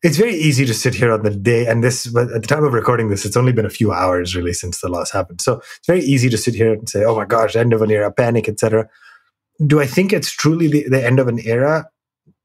it's 0.05 0.18
very 0.18 0.35
easy 0.35 0.66
to 0.66 0.74
sit 0.74 0.94
here 0.94 1.11
on 1.11 1.22
the 1.22 1.31
day, 1.31 1.66
and 1.66 1.83
this 1.83 2.07
at 2.14 2.29
the 2.29 2.46
time 2.46 2.62
of 2.62 2.74
recording 2.74 3.09
this, 3.09 3.24
it's 3.24 3.38
only 3.38 3.53
been 3.53 3.64
a 3.64 3.70
few 3.70 3.90
hours 3.90 4.37
really 4.37 4.53
since 4.53 4.83
the 4.83 4.90
loss 4.90 5.11
happened. 5.11 5.40
So 5.40 5.62
it's 5.79 5.87
very 5.87 6.00
easy 6.00 6.29
to 6.29 6.37
sit 6.37 6.55
here 6.55 6.74
and 6.74 6.87
say, 6.87 7.05
"Oh 7.05 7.16
my 7.16 7.24
gosh, 7.24 7.57
end 7.57 7.72
of 7.72 7.81
an 7.81 7.90
era, 7.90 8.12
panic, 8.12 8.46
etc." 8.46 8.87
Do 9.64 9.81
I 9.81 9.87
think 9.87 10.12
it's 10.12 10.31
truly 10.31 10.68
the, 10.68 10.88
the 10.90 11.03
end 11.03 11.20
of 11.20 11.29
an 11.29 11.38
era? 11.38 11.88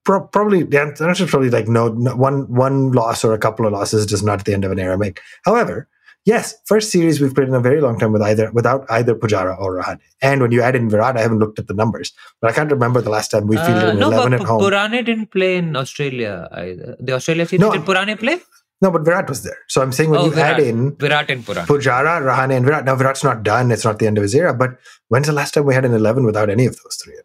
Pro- 0.05 0.25
probably 0.27 0.63
the 0.63 0.79
answer 0.79 1.09
is 1.09 1.29
probably 1.29 1.49
like 1.49 1.67
no, 1.67 1.89
no, 1.89 2.15
one 2.15 2.43
one 2.53 2.93
loss 2.93 3.25
or 3.25 3.33
a 3.33 3.37
couple 3.37 3.65
of 3.65 3.73
losses 3.73 4.05
does 4.05 4.23
not 4.23 4.45
the 4.45 4.53
end 4.53 4.63
of 4.63 4.71
an 4.71 4.79
era 4.79 4.97
make. 4.97 5.19
However, 5.43 5.89
Yes, 6.29 6.53
first 6.65 6.91
series 6.91 7.19
we've 7.19 7.33
played 7.33 7.47
in 7.47 7.55
a 7.55 7.59
very 7.59 7.81
long 7.81 7.97
time 7.97 8.11
with 8.15 8.21
either 8.21 8.51
without 8.51 8.85
either 8.97 9.15
Pujara 9.15 9.59
or 9.59 9.69
Rahane. 9.77 9.99
And 10.21 10.41
when 10.43 10.51
you 10.51 10.61
add 10.61 10.75
in 10.75 10.87
Virat, 10.87 11.17
I 11.17 11.21
haven't 11.21 11.39
looked 11.39 11.57
at 11.57 11.65
the 11.65 11.73
numbers, 11.73 12.13
but 12.39 12.51
I 12.51 12.53
can't 12.53 12.71
remember 12.71 13.01
the 13.01 13.09
last 13.09 13.31
time 13.31 13.47
we 13.47 13.55
fielded 13.57 13.83
uh, 13.83 13.93
an 13.93 13.99
no, 13.99 14.11
eleven 14.11 14.33
but 14.33 14.41
at 14.41 14.47
home. 14.47 14.61
Purane 14.61 15.03
didn't 15.07 15.31
play 15.31 15.57
in 15.61 15.75
Australia 15.75 16.47
either. 16.51 16.95
The 16.99 17.13
Australia 17.13 17.47
series 17.47 17.61
no, 17.61 17.71
did 17.71 17.81
Purane 17.81 18.15
play? 18.19 18.41
No, 18.79 18.91
but 18.91 19.03
Virat 19.05 19.27
was 19.27 19.41
there. 19.41 19.57
So 19.69 19.81
I'm 19.81 19.91
saying 19.91 20.11
when 20.11 20.19
oh, 20.19 20.25
you 20.25 20.31
Virat. 20.31 20.59
add 20.59 20.67
in 20.67 20.95
Virat 20.97 21.31
and 21.31 21.43
Purane. 21.43 21.65
Pujara, 21.65 22.21
Rahane, 22.21 22.55
and 22.57 22.63
Virat. 22.63 22.85
Now 22.85 22.95
Virat's 22.95 23.23
not 23.23 23.41
done. 23.41 23.71
It's 23.71 23.83
not 23.83 23.97
the 23.97 24.05
end 24.05 24.19
of 24.19 24.21
his 24.21 24.35
era. 24.35 24.53
But 24.53 24.77
when's 25.07 25.25
the 25.25 25.33
last 25.33 25.55
time 25.55 25.65
we 25.65 25.73
had 25.73 25.83
an 25.83 25.95
eleven 25.95 26.27
without 26.27 26.51
any 26.51 26.67
of 26.67 26.77
those 26.83 26.95
three? 27.03 27.15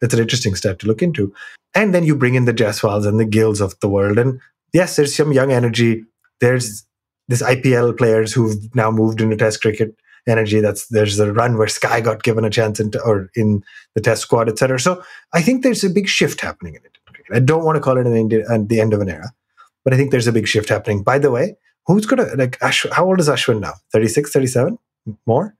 It's 0.00 0.14
an 0.14 0.20
interesting 0.20 0.56
step 0.56 0.80
to 0.80 0.88
look 0.88 1.00
into. 1.00 1.32
And 1.76 1.94
then 1.94 2.02
you 2.02 2.16
bring 2.16 2.34
in 2.34 2.44
the 2.44 2.54
Jaiswals 2.54 3.06
and 3.06 3.20
the 3.20 3.24
Gills 3.24 3.60
of 3.60 3.78
the 3.78 3.88
world. 3.88 4.18
And 4.18 4.40
yes, 4.72 4.96
there's 4.96 5.14
some 5.14 5.32
young 5.32 5.52
energy. 5.52 6.04
There's 6.40 6.84
this 7.28 7.42
IPL 7.42 7.96
players 7.96 8.32
who've 8.32 8.74
now 8.74 8.90
moved 8.90 9.20
into 9.20 9.36
Test 9.36 9.60
cricket 9.60 9.94
energy. 10.26 10.60
That's 10.60 10.86
there's 10.88 11.18
a 11.18 11.32
run 11.32 11.56
where 11.56 11.68
Sky 11.68 12.00
got 12.00 12.22
given 12.22 12.44
a 12.44 12.50
chance 12.50 12.80
in, 12.80 12.90
or 13.04 13.30
in 13.34 13.62
the 13.94 14.00
Test 14.00 14.22
squad, 14.22 14.48
etc. 14.48 14.80
So 14.80 15.02
I 15.32 15.42
think 15.42 15.62
there's 15.62 15.84
a 15.84 15.90
big 15.90 16.08
shift 16.08 16.40
happening 16.40 16.74
in 16.74 16.82
it. 16.84 16.98
I 17.32 17.40
don't 17.40 17.64
want 17.64 17.76
to 17.76 17.80
call 17.80 17.98
it 17.98 18.06
an 18.06 18.16
India, 18.16 18.46
uh, 18.48 18.58
the 18.64 18.80
end 18.80 18.94
of 18.94 19.02
an 19.02 19.10
era, 19.10 19.32
but 19.84 19.92
I 19.92 19.96
think 19.96 20.10
there's 20.10 20.26
a 20.26 20.32
big 20.32 20.48
shift 20.48 20.70
happening. 20.70 21.02
By 21.02 21.18
the 21.18 21.30
way, 21.30 21.56
who's 21.86 22.06
gonna 22.06 22.26
like 22.36 22.58
how 22.60 23.04
old 23.04 23.20
is 23.20 23.28
Ashwin 23.28 23.60
now? 23.60 23.74
36, 23.92 24.32
37? 24.32 24.78
More? 25.26 25.54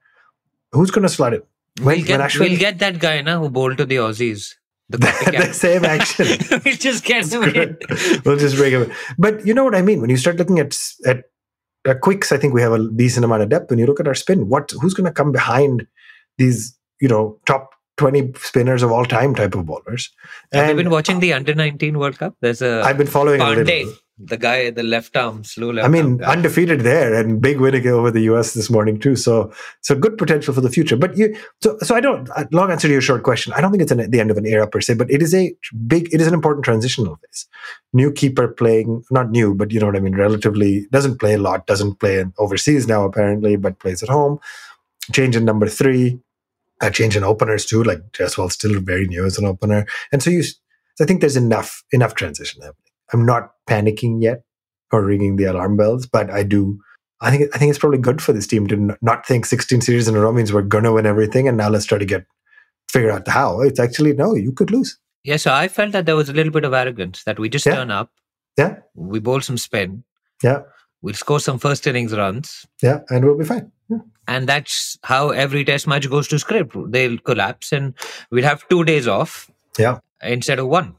Who's 0.73 0.91
gonna 0.91 1.09
slot 1.09 1.35
it? 1.35 1.47
When, 1.83 1.99
we'll, 1.99 2.07
get, 2.07 2.21
Ashwin, 2.21 2.41
we'll 2.41 2.59
get 2.59 2.79
that 2.81 2.99
guy 2.99 3.21
now 3.21 3.41
who 3.41 3.51
bowled 3.51 3.79
to 3.79 3.85
the 3.85 3.97
Aussies. 3.97 4.55
The, 4.89 4.97
the, 5.47 5.53
same 5.53 5.85
action. 5.97 6.27
we'll 6.65 6.75
just 6.77 7.05
get 7.05 7.31
him 7.31 7.43
in. 7.45 7.79
We'll 8.25 8.39
just 8.39 8.57
bring 8.57 8.73
him. 8.73 8.93
But 9.19 9.47
you 9.47 9.53
know 9.53 9.65
what 9.65 9.75
I 9.75 9.83
mean. 9.83 10.01
When 10.01 10.09
you 10.09 10.17
start 10.17 10.37
looking 10.37 10.59
at 10.59 10.77
at 11.05 11.25
quicks, 11.95 12.33
I 12.33 12.37
think 12.37 12.55
we 12.55 12.63
have 12.63 12.73
a 12.73 12.89
decent 12.91 13.25
amount 13.25 13.43
of 13.43 13.49
depth. 13.49 13.71
When 13.71 13.79
you 13.79 13.87
look 13.87 14.01
at 14.01 14.09
our 14.09 14.15
spin, 14.15 14.49
what 14.49 14.71
who's 14.81 14.95
going 14.95 15.07
to 15.07 15.13
come 15.13 15.33
behind 15.33 15.87
these, 16.37 16.77
you 17.01 17.09
know, 17.09 17.39
top 17.47 17.71
20 17.99 18.33
spinners 18.39 18.83
of 18.83 18.91
all 18.91 19.05
time 19.05 19.35
type 19.35 19.55
of 19.55 19.67
bowlers. 19.67 20.11
Have 20.53 20.63
and 20.63 20.71
you 20.71 20.85
been 20.85 20.91
watching 20.91 21.21
the 21.21 21.33
under 21.33 21.55
19 21.55 21.99
World 21.99 22.19
Cup? 22.19 22.37
There's 22.41 22.63
a 22.63 22.83
I've 22.83 22.97
been 22.97 23.07
following 23.07 23.41
Pandey. 23.41 23.93
The 24.19 24.37
guy, 24.37 24.71
the 24.71 24.83
left 24.83 25.17
arm, 25.17 25.45
slow 25.45 25.71
left. 25.71 25.87
I 25.87 25.89
mean, 25.89 26.23
undefeated 26.25 26.81
there 26.81 27.15
and 27.15 27.41
big 27.41 27.61
winning 27.61 27.87
over 27.87 28.11
the 28.11 28.23
US 28.23 28.55
this 28.55 28.69
morning 28.69 28.99
too. 28.99 29.15
So, 29.15 29.53
so 29.81 29.95
good 29.95 30.19
potential 30.19 30.53
for 30.53 30.61
the 30.61 30.71
future. 30.71 30.97
But 30.97 31.17
you, 31.17 31.37
so, 31.63 31.79
so 31.79 31.95
I 31.95 32.01
don't. 32.01 32.29
Uh, 32.31 32.45
long 32.51 32.71
answer 32.71 32.89
to 32.89 32.93
your 32.93 33.01
short 33.01 33.23
question. 33.23 33.53
I 33.53 33.61
don't 33.61 33.71
think 33.71 33.83
it's 33.83 33.93
an, 33.93 34.11
the 34.11 34.21
end 34.21 34.31
of 34.31 34.37
an 34.37 34.47
era 34.47 34.67
per 34.67 34.81
se, 34.81 34.95
but 34.95 35.11
it 35.11 35.23
is 35.23 35.35
a 35.35 35.55
big. 35.87 36.13
It 36.13 36.21
is 36.21 36.27
an 36.27 36.35
important 36.35 36.65
transitional 36.65 37.17
phase. 37.17 37.47
New 37.93 38.13
keeper 38.13 38.49
playing, 38.49 39.05
not 39.11 39.31
new, 39.31 39.55
but 39.55 39.73
you 39.73 39.79
know 39.79 39.87
what 39.87 39.97
I 39.97 40.01
mean. 40.01 40.17
Relatively 40.17 40.87
doesn't 40.91 41.19
play 41.21 41.35
a 41.35 41.39
lot. 41.39 41.67
Doesn't 41.67 42.01
play 42.01 42.25
overseas 42.39 42.89
now 42.89 43.05
apparently, 43.05 43.57
but 43.57 43.79
plays 43.79 44.03
at 44.03 44.09
home. 44.09 44.39
Change 45.13 45.37
in 45.37 45.45
number 45.45 45.69
three. 45.69 46.19
A 46.81 46.91
change 46.91 47.17
in 47.17 47.25
openers 47.25 47.67
too. 47.67 47.83
Like 47.83 48.01
Jaiswal 48.13 48.53
still 48.53 48.81
very 48.81 49.07
new 49.07 49.25
as 49.25 49.39
an 49.39 49.45
opener, 49.45 49.87
and 50.13 50.23
so 50.23 50.31
you. 50.31 50.43
I 51.01 51.05
think 51.05 51.21
there's 51.21 51.37
enough 51.37 51.85
enough 51.93 52.17
transition 52.17 52.61
happening. 52.61 52.89
I'm 53.13 53.25
not 53.25 53.53
panicking 53.69 54.23
yet 54.23 54.43
or 54.93 55.05
ringing 55.05 55.37
the 55.37 55.45
alarm 55.45 55.77
bells, 55.77 56.07
but 56.07 56.31
I 56.31 56.43
do. 56.43 56.81
I 57.21 57.31
think 57.31 57.55
I 57.55 57.59
think 57.59 57.71
it's 57.71 57.79
probably 57.79 57.99
good 57.99 58.23
for 58.23 58.33
this 58.33 58.47
team 58.47 58.67
to 58.69 58.97
not 59.03 59.27
think 59.27 59.45
16 59.45 59.81
series 59.81 60.09
in 60.09 60.15
a 60.15 60.21
row 60.21 60.33
means 60.33 60.53
we're 60.53 60.63
gonna 60.63 60.93
win 60.93 61.07
everything, 61.07 61.49
and 61.49 61.57
now 61.57 61.69
let's 61.69 61.85
try 61.85 61.99
to 61.99 62.05
get 62.05 62.25
figure 62.89 63.11
out 63.11 63.29
how. 63.29 63.61
It's 63.61 63.81
actually 63.81 64.13
no, 64.15 64.35
you 64.35 64.53
could 64.53 64.71
lose. 64.71 64.99
Yeah, 65.25 65.37
so 65.37 65.53
I 65.53 65.69
felt 65.69 65.93
that 65.93 66.07
there 66.07 66.17
was 66.17 66.29
a 66.29 66.33
little 66.33 66.53
bit 66.53 66.65
of 66.65 66.73
arrogance 66.73 67.25
that 67.25 67.39
we 67.39 67.49
just 67.49 67.67
yeah. 67.67 67.75
turn 67.75 67.91
up, 67.91 68.11
yeah, 68.57 68.77
we 68.95 69.19
bowl 69.19 69.41
some 69.41 69.59
spin, 69.59 70.05
yeah, 70.43 70.61
we'll 71.03 71.15
score 71.15 71.41
some 71.41 71.59
first 71.59 71.87
innings 71.87 72.17
runs, 72.17 72.67
yeah, 72.83 73.01
and 73.11 73.25
we'll 73.25 73.39
be 73.39 73.45
fine. 73.45 73.71
Yeah. 73.91 73.99
And 74.29 74.47
that's 74.49 74.99
how 75.03 75.31
every 75.31 75.65
test 75.65 75.87
match 75.87 76.09
goes 76.09 76.29
to 76.29 76.39
script. 76.39 76.77
They'll 76.91 77.19
collapse, 77.19 77.73
and 77.73 77.95
we'll 78.31 78.45
have 78.45 78.69
two 78.69 78.85
days 78.85 79.09
off. 79.09 79.51
Yeah, 79.77 79.99
instead 80.23 80.61
of 80.61 80.69
one. 80.69 80.95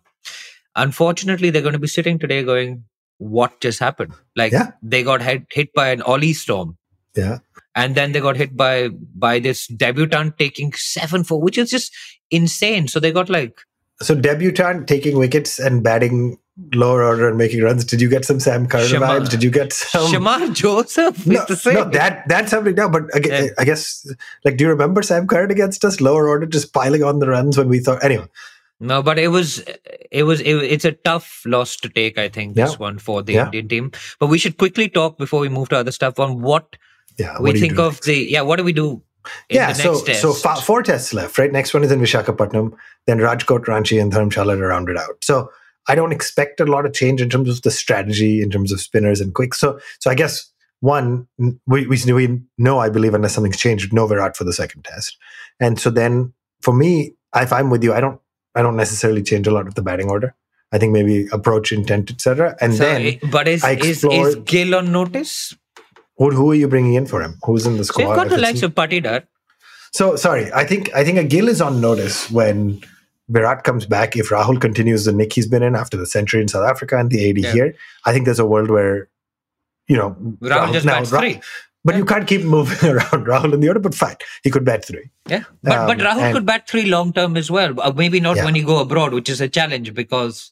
Unfortunately, 0.80 1.50
they're 1.50 1.62
going 1.62 1.74
to 1.74 1.80
be 1.80 1.88
sitting 1.88 2.20
today 2.20 2.44
going, 2.44 2.84
what 3.18 3.60
just 3.60 3.80
happened? 3.80 4.14
Like 4.36 4.54
yeah. 4.54 4.72
they 4.82 5.04
got 5.04 5.22
hit, 5.22 5.44
hit 5.52 5.74
by 5.74 5.90
an 5.90 6.02
Ollie 6.02 6.34
storm. 6.34 6.78
Yeah. 7.16 7.40
And 7.76 7.96
then 7.96 8.12
they 8.14 8.20
got 8.20 8.38
hit 8.38 8.56
by 8.56 8.90
by 9.16 9.40
this 9.40 9.68
debutant 9.68 10.38
taking 10.38 10.74
seven 10.74 11.24
for, 11.24 11.40
which 11.40 11.58
is 11.58 11.70
just 11.70 11.96
insane. 12.32 12.88
So 12.88 13.00
they 13.00 13.12
got 13.12 13.30
like 13.30 13.60
so 14.02 14.16
debutant 14.16 14.88
taking 14.88 15.18
wickets 15.18 15.60
and 15.60 15.84
batting 15.84 16.38
lower 16.74 17.04
order 17.04 17.28
and 17.28 17.38
making 17.38 17.62
runs. 17.62 17.86
Did 17.86 18.02
you 18.02 18.10
get 18.10 18.26
some 18.26 18.40
Sam 18.40 18.68
Curran 18.68 18.88
Shemar, 18.88 19.20
vibes? 19.20 19.30
Did 19.30 19.44
you 19.44 19.52
get 19.52 19.74
some 19.74 20.12
Shemar 20.12 20.54
Joseph? 20.54 21.26
No, 21.26 21.46
no, 21.48 21.90
that 21.90 22.28
that's 22.28 22.52
something 22.52 22.76
now. 22.76 22.90
But 22.90 23.14
again, 23.16 23.46
yeah. 23.46 23.52
I 23.58 23.66
guess 23.66 24.10
like, 24.46 24.58
do 24.58 24.64
you 24.66 24.70
remember 24.70 25.02
Sam 25.02 25.28
Curran 25.28 25.52
against 25.52 25.86
us? 25.86 26.02
Lower 26.02 26.28
order, 26.28 26.46
just 26.46 26.74
piling 26.74 27.04
on 27.04 27.20
the 27.20 27.28
runs 27.28 27.58
when 27.58 27.70
we 27.70 27.80
thought. 27.80 28.04
Anyway, 28.04 28.26
no, 28.80 29.04
but 29.04 29.20
it 29.20 29.28
was 29.28 29.64
it 30.12 30.24
was 30.24 30.40
it, 30.42 30.56
it's 30.56 30.86
a 30.86 30.94
tough 30.94 31.42
loss 31.46 31.76
to 31.78 31.90
take. 31.90 32.18
I 32.18 32.30
think 32.30 32.56
this 32.56 32.72
yeah. 32.72 32.78
one 32.78 32.98
for 32.98 33.22
the 33.22 33.34
yeah. 33.34 33.46
Indian 33.46 33.68
team. 33.68 33.92
But 34.20 34.28
we 34.28 34.38
should 34.38 34.58
quickly 34.58 34.88
talk 34.88 35.18
before 35.18 35.42
we 35.42 35.50
move 35.50 35.70
to 35.70 35.78
other 35.78 35.92
stuff 35.92 36.20
on 36.20 36.42
what 36.42 36.78
yeah, 37.18 37.40
we 37.42 37.60
think 37.60 37.78
of 37.78 38.00
the 38.02 38.16
yeah. 38.16 38.42
What 38.42 38.56
do 38.58 38.64
we 38.64 38.74
do? 38.74 39.04
yeah, 39.50 39.74
so 39.74 40.02
test? 40.02 40.22
so 40.22 40.34
fa- 40.34 40.62
four 40.62 40.82
tests 40.82 41.14
left, 41.14 41.38
right? 41.38 41.52
Next 41.52 41.74
one 41.74 41.84
is 41.84 41.92
in 41.92 42.00
Vishakhapatnam, 42.00 42.74
then 43.06 43.18
Rajkot, 43.18 43.66
Ranchi, 43.66 44.02
and 44.02 44.12
Dharamshala 44.12 44.58
to 44.58 44.66
round 44.66 44.88
it 44.90 44.98
out. 44.98 45.24
So 45.24 45.52
I 45.88 45.96
don't 45.96 46.14
expect 46.14 46.62
a 46.62 46.66
lot 46.66 46.86
of 46.86 46.94
change 46.94 47.22
in 47.22 47.30
terms 47.30 47.50
of 47.50 47.62
the 47.64 47.72
strategy, 47.72 48.42
in 48.42 48.50
terms 48.50 48.72
of 48.72 48.80
spinners 48.80 49.20
and 49.20 49.34
quicks. 49.34 49.60
So 49.60 49.80
so 50.00 50.10
I 50.10 50.16
guess 50.16 50.50
one 50.80 51.28
we 51.68 51.86
we, 51.86 52.14
we 52.14 52.42
know 52.58 52.80
I 52.80 52.88
believe 52.88 53.14
unless 53.14 53.34
something's 53.34 53.58
changed, 53.58 53.92
no 53.92 54.08
Virat 54.08 54.38
for 54.38 54.46
the 54.46 54.54
second 54.54 54.84
test, 54.84 55.18
and 55.60 55.78
so 55.78 55.90
then 55.90 56.34
for 56.62 56.74
me, 56.74 57.16
if 57.36 57.52
I'm 57.52 57.70
with 57.70 57.84
you, 57.84 57.94
I 57.94 58.00
don't 58.00 58.22
I 58.56 58.62
don't 58.62 58.76
necessarily 58.76 59.24
change 59.24 59.48
a 59.48 59.52
lot 59.52 59.68
of 59.68 59.76
the 59.76 59.82
batting 59.82 60.10
order. 60.10 60.36
I 60.72 60.78
think 60.78 60.94
maybe 60.94 61.28
approach, 61.32 61.72
intent, 61.72 62.12
etc. 62.12 62.56
And 62.62 62.74
so, 62.76 62.84
then, 62.84 63.20
but 63.32 63.48
is, 63.48 63.64
explore, 63.64 64.28
is, 64.28 64.36
is 64.36 64.44
Gill 64.44 64.76
on 64.76 64.92
notice? 64.92 65.56
Who, 66.18 66.32
who 66.32 66.52
are 66.52 66.56
you 66.56 66.68
bringing 66.68 66.94
in 66.94 67.08
for 67.08 67.24
him? 67.24 67.40
Who's 67.44 67.66
in 67.66 67.78
the 67.78 67.86
squad? 67.86 68.04
So 68.04 68.08
you've 68.10 68.16
got 68.16 68.30
the 68.30 68.38
likes 68.38 68.62
of 68.62 68.76
Patidar. 68.76 69.26
So 69.92 70.16
sorry, 70.16 70.52
I 70.54 70.66
think 70.66 70.94
I 70.94 71.04
think 71.04 71.18
a 71.18 71.24
Gill 71.24 71.48
is 71.48 71.62
on 71.62 71.82
notice 71.82 72.30
when 72.30 72.82
Virat 73.30 73.64
comes 73.64 73.86
back. 73.86 74.16
If 74.16 74.30
Rahul 74.30 74.62
continues 74.62 75.06
the 75.06 75.12
nick 75.12 75.34
he's 75.34 75.48
been 75.48 75.64
in 75.64 75.76
after 75.76 75.98
the 75.98 76.06
century 76.06 76.42
in 76.42 76.48
South 76.48 76.70
Africa 76.70 76.98
and 77.00 77.10
the 77.10 77.24
80 77.24 77.42
yeah. 77.42 77.52
here, 77.52 77.76
I 78.06 78.14
think 78.14 78.26
there's 78.26 78.40
a 78.40 78.46
world 78.46 78.70
where 78.70 79.08
you 79.88 79.98
know 79.98 80.12
Rahul, 80.12 80.50
Rahul 80.50 80.74
just 80.74 80.86
now, 80.86 81.00
bats 81.00 81.10
three. 81.10 81.42
But 81.86 81.94
yeah. 81.94 82.00
you 82.00 82.06
can't 82.06 82.28
keep 82.28 82.44
moving 82.44 82.78
around 82.90 83.26
Rahul 83.26 83.54
in 83.54 83.62
the 83.62 83.70
order, 83.70 83.80
but 83.80 83.96
fine. 83.96 84.18
He 84.44 84.52
could 84.52 84.66
bat 84.66 84.86
three. 84.86 85.10
Yeah. 85.28 85.44
But, 85.64 85.78
um, 85.78 85.88
but 85.88 85.98
Rahul 86.00 86.22
and, 86.22 86.36
could 86.36 86.46
bat 86.46 86.68
three 86.68 86.86
long 86.86 87.14
term 87.14 87.38
as 87.38 87.50
well. 87.50 87.80
Uh, 87.80 87.94
maybe 87.96 88.20
not 88.20 88.38
yeah. 88.38 88.46
when 88.46 88.56
you 88.56 88.66
go 88.66 88.80
abroad, 88.80 89.14
which 89.14 89.30
is 89.30 89.40
a 89.40 89.48
challenge 89.48 89.94
because 89.94 90.52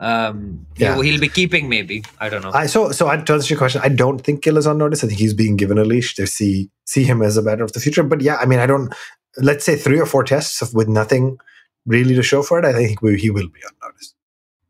um, 0.00 0.66
yeah. 0.76 1.00
he'll 1.02 1.20
be 1.20 1.28
keeping 1.28 1.68
maybe. 1.68 2.04
I 2.20 2.28
don't 2.28 2.42
know. 2.42 2.52
I, 2.52 2.66
so, 2.66 2.92
so 2.92 3.06
to 3.06 3.32
answer 3.32 3.52
your 3.52 3.58
question, 3.58 3.80
I 3.84 3.88
don't 3.88 4.20
think 4.20 4.42
Gill 4.42 4.56
is 4.56 4.66
on 4.66 4.78
notice. 4.78 5.02
I 5.02 5.08
think 5.08 5.18
he's 5.18 5.34
being 5.34 5.56
given 5.56 5.78
a 5.78 5.84
leash 5.84 6.14
to 6.16 6.26
see 6.26 6.70
see 6.84 7.04
him 7.04 7.22
as 7.22 7.36
a 7.36 7.42
batter 7.42 7.64
of 7.64 7.72
the 7.72 7.80
future. 7.80 8.02
But 8.02 8.20
yeah, 8.20 8.36
I 8.36 8.46
mean, 8.46 8.58
I 8.58 8.66
don't. 8.66 8.94
Let's 9.38 9.64
say 9.64 9.76
three 9.76 9.98
or 9.98 10.06
four 10.06 10.22
tests 10.22 10.72
with 10.72 10.86
nothing 10.86 11.38
really 11.86 12.14
to 12.14 12.22
show 12.22 12.42
for 12.42 12.58
it. 12.58 12.64
I 12.64 12.72
think 12.72 13.02
we, 13.02 13.18
he 13.18 13.30
will 13.30 13.48
be 13.48 13.60
on 13.66 13.72
notice. 13.82 14.14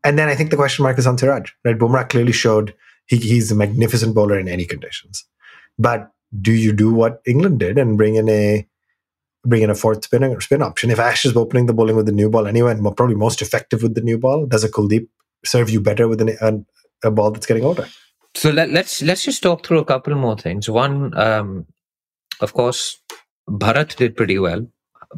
And 0.03 0.17
then 0.17 0.29
I 0.29 0.35
think 0.35 0.49
the 0.49 0.55
question 0.55 0.83
mark 0.83 0.97
is 0.97 1.07
on 1.07 1.17
Siraj. 1.17 1.51
Right, 1.63 1.77
Bumrah 1.77 2.09
clearly 2.09 2.31
showed 2.31 2.73
he, 3.07 3.17
he's 3.17 3.51
a 3.51 3.55
magnificent 3.55 4.15
bowler 4.15 4.39
in 4.39 4.47
any 4.47 4.65
conditions. 4.65 5.25
But 5.77 6.11
do 6.41 6.51
you 6.51 6.73
do 6.73 6.93
what 6.93 7.21
England 7.25 7.59
did 7.59 7.77
and 7.77 7.97
bring 7.97 8.15
in 8.15 8.29
a 8.29 8.67
bring 9.45 9.61
in 9.61 9.69
a 9.69 9.75
fourth 9.75 10.03
spinning 10.03 10.31
or 10.31 10.41
spin 10.41 10.61
option? 10.61 10.89
If 10.89 10.99
Ash 10.99 11.25
is 11.25 11.35
opening 11.35 11.65
the 11.65 11.73
bowling 11.73 11.95
with 11.95 12.05
the 12.05 12.11
new 12.11 12.29
ball 12.29 12.47
anyway, 12.47 12.71
and 12.71 12.95
probably 12.95 13.15
most 13.15 13.41
effective 13.41 13.83
with 13.83 13.95
the 13.95 14.01
new 14.01 14.17
ball, 14.17 14.45
does 14.45 14.63
a 14.63 14.69
Kuldeep 14.69 15.07
serve 15.45 15.69
you 15.69 15.81
better 15.81 16.07
with 16.07 16.21
an, 16.21 16.37
a, 16.41 17.07
a 17.07 17.11
ball 17.11 17.31
that's 17.31 17.45
getting 17.45 17.63
older? 17.63 17.87
So 18.33 18.49
let, 18.49 18.69
us 18.69 18.73
let's, 18.73 19.01
let's 19.01 19.23
just 19.23 19.43
talk 19.43 19.65
through 19.65 19.79
a 19.79 19.85
couple 19.85 20.13
more 20.15 20.35
things. 20.35 20.69
One, 20.69 21.17
um, 21.17 21.67
of 22.41 22.53
course, 22.53 22.99
Bharat 23.49 23.95
did 23.95 24.17
pretty 24.17 24.39
well. 24.39 24.67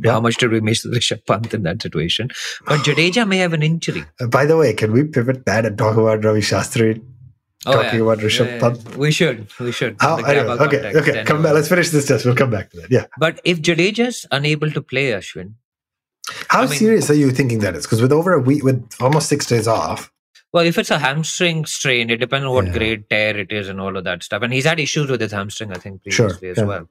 Yeah. 0.03 0.11
How 0.11 0.19
much 0.19 0.37
did 0.37 0.51
we 0.51 0.59
miss 0.59 0.85
Rishabh 0.85 1.25
Pant 1.25 1.53
in 1.53 1.63
that 1.63 1.81
situation? 1.81 2.29
But 2.65 2.81
Jadeja 2.81 3.27
may 3.27 3.37
have 3.37 3.53
an 3.53 3.63
injury. 3.63 4.05
Uh, 4.19 4.27
by 4.27 4.45
the 4.45 4.57
way, 4.57 4.73
can 4.73 4.91
we 4.91 5.05
pivot 5.05 5.45
that 5.45 5.65
and 5.65 5.77
talk 5.77 5.97
about 5.97 6.23
Ravi 6.23 6.41
Shastri 6.41 7.01
oh, 7.65 7.73
talking 7.73 7.99
yeah. 7.99 8.05
about 8.05 8.19
Rishabh 8.19 8.45
yeah, 8.45 8.59
Pant. 8.59 8.97
We 8.97 9.11
should. 9.11 9.47
We 9.59 9.71
should. 9.71 9.97
Ah, 9.99 10.17
How, 10.17 10.23
anyway, 10.23 10.53
okay, 10.53 10.81
context, 10.81 11.09
okay. 11.09 11.23
Come 11.23 11.43
back. 11.43 11.53
Let's 11.53 11.69
finish 11.69 11.89
this 11.89 12.07
test. 12.07 12.25
We'll 12.25 12.35
come 12.35 12.51
back 12.51 12.69
to 12.71 12.81
that. 12.81 12.91
Yeah. 12.91 13.05
But 13.17 13.39
if 13.43 13.61
Jadeja's 13.61 14.25
unable 14.31 14.71
to 14.71 14.81
play, 14.81 15.11
Ashwin. 15.11 15.53
How 16.49 16.63
I 16.63 16.65
mean, 16.67 16.77
serious 16.77 17.09
are 17.09 17.15
you 17.15 17.31
thinking 17.31 17.59
that 17.59 17.75
is? 17.75 17.85
Because 17.85 18.01
with 18.01 18.11
over 18.11 18.33
a 18.33 18.39
week, 18.39 18.63
with 18.63 18.85
almost 18.99 19.29
six 19.29 19.45
days 19.45 19.67
off. 19.67 20.11
Well, 20.53 20.65
if 20.65 20.77
it's 20.77 20.91
a 20.91 20.99
hamstring 20.99 21.65
strain, 21.65 22.09
it 22.09 22.17
depends 22.17 22.45
on 22.45 22.53
what 22.53 22.67
yeah. 22.67 22.73
grade 22.73 23.09
tear 23.09 23.37
it 23.37 23.51
is 23.51 23.69
and 23.69 23.79
all 23.79 23.95
of 23.95 24.03
that 24.05 24.23
stuff. 24.23 24.41
And 24.41 24.53
he's 24.53 24.65
had 24.65 24.79
issues 24.79 25.09
with 25.09 25.21
his 25.21 25.31
hamstring, 25.31 25.71
I 25.71 25.77
think, 25.77 26.03
previously 26.03 26.53
sure, 26.53 26.63
as 26.63 26.63
well. 26.63 26.89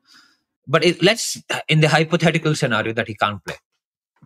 But 0.66 0.84
let's, 1.02 1.42
in 1.68 1.80
the 1.80 1.88
hypothetical 1.88 2.54
scenario 2.54 2.92
that 2.92 3.08
he 3.08 3.14
can't 3.14 3.44
play, 3.44 3.56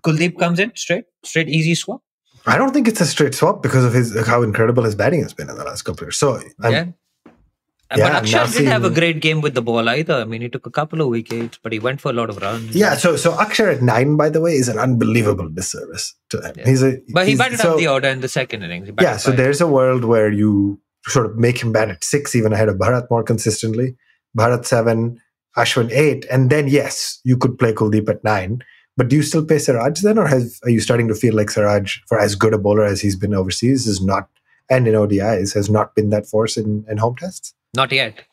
Kuldeep 0.03 0.39
comes 0.39 0.59
in 0.59 0.73
straight, 0.75 1.05
straight 1.25 1.49
easy 1.49 1.75
swap. 1.75 2.03
I 2.51 2.59
don't 2.59 2.73
think 2.73 2.89
it's 2.89 3.01
a 3.01 3.07
straight 3.07 3.35
swap 3.35 3.63
because 3.63 3.85
of 3.85 3.93
his 3.93 4.27
how 4.27 4.43
incredible 4.43 4.85
his 4.85 4.95
batting 4.95 5.23
has 5.23 5.33
been 5.33 5.49
in 5.49 5.57
the 5.57 5.65
last 5.65 5.83
couple 5.83 6.03
of 6.03 6.07
years. 6.07 6.19
So 6.19 6.41
I'm, 6.63 6.73
yeah. 6.73 6.85
Uh, 7.93 7.97
yeah, 7.99 8.13
but 8.13 8.25
Akshar 8.25 8.53
didn't 8.53 8.69
have 8.69 8.85
a 8.85 8.91
great 8.91 9.21
game 9.21 9.41
with 9.41 9.55
the 9.55 9.63
ball 9.63 9.89
either. 9.89 10.15
I 10.15 10.25
mean, 10.25 10.43
he 10.43 10.49
took 10.49 10.65
a 10.65 10.71
couple 10.71 11.01
of 11.01 11.09
wickets, 11.09 11.59
but 11.61 11.73
he 11.73 11.81
went 11.81 12.01
for 12.01 12.11
a 12.11 12.13
lot 12.13 12.31
of 12.31 12.37
runs. 12.37 12.75
Yeah, 12.75 12.95
so 12.95 13.17
so 13.17 13.33
Akshar 13.33 13.75
at 13.75 13.83
nine, 13.83 14.17
by 14.17 14.29
the 14.29 14.41
way, 14.41 14.53
is 14.53 14.69
an 14.69 14.79
unbelievable 14.79 15.49
disservice 15.49 16.15
to 16.29 16.41
him. 16.41 16.55
Yeah. 16.57 16.69
He's 16.69 16.85
a 16.85 16.99
but 17.13 17.27
he 17.27 17.35
batted 17.35 17.59
so, 17.59 17.73
up 17.73 17.79
the 17.79 17.89
order 17.89 18.07
in 18.09 18.21
the 18.21 18.29
second 18.29 18.63
innings. 18.63 18.91
Yeah, 19.01 19.17
so 19.17 19.33
there's 19.33 19.61
a 19.61 19.67
world 19.67 20.05
where 20.05 20.31
you 20.31 20.81
sort 21.07 21.27
of 21.27 21.37
make 21.37 21.61
him 21.61 21.73
bat 21.73 21.89
at 21.89 22.05
six, 22.05 22.37
even 22.37 22.53
ahead 22.53 22.69
of 22.69 22.77
Bharat 22.77 23.11
more 23.11 23.25
consistently. 23.25 23.97
Bharat 24.39 24.67
seven, 24.67 25.21
Ashwin 25.57 25.91
eight, 25.91 26.27
and 26.31 26.49
then 26.49 26.69
yes, 26.69 27.19
you 27.25 27.37
could 27.37 27.59
play 27.59 27.73
Kuldeep 27.73 28.09
at 28.09 28.23
nine. 28.23 28.63
But 28.97 29.09
do 29.09 29.17
you 29.17 29.23
still 29.23 29.45
pay 29.45 29.59
Siraj 29.59 30.01
then, 30.01 30.19
or 30.19 30.27
has, 30.27 30.61
are 30.65 30.71
you 30.71 30.81
starting 30.81 31.09
to 31.09 31.15
feel 31.15 31.35
like 31.35 31.51
Siraj, 31.51 31.99
for 32.07 32.19
as 32.19 32.35
good 32.35 32.53
a 32.53 32.59
bowler 32.59 32.85
as 32.85 33.01
he's 33.01 33.17
been 33.17 33.35
overseas, 33.35 33.87
is 33.87 34.03
not, 34.03 34.29
and 34.69 34.87
in 34.87 34.95
ODIs, 34.95 35.55
has 35.55 35.71
not 35.71 35.95
been 35.95 36.11
that 36.11 36.27
force 36.27 36.57
in, 36.57 36.85
in 36.89 36.99
home 36.99 37.17
tests? 37.17 37.55
Not 37.75 37.93
yet. 37.93 38.25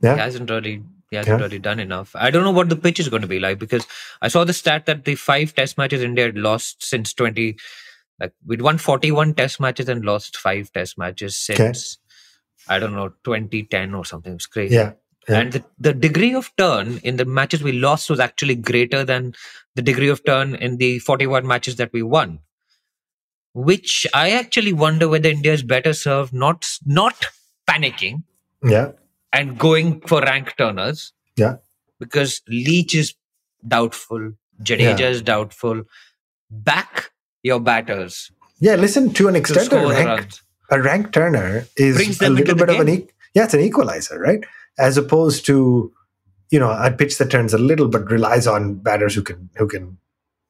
Yeah. 0.00 0.14
He 0.14 0.20
hasn't 0.20 0.50
really 0.50 0.82
he 1.10 1.16
hasn't 1.16 1.40
yeah. 1.40 1.44
really 1.44 1.58
done 1.58 1.78
enough. 1.78 2.10
I 2.14 2.30
don't 2.30 2.42
know 2.42 2.52
what 2.52 2.70
the 2.70 2.76
pitch 2.76 2.98
is 2.98 3.10
going 3.10 3.20
to 3.20 3.28
be 3.28 3.38
like 3.38 3.58
because 3.58 3.86
I 4.22 4.28
saw 4.28 4.44
the 4.44 4.54
stat 4.54 4.86
that 4.86 5.04
the 5.04 5.14
five 5.14 5.54
test 5.54 5.76
matches 5.76 6.02
India 6.02 6.24
had 6.24 6.38
lost 6.38 6.82
since 6.82 7.12
20 7.12 7.58
like 8.18 8.32
we'd 8.46 8.62
won 8.62 8.78
41 8.78 9.34
test 9.34 9.60
matches 9.60 9.90
and 9.90 10.04
lost 10.06 10.38
five 10.38 10.72
test 10.72 10.96
matches 10.96 11.36
since 11.36 11.98
okay. 11.98 12.74
I 12.74 12.78
don't 12.78 12.94
know 12.94 13.10
2010 13.24 13.94
or 13.94 14.06
something. 14.06 14.32
It's 14.32 14.46
crazy. 14.46 14.76
Yeah. 14.76 14.92
Yeah. 15.28 15.38
And 15.38 15.52
the, 15.52 15.64
the 15.78 15.92
degree 15.92 16.34
of 16.34 16.50
turn 16.56 16.98
in 17.04 17.16
the 17.16 17.24
matches 17.24 17.62
we 17.62 17.72
lost 17.72 18.10
was 18.10 18.20
actually 18.20 18.56
greater 18.56 19.04
than 19.04 19.34
the 19.74 19.82
degree 19.82 20.08
of 20.08 20.24
turn 20.24 20.54
in 20.56 20.78
the 20.78 20.98
41 20.98 21.46
matches 21.46 21.76
that 21.76 21.92
we 21.92 22.02
won. 22.02 22.40
Which 23.54 24.06
I 24.14 24.30
actually 24.30 24.72
wonder 24.72 25.08
whether 25.08 25.28
India 25.28 25.52
is 25.52 25.62
better 25.62 25.92
served 25.92 26.32
not 26.32 26.66
not 26.86 27.26
panicking. 27.68 28.22
Yeah. 28.62 28.92
And 29.32 29.58
going 29.58 30.00
for 30.00 30.20
rank 30.20 30.54
turners. 30.56 31.12
Yeah. 31.36 31.56
Because 31.98 32.42
Leach 32.48 32.94
is 32.94 33.14
doubtful. 33.66 34.32
Jadeja 34.62 34.98
yeah. 34.98 35.08
is 35.08 35.22
doubtful. 35.22 35.82
Back 36.50 37.10
your 37.42 37.60
batters. 37.60 38.30
Yeah, 38.60 38.76
listen, 38.76 39.12
to 39.14 39.28
an 39.28 39.36
extent, 39.36 39.70
to 39.70 39.88
rank, 39.88 40.38
a 40.70 40.80
rank 40.80 41.12
turner 41.12 41.66
is 41.76 42.20
a 42.20 42.30
little 42.30 42.54
bit 42.54 42.70
of 42.70 42.80
an 42.80 42.88
e- 42.88 43.08
yeah, 43.34 43.44
it's 43.44 43.54
an 43.54 43.60
equalizer, 43.60 44.18
right? 44.18 44.44
As 44.78 44.96
opposed 44.96 45.44
to 45.46 45.92
you 46.50 46.58
know 46.58 46.70
a 46.70 46.90
pitch 46.90 47.18
that 47.18 47.30
turns 47.30 47.54
a 47.54 47.58
little 47.58 47.88
but 47.88 48.10
relies 48.10 48.46
on 48.46 48.74
batters 48.74 49.14
who 49.14 49.22
can 49.22 49.50
who 49.56 49.66
can 49.66 49.98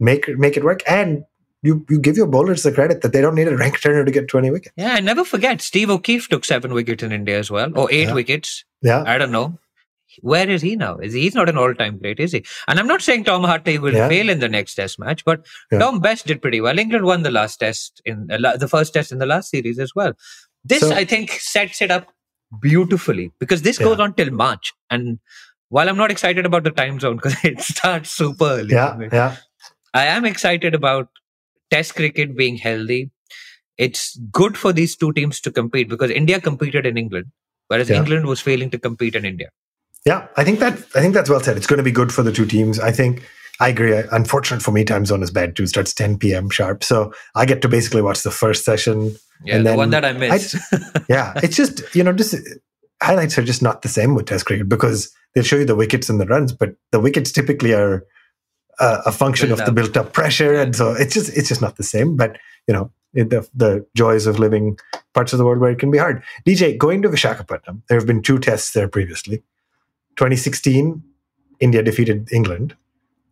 make 0.00 0.28
make 0.38 0.56
it 0.56 0.64
work 0.64 0.82
and 0.86 1.24
you 1.62 1.86
you 1.88 1.98
give 2.00 2.16
your 2.16 2.26
bowlers 2.26 2.62
the 2.64 2.72
credit 2.72 3.02
that 3.02 3.12
they 3.12 3.20
don't 3.20 3.36
need 3.36 3.48
a 3.48 3.56
rank 3.56 3.80
turner 3.80 4.04
to 4.04 4.10
get 4.10 4.28
20 4.28 4.50
wickets. 4.50 4.74
Yeah, 4.76 4.96
and 4.96 5.06
never 5.06 5.24
forget 5.24 5.60
Steve 5.60 5.90
O'Keefe 5.90 6.28
took 6.28 6.44
seven 6.44 6.74
wickets 6.74 7.02
in 7.02 7.12
India 7.12 7.38
as 7.38 7.50
well, 7.50 7.76
or 7.78 7.90
eight 7.92 8.08
yeah. 8.08 8.14
wickets. 8.14 8.64
Yeah, 8.82 9.04
I 9.06 9.16
don't 9.16 9.32
know. 9.32 9.58
Where 10.20 10.50
is 10.50 10.60
he 10.60 10.76
now? 10.76 10.98
Is 10.98 11.14
he, 11.14 11.22
he's 11.22 11.34
not 11.34 11.48
an 11.48 11.56
all-time 11.56 11.96
great, 11.96 12.20
is 12.20 12.32
he? 12.32 12.44
And 12.68 12.78
I'm 12.78 12.86
not 12.86 13.00
saying 13.00 13.24
Tom 13.24 13.44
Hartley 13.44 13.78
will 13.78 13.94
yeah. 13.94 14.08
fail 14.08 14.28
in 14.28 14.40
the 14.40 14.48
next 14.48 14.74
Test 14.74 14.98
match, 14.98 15.24
but 15.24 15.46
yeah. 15.70 15.78
Dom 15.78 16.00
Bess 16.00 16.22
did 16.22 16.42
pretty 16.42 16.60
well. 16.60 16.78
England 16.78 17.06
won 17.06 17.22
the 17.22 17.30
last 17.30 17.56
Test 17.56 18.02
in 18.04 18.30
uh, 18.30 18.56
the 18.58 18.68
first 18.68 18.92
Test 18.92 19.10
in 19.10 19.18
the 19.18 19.26
last 19.26 19.50
series 19.50 19.78
as 19.78 19.94
well. 19.94 20.12
This 20.64 20.80
so, 20.80 20.92
I 20.92 21.06
think 21.06 21.30
sets 21.30 21.80
it 21.80 21.90
up 21.90 22.12
beautifully 22.60 23.32
because 23.38 23.62
this 23.62 23.78
goes 23.78 23.98
on 23.98 24.14
till 24.14 24.30
March, 24.30 24.72
and 24.90 25.18
while 25.68 25.88
I'm 25.88 25.96
not 25.96 26.10
excited 26.10 26.44
about 26.44 26.64
the 26.64 26.70
time 26.70 27.00
zone 27.00 27.16
because 27.22 27.36
it 27.44 27.60
starts 27.60 28.10
super 28.10 28.44
early. 28.44 28.74
Yeah, 28.74 28.98
yeah. 29.12 29.36
I 29.94 30.06
am 30.06 30.24
excited 30.24 30.74
about 30.74 31.08
Test 31.70 31.94
cricket 31.94 32.36
being 32.36 32.56
healthy. 32.56 33.10
It's 33.78 34.18
good 34.30 34.58
for 34.58 34.74
these 34.74 34.94
two 34.94 35.12
teams 35.14 35.40
to 35.40 35.50
compete 35.50 35.88
because 35.88 36.10
India 36.10 36.38
competed 36.38 36.84
in 36.84 36.98
England, 36.98 37.28
whereas 37.68 37.88
yeah. 37.88 37.96
England 37.96 38.26
was 38.26 38.40
failing 38.40 38.68
to 38.70 38.78
compete 38.78 39.16
in 39.16 39.24
India. 39.24 39.48
Yeah, 40.04 40.26
I 40.36 40.44
think 40.44 40.58
that 40.58 40.74
I 40.94 41.00
think 41.00 41.14
that's 41.14 41.30
well 41.30 41.40
said. 41.40 41.56
It's 41.56 41.66
going 41.66 41.78
to 41.78 41.82
be 41.82 41.90
good 41.90 42.12
for 42.12 42.22
the 42.22 42.32
two 42.32 42.44
teams. 42.44 42.78
I 42.78 42.92
think 42.92 43.22
I 43.60 43.68
agree. 43.68 43.94
Unfortunate 44.12 44.62
for 44.62 44.72
me, 44.72 44.84
time 44.84 45.06
zone 45.06 45.22
is 45.22 45.30
bad 45.30 45.56
too. 45.56 45.62
It 45.62 45.68
starts 45.68 45.94
10 45.94 46.18
p.m. 46.18 46.50
sharp, 46.50 46.84
so 46.84 47.14
I 47.34 47.46
get 47.46 47.62
to 47.62 47.68
basically 47.68 48.02
watch 48.02 48.22
the 48.22 48.30
first 48.30 48.64
session. 48.64 49.16
Yeah, 49.44 49.56
and 49.56 49.66
the 49.66 49.70
then 49.70 49.78
one 49.78 49.90
that 49.90 50.04
I 50.04 50.12
missed. 50.12 50.56
I, 50.72 50.78
yeah, 51.08 51.32
it's 51.42 51.56
just 51.56 51.82
you 51.94 52.04
know 52.04 52.12
just 52.12 52.34
highlights 53.02 53.38
are 53.38 53.42
just 53.42 53.62
not 53.62 53.82
the 53.82 53.88
same 53.88 54.14
with 54.14 54.26
Test 54.26 54.46
cricket 54.46 54.68
because 54.68 55.12
they'll 55.34 55.44
show 55.44 55.56
you 55.56 55.64
the 55.64 55.76
wickets 55.76 56.08
and 56.08 56.20
the 56.20 56.26
runs, 56.26 56.52
but 56.52 56.74
the 56.90 57.00
wickets 57.00 57.32
typically 57.32 57.72
are 57.72 58.06
uh, 58.78 59.02
a 59.06 59.12
function 59.12 59.48
built 59.48 59.60
of 59.60 59.62
up. 59.62 59.66
the 59.66 59.80
built 59.80 59.96
up 59.96 60.12
pressure, 60.12 60.54
and 60.54 60.74
so 60.74 60.92
it's 60.92 61.14
just 61.14 61.36
it's 61.36 61.48
just 61.48 61.60
not 61.60 61.76
the 61.76 61.82
same. 61.82 62.16
But 62.16 62.38
you 62.66 62.74
know, 62.74 62.90
the 63.12 63.48
the 63.54 63.86
joys 63.94 64.26
of 64.26 64.38
living 64.38 64.78
parts 65.14 65.32
of 65.32 65.38
the 65.38 65.44
world 65.44 65.60
where 65.60 65.70
it 65.70 65.78
can 65.78 65.90
be 65.90 65.98
hard. 65.98 66.22
DJ, 66.46 66.76
going 66.76 67.02
to 67.02 67.08
Vishakhapatnam, 67.08 67.82
there 67.88 67.98
have 67.98 68.06
been 68.06 68.22
two 68.22 68.38
tests 68.38 68.72
there 68.72 68.88
previously. 68.88 69.38
2016, 70.16 71.02
India 71.60 71.82
defeated 71.82 72.30
England 72.32 72.76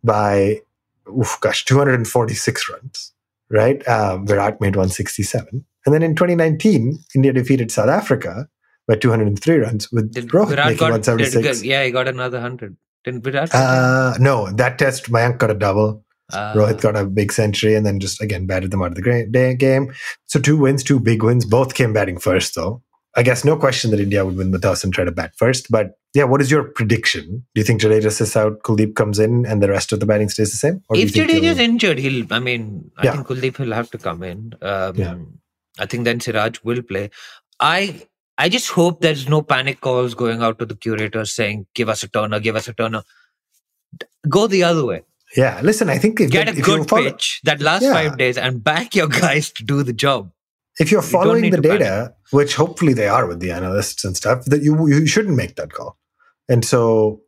by 0.03 0.61
oof, 1.07 1.37
gosh 1.41 1.65
246 1.65 2.69
runs. 2.69 3.13
Right, 3.49 3.85
um, 3.85 4.25
Virat 4.25 4.61
made 4.61 4.77
167, 4.77 5.65
and 5.85 5.93
then 5.93 6.03
in 6.03 6.15
2019, 6.15 6.97
India 7.15 7.33
defeated 7.33 7.71
South 7.71 7.89
Africa 7.89 8.47
by 8.87 8.95
203 8.95 9.57
runs 9.57 9.91
with 9.91 10.13
did 10.13 10.27
Rohit 10.29 10.49
Virat 10.49 10.65
making 10.65 10.79
got, 10.79 10.91
176. 10.91 11.59
Did, 11.59 11.67
yeah, 11.67 11.83
he 11.83 11.91
got 11.91 12.07
another 12.07 12.39
hundred. 12.39 12.77
Didn't 13.03 13.23
Virat? 13.23 13.53
Uh, 13.53 14.15
no, 14.19 14.51
that 14.51 14.77
test, 14.77 15.11
Mayank 15.11 15.37
got 15.37 15.49
a 15.49 15.55
double. 15.55 16.03
Uh, 16.31 16.53
Rohit 16.53 16.81
got 16.81 16.95
a 16.95 17.05
big 17.05 17.31
century 17.31 17.75
and 17.75 17.85
then 17.85 17.99
just 17.99 18.21
again 18.21 18.45
batted 18.45 18.71
them 18.71 18.81
out 18.81 18.91
of 18.91 18.95
the 18.95 19.55
game. 19.57 19.93
So 20.27 20.39
two 20.39 20.57
wins, 20.57 20.83
two 20.83 20.99
big 20.99 21.23
wins. 21.23 21.45
Both 21.45 21.73
came 21.73 21.93
batting 21.93 22.19
first, 22.19 22.55
though. 22.55 22.81
I 23.15 23.23
guess 23.23 23.43
no 23.43 23.57
question 23.57 23.91
that 23.91 23.99
India 23.99 24.25
would 24.25 24.37
win 24.37 24.51
the 24.51 24.59
toss 24.59 24.85
and 24.85 24.93
try 24.93 25.03
to 25.03 25.11
bat 25.11 25.33
first. 25.35 25.69
But 25.69 25.97
yeah, 26.13 26.23
what 26.23 26.39
is 26.39 26.49
your 26.49 26.63
prediction? 26.63 27.45
Do 27.53 27.59
you 27.59 27.65
think 27.65 27.81
Jadeja 27.81 28.09
sits 28.11 28.37
out, 28.37 28.61
Kuldeep 28.63 28.95
comes 28.95 29.19
in, 29.19 29.45
and 29.45 29.61
the 29.61 29.69
rest 29.69 29.91
of 29.91 29.99
the 29.99 30.05
batting 30.05 30.29
stays 30.29 30.51
the 30.51 30.57
same? 30.57 30.81
Or 30.87 30.95
if 30.95 31.13
Jadeja 31.13 31.43
is 31.43 31.59
injured, 31.59 31.97
he'll. 31.97 32.25
I 32.31 32.39
mean, 32.39 32.89
I 32.97 33.05
yeah. 33.05 33.11
think 33.13 33.27
Kuldeep 33.27 33.59
will 33.59 33.73
have 33.73 33.91
to 33.91 33.97
come 33.97 34.23
in. 34.23 34.53
Um, 34.61 34.95
yeah. 34.95 35.15
I 35.81 35.85
think 35.85 36.05
then 36.05 36.19
Siraj 36.19 36.59
will 36.63 36.81
play. 36.81 37.09
I 37.59 38.01
I 38.37 38.49
just 38.49 38.69
hope 38.69 39.01
there's 39.01 39.27
no 39.29 39.41
panic 39.41 39.81
calls 39.81 40.13
going 40.13 40.41
out 40.41 40.59
to 40.59 40.65
the 40.65 40.75
curators 40.75 41.33
saying, 41.33 41.65
"Give 41.73 41.89
us 41.89 42.03
a 42.03 42.07
turner, 42.07 42.39
give 42.39 42.55
us 42.55 42.67
a 42.67 42.73
turner." 42.73 43.03
Go 44.29 44.47
the 44.47 44.63
other 44.63 44.85
way. 44.85 45.03
Yeah, 45.35 45.59
listen. 45.63 45.89
I 45.89 45.97
think 45.97 46.19
if 46.19 46.31
get 46.31 46.47
a 46.47 46.51
if 46.51 46.63
good 46.63 46.89
follow- 46.89 47.11
pitch 47.11 47.41
that 47.43 47.61
lasts 47.61 47.85
yeah. 47.85 47.93
five 47.93 48.17
days 48.17 48.37
and 48.37 48.63
back 48.63 48.95
your 48.95 49.07
guys 49.25 49.51
to 49.53 49.63
do 49.63 49.83
the 49.83 49.93
job. 49.93 50.31
If 50.79 50.91
you're 50.91 51.01
following 51.01 51.45
you 51.45 51.51
the 51.51 51.61
data, 51.61 51.85
panic. 51.85 52.13
which 52.31 52.55
hopefully 52.55 52.93
they 52.93 53.07
are 53.07 53.27
with 53.27 53.39
the 53.39 53.51
analysts 53.51 54.05
and 54.05 54.15
stuff, 54.15 54.45
that 54.45 54.63
you 54.63 54.87
you 54.87 55.05
shouldn't 55.05 55.35
make 55.35 55.55
that 55.55 55.73
call. 55.73 55.97
And 56.47 56.65
so, 56.65 57.21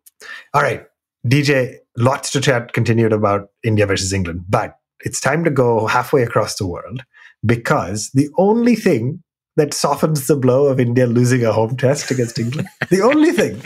all 0.53 0.61
right, 0.61 0.85
DJ, 1.27 1.77
lots 1.97 2.31
to 2.31 2.41
chat 2.41 2.73
continued 2.73 3.13
about 3.13 3.49
India 3.63 3.85
versus 3.85 4.13
England, 4.13 4.45
but 4.49 4.77
it's 5.01 5.19
time 5.19 5.43
to 5.43 5.51
go 5.51 5.87
halfway 5.87 6.23
across 6.23 6.55
the 6.55 6.67
world 6.67 7.03
because 7.45 8.09
the 8.13 8.29
only 8.37 8.75
thing 8.75 9.23
that 9.55 9.73
softens 9.73 10.27
the 10.27 10.35
blow 10.35 10.65
of 10.65 10.79
India 10.79 11.05
losing 11.05 11.43
a 11.45 11.53
home 11.53 11.77
test 11.77 12.09
against 12.11 12.39
England. 12.39 12.67
the 12.89 13.01
only 13.01 13.31
thing 13.31 13.61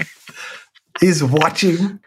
is 1.02 1.24
watching 1.24 2.00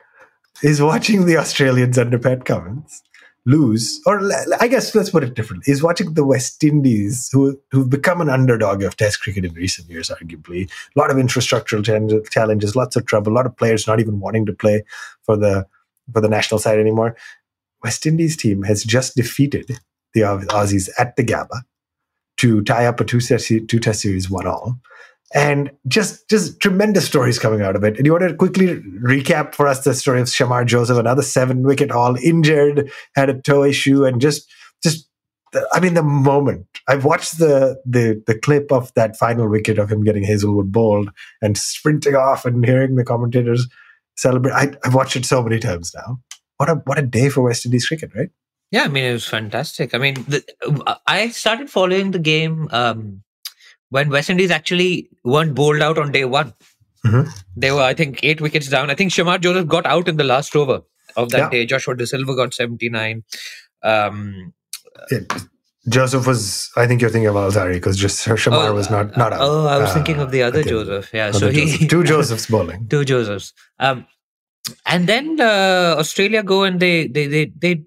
is 0.63 0.83
watching 0.83 1.25
the 1.27 1.39
Australians 1.39 1.97
under 1.97 2.19
Pat 2.19 2.45
Cummins 2.45 3.03
lose, 3.47 4.01
or 4.05 4.21
I 4.61 4.69
guess 4.69 4.95
let's 4.95 5.09
put 5.09 5.25
it 5.25 5.35
differently, 5.35 5.73
is 5.73 5.83
watching 5.83 6.13
the 6.13 6.25
West 6.25 6.63
Indies, 6.63 7.31
who 7.33 7.59
who've 7.71 7.89
become 7.89 8.21
an 8.21 8.29
underdog 8.29 8.83
of 8.83 8.97
Test 8.97 9.23
cricket 9.23 9.47
in 9.47 9.55
recent 9.55 9.89
years, 9.89 10.11
arguably. 10.11 10.71
A 10.95 10.99
lot 10.99 11.11
of 11.11 11.17
infrastructural 11.17 11.83
challenges, 12.31 12.77
lots 12.77 12.97
of 12.97 13.07
trouble, 13.07 13.33
a 13.33 13.35
lot 13.35 13.47
of 13.47 13.57
players 13.57 13.87
not 13.87 14.01
even 14.01 14.21
wanting 14.21 14.45
to 14.47 14.53
play 14.53 14.85
for 15.23 15.37
the 15.37 15.67
for 16.13 16.21
the 16.21 16.29
national 16.29 16.59
side 16.59 16.79
anymore. 16.79 17.17
West 17.83 18.05
Indies 18.05 18.37
team 18.37 18.65
has 18.65 18.85
just 18.85 19.17
defeated 19.17 19.81
the 20.15 20.21
Aussies 20.21 20.89
at 20.99 21.17
the 21.17 21.25
Gabba 21.25 21.63
to 22.39 22.63
tie 22.63 22.87
up 22.87 23.01
a 23.01 23.05
two 23.05 23.21
test, 23.21 23.49
two 23.49 23.79
test 23.79 24.01
series 24.01 24.31
one 24.31 24.47
all. 24.47 24.79
And 25.33 25.71
just 25.87 26.29
just 26.29 26.59
tremendous 26.59 27.07
stories 27.07 27.39
coming 27.39 27.63
out 27.63 27.77
of 27.77 27.85
it. 27.85 27.97
And 27.97 28.05
you 28.05 28.13
want 28.13 28.29
to 28.29 28.35
quickly 28.35 28.81
recap 29.01 29.55
for 29.55 29.69
us 29.69 29.85
the 29.85 29.95
story 29.95 30.21
of 30.21 30.27
Shemar 30.27 30.67
Joseph, 30.67 30.99
another 30.99 31.23
seven 31.23 31.63
wicket 31.63 31.93
haul, 31.93 32.17
injured, 32.17 32.91
had 33.15 33.31
a 33.31 33.41
toe 33.41 33.63
issue, 33.63 34.05
and 34.05 34.21
just 34.21 34.51
just 34.83 35.09
I 35.73 35.79
mean 35.79 35.95
the 35.95 36.03
moment 36.03 36.67
I've 36.89 37.05
watched 37.05 37.39
the 37.39 37.81
the 37.85 38.21
the 38.27 38.37
clip 38.37 38.73
of 38.73 38.93
that 38.95 39.17
final 39.17 39.49
wicket 39.49 39.79
of 39.79 39.93
him 39.93 40.03
getting 40.03 40.25
Hazlewood 40.25 40.73
bowled 40.73 41.11
and 41.41 41.57
sprinting 41.57 42.17
off 42.17 42.45
and 42.45 42.65
hearing 42.65 42.97
the 42.97 43.05
commentators 43.05 43.69
celebrate. 44.17 44.53
I, 44.53 44.73
I've 44.85 44.95
watched 44.95 45.15
it 45.15 45.27
so 45.27 45.43
many 45.43 45.61
times 45.61 45.93
now. 45.95 46.19
What 46.57 46.69
a 46.69 46.75
what 46.87 46.99
a 46.99 47.03
day 47.03 47.29
for 47.29 47.43
West 47.43 47.65
Indies 47.65 47.87
cricket, 47.87 48.11
right? 48.17 48.31
Yeah, 48.71 48.85
I 48.85 48.89
mean 48.89 49.05
it 49.05 49.13
was 49.13 49.27
fantastic. 49.27 49.95
I 49.95 49.99
mean, 49.99 50.15
the, 50.29 51.01
I 51.07 51.31
started 51.31 51.71
following 51.71 52.13
the 52.13 52.19
game 52.19 52.69
um, 52.71 53.23
when 53.89 54.11
West 54.11 54.31
Indies 54.31 54.51
actually 54.51 55.11
weren't 55.25 55.55
bowled 55.55 55.83
out 55.83 55.99
on 55.99 56.13
day 56.13 56.25
one. 56.25 56.55
Mm-hmm. 57.05 57.31
They 57.57 57.73
were, 57.73 57.83
I 57.83 57.95
think, 57.95 58.21
eight 58.23 58.41
wickets 58.41 58.69
down. 58.69 58.91
I 58.91 58.95
think 58.95 59.11
Shemar 59.11 59.41
Joseph 59.41 59.67
got 59.67 59.87
out 59.87 60.07
in 60.07 60.19
the 60.19 60.25
last 60.25 60.55
over 60.55 60.83
of 61.17 61.31
that 61.31 61.39
yeah. 61.39 61.51
day. 61.51 61.67
Joshua 61.67 61.97
Da 61.97 62.05
Silva 62.05 62.37
got 62.37 62.55
seventy 62.55 62.89
nine. 62.89 63.25
Um, 63.83 64.53
Joseph 65.89 66.27
was, 66.27 66.71
I 66.77 66.87
think 66.87 67.01
you're 67.01 67.11
thinking 67.11 67.29
of 67.29 67.35
Alzarri 67.35 67.75
because 67.75 67.97
just 67.97 68.27
Shemar 68.27 68.69
oh, 68.69 68.75
was 68.75 68.91
not 68.91 69.17
not 69.17 69.33
out. 69.33 69.41
Oh, 69.41 69.67
I 69.67 69.79
was 69.79 69.91
uh, 69.91 69.95
thinking 69.95 70.21
of 70.21 70.31
the 70.31 70.43
other 70.43 70.63
Joseph. 70.63 71.11
Yeah, 71.13 71.31
so 71.31 71.51
he 71.51 71.65
Joseph. 71.65 71.89
two 71.89 72.05
Josephs 72.05 72.47
bowling. 72.47 72.87
two 72.91 73.05
Josephs. 73.05 73.55
Um, 73.79 74.07
and 74.87 75.07
then 75.07 75.41
uh, 75.41 75.97
Australia 75.99 76.43
go 76.43 76.65
and 76.65 76.79
they 76.79 77.07
they 77.07 77.27
they 77.27 77.53
they 77.59 77.83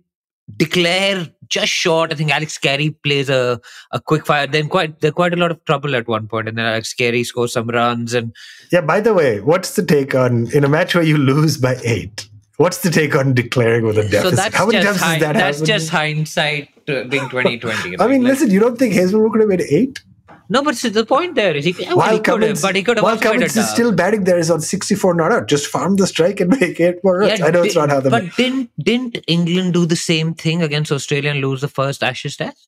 declare 0.58 1.28
just 1.48 1.72
short. 1.72 2.12
I 2.12 2.16
think 2.16 2.32
Alex 2.32 2.58
Carey 2.58 2.92
plays 2.92 3.30
a, 3.30 3.60
a 3.92 4.00
quick 4.02 4.26
fire. 4.26 4.48
Then 4.48 4.68
quite 4.68 5.00
there 5.02 5.12
quite 5.12 5.34
a 5.34 5.38
lot 5.38 5.52
of 5.52 5.64
trouble 5.66 5.96
at 5.96 6.08
one 6.08 6.28
point, 6.28 6.48
and 6.48 6.58
then 6.58 6.66
Alex 6.66 6.94
Carey 6.94 7.24
scores 7.24 7.54
some 7.54 7.68
runs. 7.68 8.14
And 8.14 8.36
yeah, 8.72 8.82
by 8.82 9.00
the 9.00 9.14
way, 9.14 9.42
what's 9.42 9.76
the 9.76 9.86
take 9.86 10.16
on 10.16 10.52
in 10.54 10.64
a 10.64 10.70
match 10.70 10.96
where 10.96 11.04
you 11.04 11.18
lose 11.18 11.58
by 11.58 11.78
eight? 11.84 12.28
What's 12.58 12.80
the 12.80 12.92
take 12.92 13.16
on 13.16 13.34
declaring 13.34 13.86
with 13.86 13.98
a 13.98 14.04
deficit? 14.04 14.30
So 14.30 14.36
that's 14.36 14.56
How 14.56 14.68
many 14.68 14.84
times 14.84 15.02
hi- 15.02 15.20
that 15.20 15.34
That's 15.34 15.62
just 15.62 15.90
hindsight 15.90 16.70
uh, 16.88 17.04
being 17.06 17.28
twenty 17.30 17.58
twenty. 17.58 18.00
I 18.00 18.08
mean, 18.08 18.24
like, 18.24 18.34
listen, 18.34 18.52
you 18.52 18.60
don't 18.60 18.78
think 18.78 18.94
Hazlewood 18.94 19.32
could 19.32 19.42
have 19.42 19.50
made 19.50 19.62
eight? 19.62 20.04
No, 20.50 20.64
but 20.64 20.76
the 20.76 21.06
point 21.06 21.36
there 21.36 21.56
is 21.56 21.66
he, 21.66 21.76
well, 21.96 22.14
he 22.14 22.20
Cummins, 22.20 22.62
but 22.62 22.76
he 22.76 22.84
could 22.84 22.98
have 22.98 23.04
while 23.04 23.18
Cummins 23.18 23.56
is 23.56 23.70
still 23.70 23.92
batting 23.92 24.26
there 24.26 24.38
is 24.38 24.52
on 24.52 24.62
64 24.62 25.14
not 25.16 25.32
out. 25.32 25.48
Just 25.48 25.68
farm 25.68 25.96
the 25.96 26.08
strike 26.08 26.40
and 26.40 26.58
make 26.60 26.80
more 27.04 27.20
runs. 27.20 27.40
Yeah, 27.40 27.46
I 27.46 27.52
know 27.52 27.62
did, 27.62 27.68
it's 27.68 27.76
not 27.76 27.90
how 27.90 28.00
the 28.00 28.10
But 28.10 28.36
didn't 28.36 28.72
didn't 28.78 29.18
England 29.28 29.74
do 29.74 29.86
the 29.86 29.96
same 29.96 30.34
thing 30.34 30.62
against 30.62 30.92
Australia 30.92 31.32
and 31.32 31.40
lose 31.40 31.62
the 31.62 31.68
first 31.68 32.04
Ashes 32.04 32.38
test? 32.38 32.68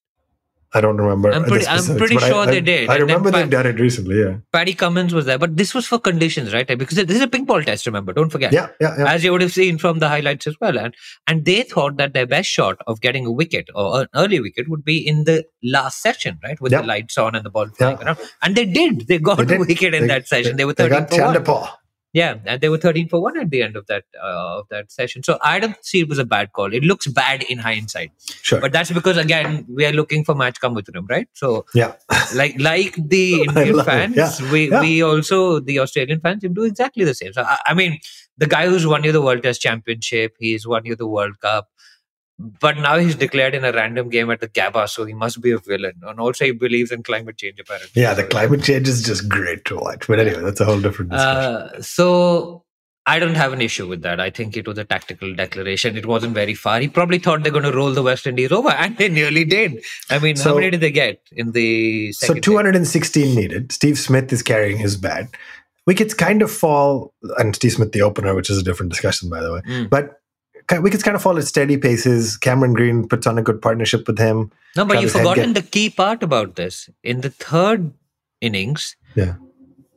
I 0.76 0.82
don't 0.82 0.98
remember. 0.98 1.32
I'm 1.32 1.46
pretty, 1.46 1.66
I'm 1.66 1.98
pretty 1.98 2.18
sure 2.18 2.44
I, 2.44 2.52
they 2.52 2.60
did. 2.60 2.90
I, 2.90 2.96
I 2.96 2.98
remember 2.98 3.32
they've 3.32 3.50
done 3.50 3.66
it 3.66 3.80
recently. 3.80 4.20
Yeah. 4.20 4.40
Paddy 4.52 4.74
Cummins 4.74 5.14
was 5.14 5.26
there, 5.26 5.38
but 5.38 5.56
this 5.56 5.74
was 5.74 5.88
for 5.88 5.98
conditions, 5.98 6.54
right? 6.54 6.68
Because 6.68 6.98
this 6.98 7.16
is 7.16 7.22
a 7.22 7.30
ping 7.30 7.46
pong 7.46 7.64
test. 7.64 7.86
Remember, 7.86 8.12
don't 8.12 8.30
forget. 8.30 8.52
Yeah, 8.52 8.68
yeah, 8.82 8.94
yeah. 8.98 9.10
As 9.10 9.24
you 9.24 9.32
would 9.32 9.40
have 9.40 9.54
seen 9.54 9.78
from 9.78 10.00
the 10.00 10.10
highlights 10.10 10.48
as 10.48 10.58
well, 10.60 10.78
and 10.78 10.94
and 11.28 11.46
they 11.46 11.64
thought 11.64 11.96
that 11.96 12.12
their 12.12 12.28
best 12.28 12.50
shot 12.50 12.78
of 12.88 13.00
getting 13.00 13.26
a 13.26 13.32
wicket 13.32 13.70
or 13.74 14.02
an 14.02 14.08
early 14.16 14.42
wicket 14.42 14.68
would 14.68 14.84
be 14.84 14.98
in 14.98 15.24
the 15.24 15.46
last 15.64 16.02
session, 16.02 16.40
right, 16.44 16.60
with 16.60 16.74
the 16.74 16.84
lights 16.84 17.18
on 17.18 17.36
and 17.36 17.46
the 17.46 17.50
ball 17.50 17.68
flying 17.70 18.04
around. 18.04 18.18
And 18.42 18.58
they 18.58 18.66
did. 18.66 19.08
They 19.08 19.18
got 19.18 19.48
they 19.48 19.56
a 19.56 19.60
wicket 19.60 19.94
in 19.94 20.02
they, 20.02 20.08
that 20.08 20.28
session. 20.28 20.58
They, 20.58 20.64
they 20.64 20.66
were 20.66 20.74
13 20.74 21.08
they 21.10 21.18
got 21.18 21.46
for 21.46 21.70
Yeah, 22.16 22.36
and 22.46 22.62
they 22.62 22.70
were 22.70 22.78
13 22.78 23.10
for 23.10 23.22
1 23.22 23.38
at 23.38 23.50
the 23.50 23.62
end 23.62 23.76
of 23.76 23.88
that 23.88 24.06
uh, 24.18 24.60
of 24.60 24.70
that 24.70 24.90
session. 24.90 25.22
So 25.22 25.38
I 25.42 25.60
don't 25.60 25.76
see 25.84 26.00
it 26.00 26.08
was 26.08 26.18
a 26.18 26.24
bad 26.24 26.54
call. 26.54 26.74
It 26.74 26.86
looks 26.86 27.08
bad 27.08 27.44
in 27.44 27.58
hindsight. 27.58 28.14
Sure. 28.42 28.62
But 28.62 28.72
that's 28.72 28.90
because 28.90 29.18
again 29.18 29.66
we 29.68 29.86
are 29.86 29.92
looking 29.92 30.24
for 30.24 30.34
match 30.34 30.62
come 30.62 30.74
with 30.74 30.86
them, 30.86 31.08
right? 31.10 31.28
So 31.34 31.66
yeah. 31.74 31.96
like 32.36 32.56
like 32.58 32.96
the 32.96 33.42
Indian 33.42 33.84
fans, 33.84 34.16
yeah. 34.16 34.32
we 34.50 34.70
yeah. 34.70 34.80
we 34.80 35.04
also 35.04 35.60
the 35.60 35.80
Australian 35.80 36.22
fans 36.22 36.46
do 36.54 36.64
exactly 36.64 37.04
the 37.04 37.14
same. 37.14 37.34
So 37.34 37.42
I, 37.42 37.58
I 37.66 37.74
mean 37.74 38.00
the 38.38 38.48
guy 38.48 38.68
who's 38.68 38.88
won 38.88 39.04
you 39.04 39.12
the 39.12 39.22
World 39.22 39.44
Test 39.44 39.60
Championship, 39.60 40.38
he's 40.40 40.66
won 40.66 40.86
you 40.86 40.96
the 40.96 41.08
World 41.08 41.42
Cup 41.42 41.68
but 42.38 42.78
now 42.78 42.98
he's 42.98 43.16
declared 43.16 43.56
in 43.56 43.64
a 43.64 43.72
random 43.72 44.10
game 44.10 44.30
at 44.30 44.42
the 44.42 44.50
Gabba, 44.50 44.90
so 44.90 45.06
he 45.06 45.14
must 45.14 45.42
be 45.42 45.52
a 45.52 45.58
villain. 45.58 45.94
And 46.04 46.20
also, 46.20 46.46
he 46.46 46.52
believes 46.52 46.92
in 46.92 47.04
climate 47.04 47.38
change, 47.38 47.60
apparently. 47.60 48.02
Yeah, 48.02 48.14
the 48.14 48.26
climate 48.26 48.64
change 48.64 48.88
is 48.90 49.04
just 49.04 49.30
great 49.30 49.64
to 49.66 49.78
watch. 49.78 50.08
But 50.08 50.20
anyway, 50.20 50.42
that's 50.42 50.60
a 50.60 50.66
whole 50.66 50.82
different 50.82 51.12
discussion. 51.12 51.52
Uh, 51.52 51.82
so 51.82 52.66
I 53.06 53.20
don't 53.20 53.36
have 53.36 53.54
an 53.54 53.62
issue 53.62 53.88
with 53.88 54.02
that. 54.02 54.20
I 54.20 54.32
think 54.32 54.58
it 54.58 54.68
was 54.68 54.78
a 54.78 54.84
tactical 54.84 55.34
declaration. 55.34 55.96
It 55.96 56.06
wasn't 56.06 56.34
very 56.34 56.56
far. 56.56 56.80
He 56.82 56.90
probably 56.90 57.20
thought 57.20 57.44
they're 57.44 57.52
going 57.52 57.64
to 57.64 57.72
roll 57.72 57.94
the 57.94 58.04
West 58.04 58.28
Indies 58.28 58.52
over, 58.52 58.70
and 58.78 58.98
they 58.98 59.08
nearly 59.08 59.46
did. 59.46 59.84
I 60.10 60.20
mean, 60.20 60.36
so, 60.36 60.50
how 60.50 60.56
many 60.56 60.72
did 60.72 60.82
they 60.82 60.92
get 60.92 61.22
in 61.32 61.52
the 61.54 62.12
So 62.14 62.34
216 62.34 63.24
day? 63.24 63.36
needed. 63.36 63.72
Steve 63.72 63.98
Smith 63.98 64.34
is 64.34 64.44
carrying 64.44 64.78
his 64.78 64.98
bat. 64.98 65.30
Wickets 65.88 66.16
kind 66.16 66.42
of 66.42 66.52
fall, 66.52 67.14
and 67.38 67.56
Steve 67.56 67.74
Smith 67.74 67.92
the 67.94 68.02
opener, 68.02 68.36
which 68.36 68.50
is 68.50 68.58
a 68.58 68.64
different 68.64 68.92
discussion, 68.92 69.30
by 69.30 69.42
the 69.42 69.54
way. 69.54 69.62
Mm. 69.62 69.90
But 69.90 70.20
wickets 70.72 71.04
kind 71.04 71.16
of 71.16 71.22
fall 71.22 71.38
at 71.38 71.46
steady 71.46 71.78
paces. 71.78 72.38
Cameron 72.38 72.74
Green 72.74 73.08
puts 73.08 73.28
on 73.28 73.38
a 73.38 73.42
good 73.42 73.62
partnership 73.62 74.08
with 74.08 74.18
him. 74.18 74.52
No, 74.76 74.86
but 74.86 75.02
you've 75.02 75.12
forgotten 75.12 75.54
get... 75.54 75.64
the 75.64 75.70
key 75.70 75.90
part 75.90 76.24
about 76.24 76.56
this. 76.56 76.90
In 77.04 77.22
the 77.22 77.30
third 77.30 77.94
innings, 78.42 78.96
yeah, 79.16 79.36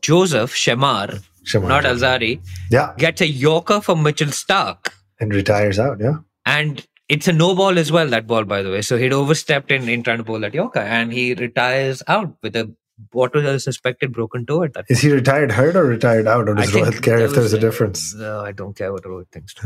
Joseph 0.02 0.54
Shemar, 0.54 1.22
Shemar 1.44 1.68
not 1.68 1.84
Alzarri, 1.84 2.40
yeah, 2.70 2.94
gets 2.98 3.20
a 3.20 3.26
Yorker 3.26 3.80
from 3.80 4.02
Mitchell 4.02 4.28
Starc. 4.28 4.88
and 5.20 5.34
retires 5.34 5.78
out. 5.78 6.00
Yeah, 6.00 6.18
and 6.46 6.86
it's 7.08 7.28
a 7.28 7.32
no 7.32 7.54
ball 7.54 7.78
as 7.78 7.90
well. 7.90 8.08
That 8.08 8.26
ball, 8.26 8.44
by 8.44 8.62
the 8.62 8.70
way, 8.70 8.82
so 8.82 8.96
he'd 8.96 9.12
overstepped 9.12 9.70
in 9.70 9.88
in 9.88 10.02
trying 10.02 10.18
to 10.18 10.24
bowl 10.24 10.40
that 10.40 10.54
Yorker, 10.54 10.80
and 10.80 11.12
he 11.12 11.34
retires 11.34 12.02
out 12.06 12.36
with 12.42 12.54
a 12.54 12.72
what 13.12 13.34
was 13.34 13.44
a 13.44 13.60
suspected 13.60 14.12
broken 14.12 14.44
toe 14.44 14.64
at 14.64 14.74
that. 14.74 14.86
Is 14.88 15.00
he 15.00 15.12
retired 15.12 15.52
hurt 15.52 15.76
or 15.76 15.84
retired 15.84 16.26
out, 16.26 16.48
or 16.48 16.54
does 16.54 16.70
Rohit 16.72 17.02
care 17.02 17.18
if 17.18 17.32
there's 17.32 17.52
a 17.52 17.58
difference? 17.58 18.14
No, 18.14 18.40
I 18.40 18.52
don't 18.52 18.76
care 18.76 18.92
what 18.92 19.04
Rohit 19.04 19.28
thinks. 19.32 19.54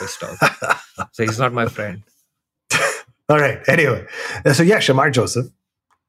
Pissed 0.00 0.22
off. 0.22 1.10
so 1.12 1.24
he's 1.24 1.38
not 1.38 1.52
my 1.52 1.66
friend. 1.66 2.02
All 3.28 3.38
right. 3.38 3.60
Anyway, 3.68 4.06
so 4.52 4.62
yeah, 4.62 4.78
Shemar 4.78 5.12
Joseph 5.12 5.46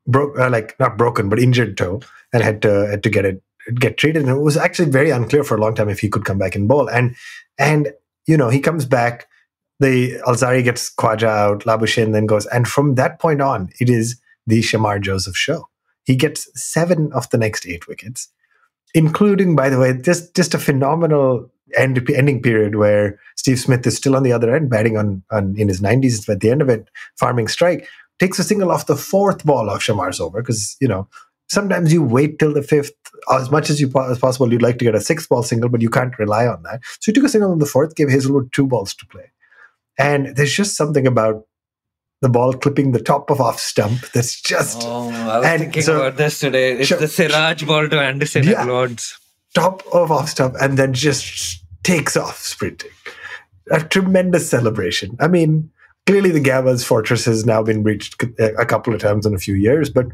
broke, 0.08 0.38
uh, 0.40 0.50
like 0.50 0.80
not 0.80 0.98
broken, 0.98 1.30
but 1.30 1.40
injured 1.40 1.78
toe, 1.78 2.02
and 2.34 2.44
had 2.44 2.62
to 2.62 2.88
had 2.88 3.04
to 3.04 3.10
get 3.10 3.26
it 3.26 3.42
get 3.76 3.98
treated. 3.98 4.24
And 4.24 4.32
it 4.32 4.42
was 4.42 4.58
actually 4.58 4.90
very 4.90 5.10
unclear 5.10 5.44
for 5.44 5.58
a 5.58 5.62
long 5.62 5.76
time 5.76 5.90
if 5.90 6.00
he 6.00 6.10
could 6.10 6.26
come 6.26 6.38
back 6.38 6.56
and 6.56 6.68
bowl. 6.68 6.90
And 6.90 7.16
and 7.58 7.92
you 8.26 8.38
know 8.38 8.50
he 8.50 8.60
comes 8.60 8.86
back. 8.86 9.28
The 9.80 10.20
Alzarri 10.26 10.64
gets 10.64 10.92
Khawaja 10.94 11.28
out, 11.28 11.60
Labuschagne 11.62 12.12
then 12.12 12.26
goes, 12.26 12.48
and 12.48 12.68
from 12.68 12.96
that 12.96 13.20
point 13.20 13.42
on, 13.42 13.70
it 13.80 13.92
is 13.92 14.20
the 14.48 14.62
Shemar 14.62 15.00
Joseph 15.00 15.38
show. 15.38 15.70
He 16.04 16.16
gets 16.16 16.50
seven 16.60 17.12
of 17.14 17.30
the 17.30 17.38
next 17.38 17.68
eight 17.68 17.88
wickets, 17.88 18.30
including, 18.96 19.56
by 19.56 19.70
the 19.70 19.78
way, 19.78 19.94
just 20.02 20.36
just 20.36 20.56
a 20.56 20.60
phenomenal 20.60 21.52
end, 21.76 22.10
ending 22.10 22.42
period 22.42 22.76
where 22.76 23.20
Steve 23.36 23.60
Smith 23.60 23.86
is 23.88 23.98
still 23.98 24.16
on 24.16 24.24
the 24.24 24.32
other 24.32 24.56
end, 24.56 24.70
batting 24.70 24.98
on, 24.98 25.24
on 25.32 25.56
in 25.58 25.68
his 25.68 25.82
90s. 25.82 26.28
At 26.30 26.42
the 26.42 26.50
end 26.50 26.62
of 26.62 26.70
it, 26.70 26.90
farming 27.18 27.48
strike 27.48 27.88
takes 28.20 28.40
a 28.40 28.44
single 28.44 28.72
off 28.72 28.88
the 28.88 28.96
fourth 28.96 29.46
ball 29.46 29.70
of 29.70 29.82
Shemar's 29.82 30.20
over 30.20 30.42
because 30.42 30.76
you 30.80 30.88
know 30.88 31.08
sometimes 31.50 31.94
you 31.94 32.04
wait 32.04 32.40
till 32.40 32.54
the 32.54 32.62
fifth 32.62 32.94
uh, 33.30 33.38
as 33.38 33.52
much 33.52 33.70
as 33.70 33.80
you 33.80 33.92
as 34.10 34.20
possible. 34.20 34.52
You'd 34.52 34.62
like 34.62 34.78
to 34.80 34.86
get 34.86 34.96
a 34.96 35.02
sixth 35.02 35.30
ball 35.30 35.44
single, 35.44 35.70
but 35.70 35.82
you 35.82 35.90
can't 35.90 36.18
rely 36.20 36.48
on 36.48 36.64
that. 36.64 36.82
So 37.00 37.12
he 37.12 37.14
took 37.14 37.24
a 37.24 37.30
single 37.30 37.52
on 37.52 37.60
the 37.60 37.66
fourth, 37.66 37.96
gave 37.96 38.10
Hazlewood 38.10 38.52
two 38.54 38.68
balls 38.68 38.94
to 38.96 39.06
play, 39.08 39.32
and 39.98 40.36
there's 40.36 40.54
just 40.54 40.76
something 40.76 41.08
about 41.08 41.46
the 42.22 42.30
ball 42.30 42.54
clipping 42.54 42.92
the 42.92 43.02
top 43.02 43.30
of 43.30 43.40
off 43.40 43.60
stump. 43.60 44.12
That's 44.14 44.42
just. 44.42 44.82
Oh, 44.84 45.10
I 45.10 45.40
was 45.40 45.60
thinking 45.60 45.82
so, 45.82 45.98
about 45.98 46.18
this 46.18 46.40
today. 46.40 46.78
It's 46.78 46.88
sure, 46.88 46.98
the 46.98 47.08
Siraj 47.08 47.64
ball 47.64 47.88
to 47.90 48.00
Anderson 48.00 48.44
yeah, 48.44 48.62
at 48.62 48.68
Lords. 48.68 49.20
Top 49.58 49.84
of 49.92 50.12
off 50.12 50.30
stump 50.30 50.56
and 50.62 50.78
then 50.78 50.94
just 50.94 51.64
takes 51.84 52.16
off 52.16 52.40
sprinting. 52.40 52.92
A 53.72 53.82
tremendous 53.82 54.50
celebration. 54.50 55.18
I 55.20 55.28
mean, 55.28 55.72
clearly 56.06 56.32
the 56.32 56.40
Gabba's 56.40 56.84
fortress 56.84 57.26
has 57.26 57.46
now 57.46 57.64
been 57.64 57.84
breached 57.84 58.22
a 58.40 58.66
couple 58.66 58.94
of 58.94 59.02
times 59.02 59.26
in 59.26 59.34
a 59.34 59.40
few 59.40 59.56
years, 59.56 59.90
but 59.90 60.06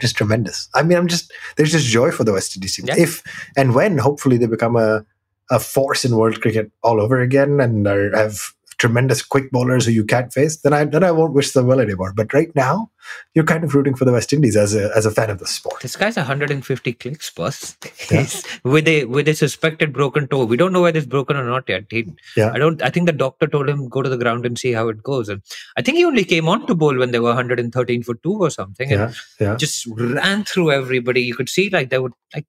just 0.00 0.16
tremendous. 0.16 0.68
I 0.74 0.82
mean, 0.82 0.98
I'm 0.98 1.06
just 1.06 1.32
there's 1.56 1.72
just 1.72 1.86
joy 1.86 2.10
for 2.10 2.24
the 2.24 2.32
West 2.32 2.56
Indies 2.56 2.74
team. 2.74 2.86
Yeah. 2.88 2.96
If 2.98 3.22
and 3.56 3.74
when 3.74 3.98
hopefully 3.98 4.36
they 4.36 4.46
become 4.46 4.76
a 4.76 5.04
a 5.50 5.58
force 5.58 6.04
in 6.04 6.16
world 6.16 6.40
cricket 6.40 6.70
all 6.82 7.00
over 7.00 7.20
again 7.20 7.60
and 7.60 7.86
are, 7.86 8.16
have 8.16 8.52
tremendous 8.80 9.22
quick 9.22 9.50
bowlers 9.50 9.84
who 9.84 9.92
you 9.92 10.04
can't 10.04 10.32
face, 10.32 10.56
then 10.56 10.72
I 10.72 10.84
then 10.84 11.04
I 11.04 11.10
won't 11.12 11.34
wish 11.34 11.52
them 11.52 11.66
well 11.66 11.80
anymore. 11.80 12.12
But 12.16 12.32
right 12.32 12.50
now, 12.56 12.90
you're 13.34 13.44
kind 13.44 13.62
of 13.62 13.74
rooting 13.74 13.94
for 13.94 14.06
the 14.06 14.12
West 14.12 14.32
Indies 14.32 14.56
as 14.56 14.74
a 14.74 14.90
as 14.96 15.06
a 15.06 15.10
fan 15.10 15.30
of 15.30 15.38
the 15.38 15.46
sport. 15.46 15.82
This 15.82 15.96
guy's 15.96 16.16
150 16.16 16.92
clicks, 16.94 17.30
boss. 17.30 17.76
Yeah. 18.10 18.26
with 18.64 18.88
a 18.88 19.04
with 19.04 19.28
a 19.28 19.34
suspected 19.34 19.92
broken 19.92 20.26
toe. 20.26 20.46
We 20.46 20.56
don't 20.56 20.72
know 20.72 20.82
whether 20.82 20.98
it's 20.98 21.06
broken 21.06 21.36
or 21.36 21.44
not 21.44 21.68
yet. 21.68 21.84
He, 21.90 22.10
yeah. 22.36 22.50
I 22.52 22.58
don't. 22.58 22.82
I 22.82 22.88
think 22.88 23.06
the 23.06 23.12
doctor 23.12 23.46
told 23.46 23.68
him 23.68 23.88
go 23.88 24.02
to 24.02 24.08
the 24.08 24.18
ground 24.18 24.46
and 24.46 24.58
see 24.58 24.72
how 24.72 24.88
it 24.88 25.02
goes. 25.02 25.28
And 25.28 25.42
I 25.76 25.82
think 25.82 25.98
he 25.98 26.04
only 26.04 26.24
came 26.24 26.48
on 26.48 26.66
to 26.66 26.74
bowl 26.74 26.96
when 26.96 27.10
they 27.10 27.20
were 27.20 27.34
113 27.34 28.02
for 28.02 28.14
two 28.14 28.38
or 28.38 28.50
something, 28.50 28.90
and 28.90 29.14
yeah. 29.38 29.48
Yeah. 29.48 29.56
just 29.56 29.86
ran 29.86 30.44
through 30.44 30.72
everybody. 30.72 31.20
You 31.20 31.34
could 31.34 31.50
see 31.50 31.68
like 31.68 31.90
they 31.90 31.98
would 31.98 32.14
like 32.34 32.46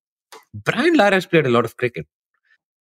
Brian 0.53 0.95
Lara's 0.95 1.25
played 1.25 1.45
a 1.45 1.49
lot 1.49 1.65
of 1.65 1.75
cricket. 1.77 2.07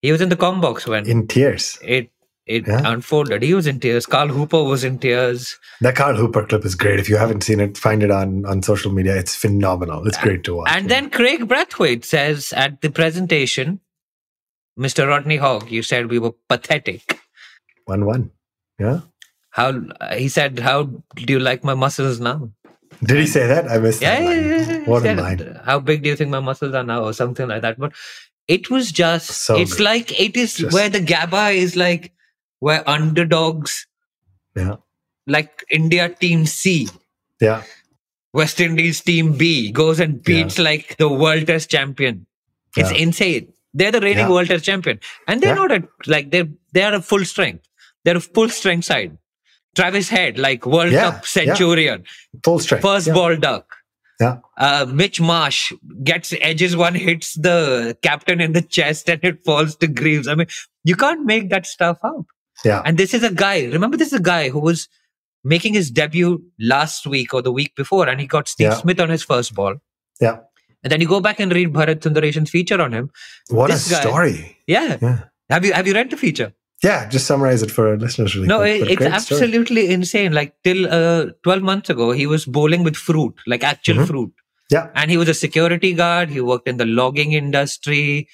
He 0.02 0.12
was 0.12 0.20
in 0.20 0.28
the 0.28 0.36
com 0.36 0.60
box 0.60 0.86
when 0.86 1.08
in 1.08 1.26
tears. 1.26 1.78
It 1.82 2.10
it 2.46 2.66
yeah. 2.66 2.82
unfolded. 2.84 3.42
He 3.42 3.54
was 3.54 3.66
in 3.66 3.80
tears. 3.80 4.06
Carl 4.06 4.28
Hooper 4.28 4.62
was 4.62 4.84
in 4.84 4.98
tears. 4.98 5.58
That 5.80 5.96
Carl 5.96 6.16
Hooper 6.16 6.46
clip 6.46 6.64
is 6.64 6.76
great. 6.76 7.00
If 7.00 7.08
you 7.08 7.16
haven't 7.16 7.42
seen 7.42 7.58
it, 7.58 7.76
find 7.76 8.02
it 8.02 8.10
on, 8.10 8.46
on 8.46 8.62
social 8.62 8.92
media. 8.92 9.16
It's 9.16 9.34
phenomenal. 9.34 10.06
It's 10.06 10.18
great 10.18 10.44
to 10.44 10.56
watch. 10.56 10.70
And 10.70 10.88
then 10.88 11.10
Craig 11.10 11.48
Brathwaite 11.48 12.04
says 12.04 12.52
at 12.52 12.80
the 12.82 12.90
presentation, 12.90 13.80
Mr. 14.78 15.08
Rodney 15.08 15.38
Hogg, 15.38 15.70
you 15.70 15.82
said 15.82 16.10
we 16.10 16.18
were 16.18 16.32
pathetic. 16.48 17.18
1 17.86 18.04
1. 18.04 18.30
Yeah. 18.78 19.00
How 19.50 19.82
He 20.16 20.28
said, 20.28 20.58
How 20.58 20.84
do 20.84 21.32
you 21.32 21.40
like 21.40 21.64
my 21.64 21.74
muscles 21.74 22.20
now? 22.20 22.50
Did 23.02 23.18
he 23.18 23.26
say 23.26 23.46
that? 23.46 23.68
I 23.68 23.78
missed 23.78 24.02
yeah, 24.02 24.20
that. 24.20 24.36
Yeah, 24.36 24.78
yeah, 24.78 24.84
What 24.84 25.04
a 25.04 25.14
line. 25.14 25.60
How 25.64 25.80
big 25.80 26.02
do 26.02 26.08
you 26.10 26.16
think 26.16 26.30
my 26.30 26.40
muscles 26.40 26.74
are 26.74 26.84
now, 26.84 27.02
or 27.02 27.12
something 27.12 27.48
like 27.48 27.62
that? 27.62 27.78
But 27.78 27.92
it 28.48 28.70
was 28.70 28.92
just, 28.92 29.30
so 29.30 29.56
it's 29.56 29.80
like, 29.80 30.18
it 30.20 30.36
is 30.36 30.56
just, 30.58 30.72
where 30.72 30.88
the 30.88 31.00
Gabba 31.00 31.54
is 31.54 31.74
like, 31.74 32.12
where 32.60 32.88
underdogs, 32.88 33.86
yeah, 34.54 34.76
like 35.26 35.64
India 35.70 36.08
Team 36.08 36.46
C, 36.46 36.88
yeah, 37.40 37.62
West 38.32 38.60
Indies 38.60 39.00
Team 39.00 39.36
B 39.36 39.70
goes 39.72 40.00
and 40.00 40.22
beats 40.22 40.58
yeah. 40.58 40.64
like 40.64 40.96
the 40.98 41.08
World 41.08 41.46
Test 41.46 41.70
champion. 41.70 42.26
It's 42.76 42.92
yeah. 42.92 42.98
insane. 42.98 43.52
They're 43.72 43.92
the 43.92 44.00
reigning. 44.00 44.28
World 44.28 44.48
Test 44.48 44.64
champion, 44.64 45.00
and 45.28 45.42
they're 45.42 45.54
not 45.54 45.72
at 45.72 45.84
like 46.06 46.30
they're 46.30 46.48
they 46.72 46.82
are 46.82 46.94
a 46.94 47.02
full 47.02 47.24
strength. 47.24 47.66
They're 48.04 48.16
a 48.16 48.20
full 48.20 48.48
strength 48.48 48.84
side. 48.84 49.18
Travis 49.74 50.08
Head, 50.08 50.38
like 50.38 50.64
World 50.64 50.92
Cup 50.92 51.26
centurion, 51.26 52.04
full 52.42 52.58
strength, 52.58 52.82
first 52.82 53.12
ball 53.12 53.36
duck. 53.36 53.66
Yeah. 54.18 54.38
Uh, 54.56 54.86
Mitch 54.88 55.20
Marsh 55.20 55.72
gets 56.02 56.32
edges 56.40 56.74
one, 56.74 56.94
hits 56.94 57.34
the 57.34 57.98
captain 58.00 58.40
in 58.40 58.52
the 58.52 58.62
chest, 58.62 59.10
and 59.10 59.22
it 59.22 59.44
falls 59.44 59.76
to 59.76 59.86
Greaves. 59.86 60.26
I 60.26 60.34
mean, 60.34 60.46
you 60.84 60.96
can't 60.96 61.26
make 61.26 61.50
that 61.50 61.66
stuff 61.66 61.98
up. 62.02 62.24
Yeah. 62.64 62.82
And 62.84 62.98
this 62.98 63.14
is 63.14 63.22
a 63.22 63.32
guy, 63.32 63.66
remember, 63.66 63.96
this 63.96 64.08
is 64.08 64.20
a 64.20 64.22
guy 64.22 64.48
who 64.48 64.60
was 64.60 64.88
making 65.44 65.74
his 65.74 65.90
debut 65.90 66.42
last 66.58 67.06
week 67.06 67.32
or 67.32 67.42
the 67.42 67.52
week 67.52 67.74
before, 67.76 68.08
and 68.08 68.20
he 68.20 68.26
got 68.26 68.48
Steve 68.48 68.68
yeah. 68.70 68.74
Smith 68.74 69.00
on 69.00 69.08
his 69.08 69.22
first 69.22 69.54
ball. 69.54 69.76
Yeah. 70.20 70.38
And 70.82 70.90
then 70.90 71.00
you 71.00 71.08
go 71.08 71.20
back 71.20 71.40
and 71.40 71.52
read 71.52 71.72
Bharat 71.72 72.00
Sundaresan's 72.00 72.50
feature 72.50 72.80
on 72.80 72.92
him. 72.92 73.10
What 73.48 73.70
this 73.70 73.88
a 73.88 73.94
guy, 73.94 74.00
story. 74.00 74.58
Yeah. 74.66 74.98
yeah. 75.00 75.18
Have 75.50 75.64
you 75.64 75.72
have 75.72 75.86
you 75.86 75.94
read 75.94 76.10
the 76.10 76.16
feature? 76.16 76.52
Yeah, 76.82 77.08
just 77.08 77.26
summarize 77.26 77.62
it 77.62 77.70
for 77.70 77.88
our 77.88 77.96
listeners. 77.96 78.34
Really 78.34 78.48
no, 78.48 78.58
quick, 78.58 78.90
it's 78.90 79.02
absolutely 79.02 79.82
story. 79.82 79.94
insane. 79.94 80.32
Like 80.32 80.54
till 80.62 80.86
uh, 80.92 81.26
12 81.42 81.62
months 81.62 81.90
ago, 81.90 82.10
he 82.10 82.26
was 82.26 82.44
bowling 82.44 82.84
with 82.84 82.96
fruit, 82.96 83.34
like 83.46 83.64
actual 83.64 83.96
mm-hmm. 83.96 84.04
fruit. 84.04 84.32
Yeah. 84.70 84.90
And 84.94 85.10
he 85.10 85.16
was 85.16 85.28
a 85.28 85.34
security 85.34 85.94
guard. 85.94 86.28
He 86.28 86.40
worked 86.40 86.68
in 86.68 86.76
the 86.76 86.84
logging 86.84 87.32
industry 87.32 88.28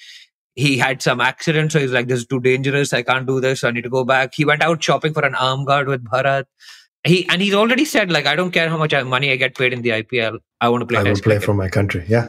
he 0.55 0.77
had 0.77 1.01
some 1.01 1.19
accident, 1.19 1.71
so 1.71 1.79
he's 1.79 1.91
like, 1.91 2.07
"This 2.07 2.19
is 2.19 2.27
too 2.27 2.39
dangerous. 2.39 2.93
I 2.93 3.01
can't 3.01 3.25
do 3.25 3.39
this. 3.41 3.63
I 3.63 3.71
need 3.71 3.83
to 3.83 3.89
go 3.89 4.03
back." 4.03 4.33
He 4.35 4.45
went 4.45 4.61
out 4.61 4.83
shopping 4.83 5.13
for 5.13 5.25
an 5.25 5.35
arm 5.35 5.65
guard 5.65 5.87
with 5.87 6.03
Bharat. 6.03 6.45
He 7.03 7.27
and 7.29 7.41
he's 7.41 7.53
already 7.53 7.85
said, 7.85 8.11
like, 8.11 8.25
"I 8.25 8.35
don't 8.35 8.51
care 8.51 8.69
how 8.69 8.77
much 8.77 8.93
money 9.05 9.31
I 9.31 9.35
get 9.35 9.57
paid 9.57 9.73
in 9.73 9.81
the 9.81 9.89
IPL. 9.89 10.39
I 10.61 10.69
want 10.69 10.81
to 10.81 10.85
play. 10.85 10.99
I 10.99 11.03
will 11.03 11.19
play 11.19 11.39
for 11.39 11.53
my 11.53 11.69
country." 11.69 12.05
Yeah. 12.07 12.27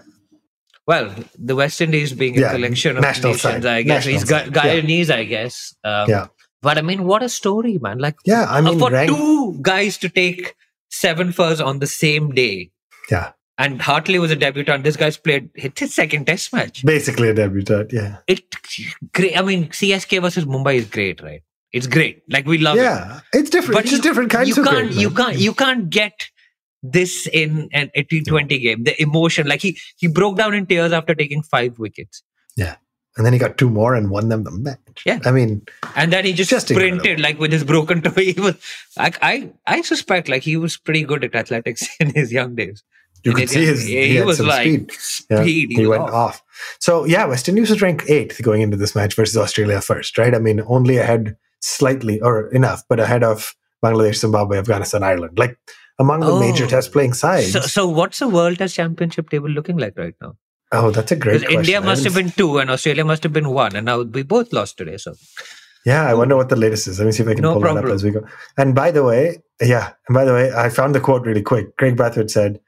Well, 0.87 1.15
the 1.39 1.57
West 1.57 1.81
Indies 1.81 2.13
being 2.13 2.35
yeah, 2.35 2.51
a 2.51 2.55
collection 2.55 2.97
of 2.97 3.03
nations, 3.03 3.41
side. 3.41 3.65
I 3.65 3.83
guess 3.83 4.07
national 4.07 4.13
he's 4.13 4.25
Gu- 4.25 4.51
Guyanese, 4.51 5.09
yeah. 5.09 5.17
I 5.17 5.25
guess. 5.25 5.75
Um, 5.83 6.11
yeah. 6.11 6.27
But 6.61 6.79
I 6.79 6.83
mean, 6.83 7.05
what 7.05 7.23
a 7.23 7.29
story, 7.29 7.79
man! 7.81 7.99
Like, 7.99 8.17
yeah, 8.25 8.47
I 8.49 8.61
mean, 8.61 8.79
for 8.79 8.91
rank- 8.91 9.11
two 9.11 9.59
guys 9.61 9.99
to 9.99 10.09
take 10.09 10.55
seven 10.91 11.33
furs 11.33 11.61
on 11.61 11.79
the 11.79 11.87
same 11.87 12.31
day. 12.33 12.71
Yeah 13.11 13.33
And 13.57 13.81
Hartley 13.81 14.19
was 14.19 14.33
a 14.33 14.37
debutant. 14.37 14.83
This 14.83 14.97
guy's 14.97 15.17
played 15.17 15.49
his 15.55 15.95
second 15.95 16.27
test 16.27 16.53
match. 16.53 16.85
Basically 16.85 17.29
a 17.29 17.35
debutant, 17.35 17.93
yeah. 17.93 18.17
It 18.27 18.43
great. 19.13 19.39
I 19.39 19.43
mean, 19.43 19.69
CSK 19.69 20.21
versus 20.23 20.45
Mumbai 20.45 20.75
is 20.75 20.87
great, 20.87 21.23
right? 21.23 21.43
It's 21.73 21.87
great. 21.87 22.23
Like 22.29 22.47
we 22.47 22.59
love 22.59 22.77
yeah, 22.77 22.83
it. 22.83 22.87
Yeah, 22.87 23.21
it's 23.41 23.51
different. 23.51 23.75
But 23.75 23.85
it's 23.85 23.91
just 23.91 24.03
different 24.03 24.31
kinds 24.31 24.49
you 24.49 24.63
of 24.63 24.69
can't, 24.69 24.89
great, 24.89 25.01
You 25.01 25.11
can't. 25.11 25.39
You 25.39 25.55
can't 25.55 25.91
get 25.91 26.31
this 26.83 27.27
in 27.33 27.69
an 27.73 27.91
a 27.95 28.05
T20 28.05 28.61
game. 28.61 28.85
The 28.85 29.01
emotion, 29.01 29.47
like 29.47 29.63
he 29.63 29.79
he 29.97 30.07
broke 30.07 30.37
down 30.37 30.55
in 30.55 30.67
tears 30.67 30.93
after 30.93 31.15
taking 31.15 31.43
five 31.43 31.79
wickets. 31.79 32.23
Yeah, 32.57 32.77
and 33.17 33.25
then 33.25 33.33
he 33.33 33.39
got 33.39 33.59
two 33.59 33.71
more 33.71 33.95
and 33.95 34.11
won 34.11 34.29
them 34.29 34.45
the 34.45 34.51
match. 34.51 35.03
Yeah, 35.07 35.21
I 35.25 35.31
mean, 35.31 35.63
and 35.97 36.13
then 36.13 36.25
he 36.25 36.33
just, 36.33 36.51
just 36.51 36.69
sprinted 36.69 37.21
like 37.21 37.39
with 37.39 37.53
his 37.53 37.65
broken 37.65 38.03
toe. 38.03 38.11
He 38.17 38.35
was, 38.39 38.57
like, 38.97 39.19
I 39.23 39.51
I 39.67 39.83
suspect 39.83 40.29
like 40.29 40.43
he 40.43 40.57
was 40.57 40.77
pretty 40.77 41.05
good 41.05 41.25
at 41.25 41.35
athletics 41.35 41.89
in 42.01 42.15
his 42.15 42.33
young 42.33 42.55
days. 42.55 42.83
You 43.25 43.33
could 43.33 43.49
see 43.49 43.65
his, 43.65 43.85
he, 43.87 44.09
he 44.09 44.23
was 44.23 44.41
like 44.41 44.63
speed. 44.63 44.93
speed. 44.93 45.27
Yeah, 45.31 45.45
he, 45.45 45.67
he 45.67 45.87
went 45.87 46.03
off. 46.03 46.13
off. 46.13 46.43
So 46.79 47.05
yeah, 47.05 47.25
West 47.25 47.49
Indies 47.49 47.71
was 47.71 47.81
ranked 47.81 48.09
eighth 48.09 48.43
going 48.43 48.63
into 48.63 48.77
this 48.77 48.95
match 48.95 49.15
versus 49.15 49.37
Australia 49.37 49.81
first, 49.81 50.19
right? 50.19 50.35
I 50.35 50.39
mean, 50.39 50.63
only 50.67 50.99
ahead 50.99 51.37
slightly 51.61 52.21
or 52.21 52.49
enough, 52.49 52.83
but 52.89 53.01
ahead 53.01 53.25
of 53.25 53.55
Bangladesh, 53.83 54.17
Zimbabwe, 54.17 54.59
Afghanistan, 54.59 55.03
Ireland. 55.03 55.39
Like 55.39 55.59
among 55.99 56.21
the 56.21 56.33
oh. 56.33 56.41
major 56.41 56.67
test 56.67 56.93
playing 56.93 57.15
sides. 57.15 57.53
So, 57.53 57.61
so, 57.61 57.89
what's 57.89 58.19
the 58.19 58.29
World 58.29 58.59
Test 58.59 58.75
Championship 58.75 59.31
table 59.31 59.49
looking 59.49 59.77
like 59.77 59.97
right 59.97 60.15
now? 60.21 60.37
Oh, 60.73 60.91
that's 60.91 61.13
a 61.13 61.17
great 61.17 61.41
question. 61.41 61.59
India 61.59 61.81
must 61.81 62.05
have 62.05 62.15
been 62.15 62.31
two 62.31 62.59
and 62.59 62.71
Australia 62.71 63.05
must 63.05 63.23
have 63.23 63.33
been 63.33 63.51
one, 63.51 63.77
and 63.77 63.87
now 63.87 64.03
we 64.03 64.23
both 64.23 64.53
lost 64.53 64.77
today. 64.77 64.97
So, 64.97 65.15
yeah, 65.87 66.09
I 66.09 66.15
wonder 66.15 66.37
what 66.37 66.49
the 66.49 66.57
latest 66.57 66.89
is. 66.89 66.99
Let 66.99 67.07
me 67.07 67.13
see 67.13 67.23
if 67.23 67.29
I 67.29 67.35
can 67.35 67.43
no 67.43 67.53
pull 67.53 67.63
problem. 67.63 67.85
that 67.85 67.91
up 67.91 67.95
as 67.95 68.03
we 68.03 68.11
go. 68.11 68.27
And 68.57 68.75
by 68.75 68.91
the 68.91 69.05
way, 69.05 69.43
yeah, 69.61 69.93
and 70.09 70.15
by 70.15 70.25
the 70.25 70.33
way, 70.33 70.53
I 70.53 70.69
found 70.69 70.95
the 70.95 71.01
quote 71.01 71.27
really 71.27 71.43
quick. 71.43 71.77
Craig 71.77 71.97
Brathwaite 71.97 72.31
said, 72.31 72.61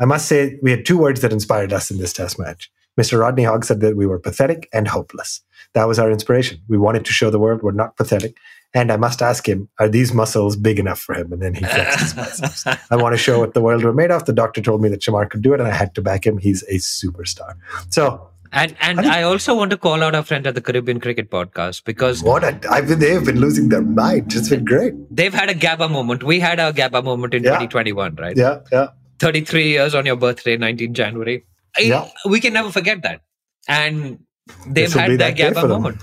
"I 0.00 0.04
must 0.04 0.26
say 0.26 0.58
we 0.62 0.70
had 0.70 0.84
two 0.84 0.98
words 0.98 1.20
that 1.20 1.32
inspired 1.32 1.72
us 1.72 1.90
in 1.90 1.98
this 1.98 2.12
Test 2.12 2.38
match." 2.38 2.70
Mr. 2.98 3.18
Rodney 3.18 3.42
Hogg 3.42 3.64
said 3.64 3.80
that 3.80 3.96
we 3.96 4.06
were 4.06 4.20
pathetic 4.20 4.68
and 4.72 4.86
hopeless. 4.86 5.40
That 5.72 5.88
was 5.88 5.98
our 5.98 6.12
inspiration. 6.12 6.60
We 6.68 6.78
wanted 6.78 7.04
to 7.06 7.12
show 7.12 7.28
the 7.28 7.40
world 7.40 7.60
we're 7.62 7.72
not 7.72 7.96
pathetic 7.96 8.36
and 8.74 8.90
I 8.90 8.96
must 8.96 9.22
ask 9.22 9.48
him, 9.48 9.68
are 9.78 9.88
these 9.88 10.12
muscles 10.12 10.56
big 10.56 10.80
enough 10.80 10.98
for 10.98 11.14
him? 11.14 11.32
And 11.32 11.40
then 11.40 11.54
he 11.54 11.64
flexed 11.64 12.00
his 12.00 12.12
biceps. 12.40 12.66
I 12.90 12.96
want 12.96 13.14
to 13.14 13.16
show 13.16 13.38
what 13.38 13.54
the 13.54 13.60
world 13.60 13.84
were 13.84 13.92
made 13.92 14.10
of. 14.10 14.24
The 14.24 14.32
doctor 14.32 14.60
told 14.60 14.82
me 14.82 14.88
that 14.88 15.00
Shemar 15.00 15.30
could 15.30 15.42
do 15.42 15.54
it, 15.54 15.60
and 15.60 15.68
I 15.68 15.72
had 15.72 15.94
to 15.94 16.02
back 16.02 16.26
him. 16.26 16.38
He's 16.38 16.64
a 16.64 16.74
superstar. 16.74 17.54
So 17.90 18.28
and 18.52 18.76
and 18.80 19.00
I, 19.00 19.20
I, 19.20 19.22
also 19.22 19.54
want 19.54 19.70
to 19.70 19.76
call 19.76 20.02
out 20.02 20.14
our 20.14 20.22
friend 20.22 20.46
at 20.46 20.54
the 20.54 20.60
Caribbean 20.60 21.00
Cricket 21.00 21.30
Podcast 21.30 21.84
because 21.84 22.22
what 22.22 22.44
a, 22.44 22.58
I've 22.70 22.88
been, 22.88 22.98
they've 22.98 23.24
been 23.24 23.40
losing 23.40 23.68
their 23.68 23.82
mind. 23.82 24.32
It's 24.34 24.48
been 24.48 24.64
great. 24.64 24.94
They've 25.10 25.34
had 25.34 25.50
a 25.50 25.54
Gabba 25.54 25.90
moment. 25.90 26.22
We 26.24 26.40
had 26.40 26.58
our 26.58 26.72
Gabba 26.72 27.02
moment 27.02 27.34
in 27.34 27.42
yeah. 27.42 27.50
2021, 27.50 28.16
right? 28.16 28.36
Yeah, 28.36 28.60
yeah. 28.72 28.88
33 29.24 29.68
years 29.70 29.94
on 29.94 30.04
your 30.04 30.16
birthday, 30.16 30.58
19 30.58 30.92
January. 30.92 31.46
Yeah. 31.78 32.08
we 32.26 32.40
can 32.40 32.52
never 32.52 32.70
forget 32.70 33.02
that. 33.04 33.22
And 33.66 34.18
they've 34.66 34.92
had 34.92 35.18
that 35.18 35.36
Gabba 35.36 35.66
moment. 35.66 36.02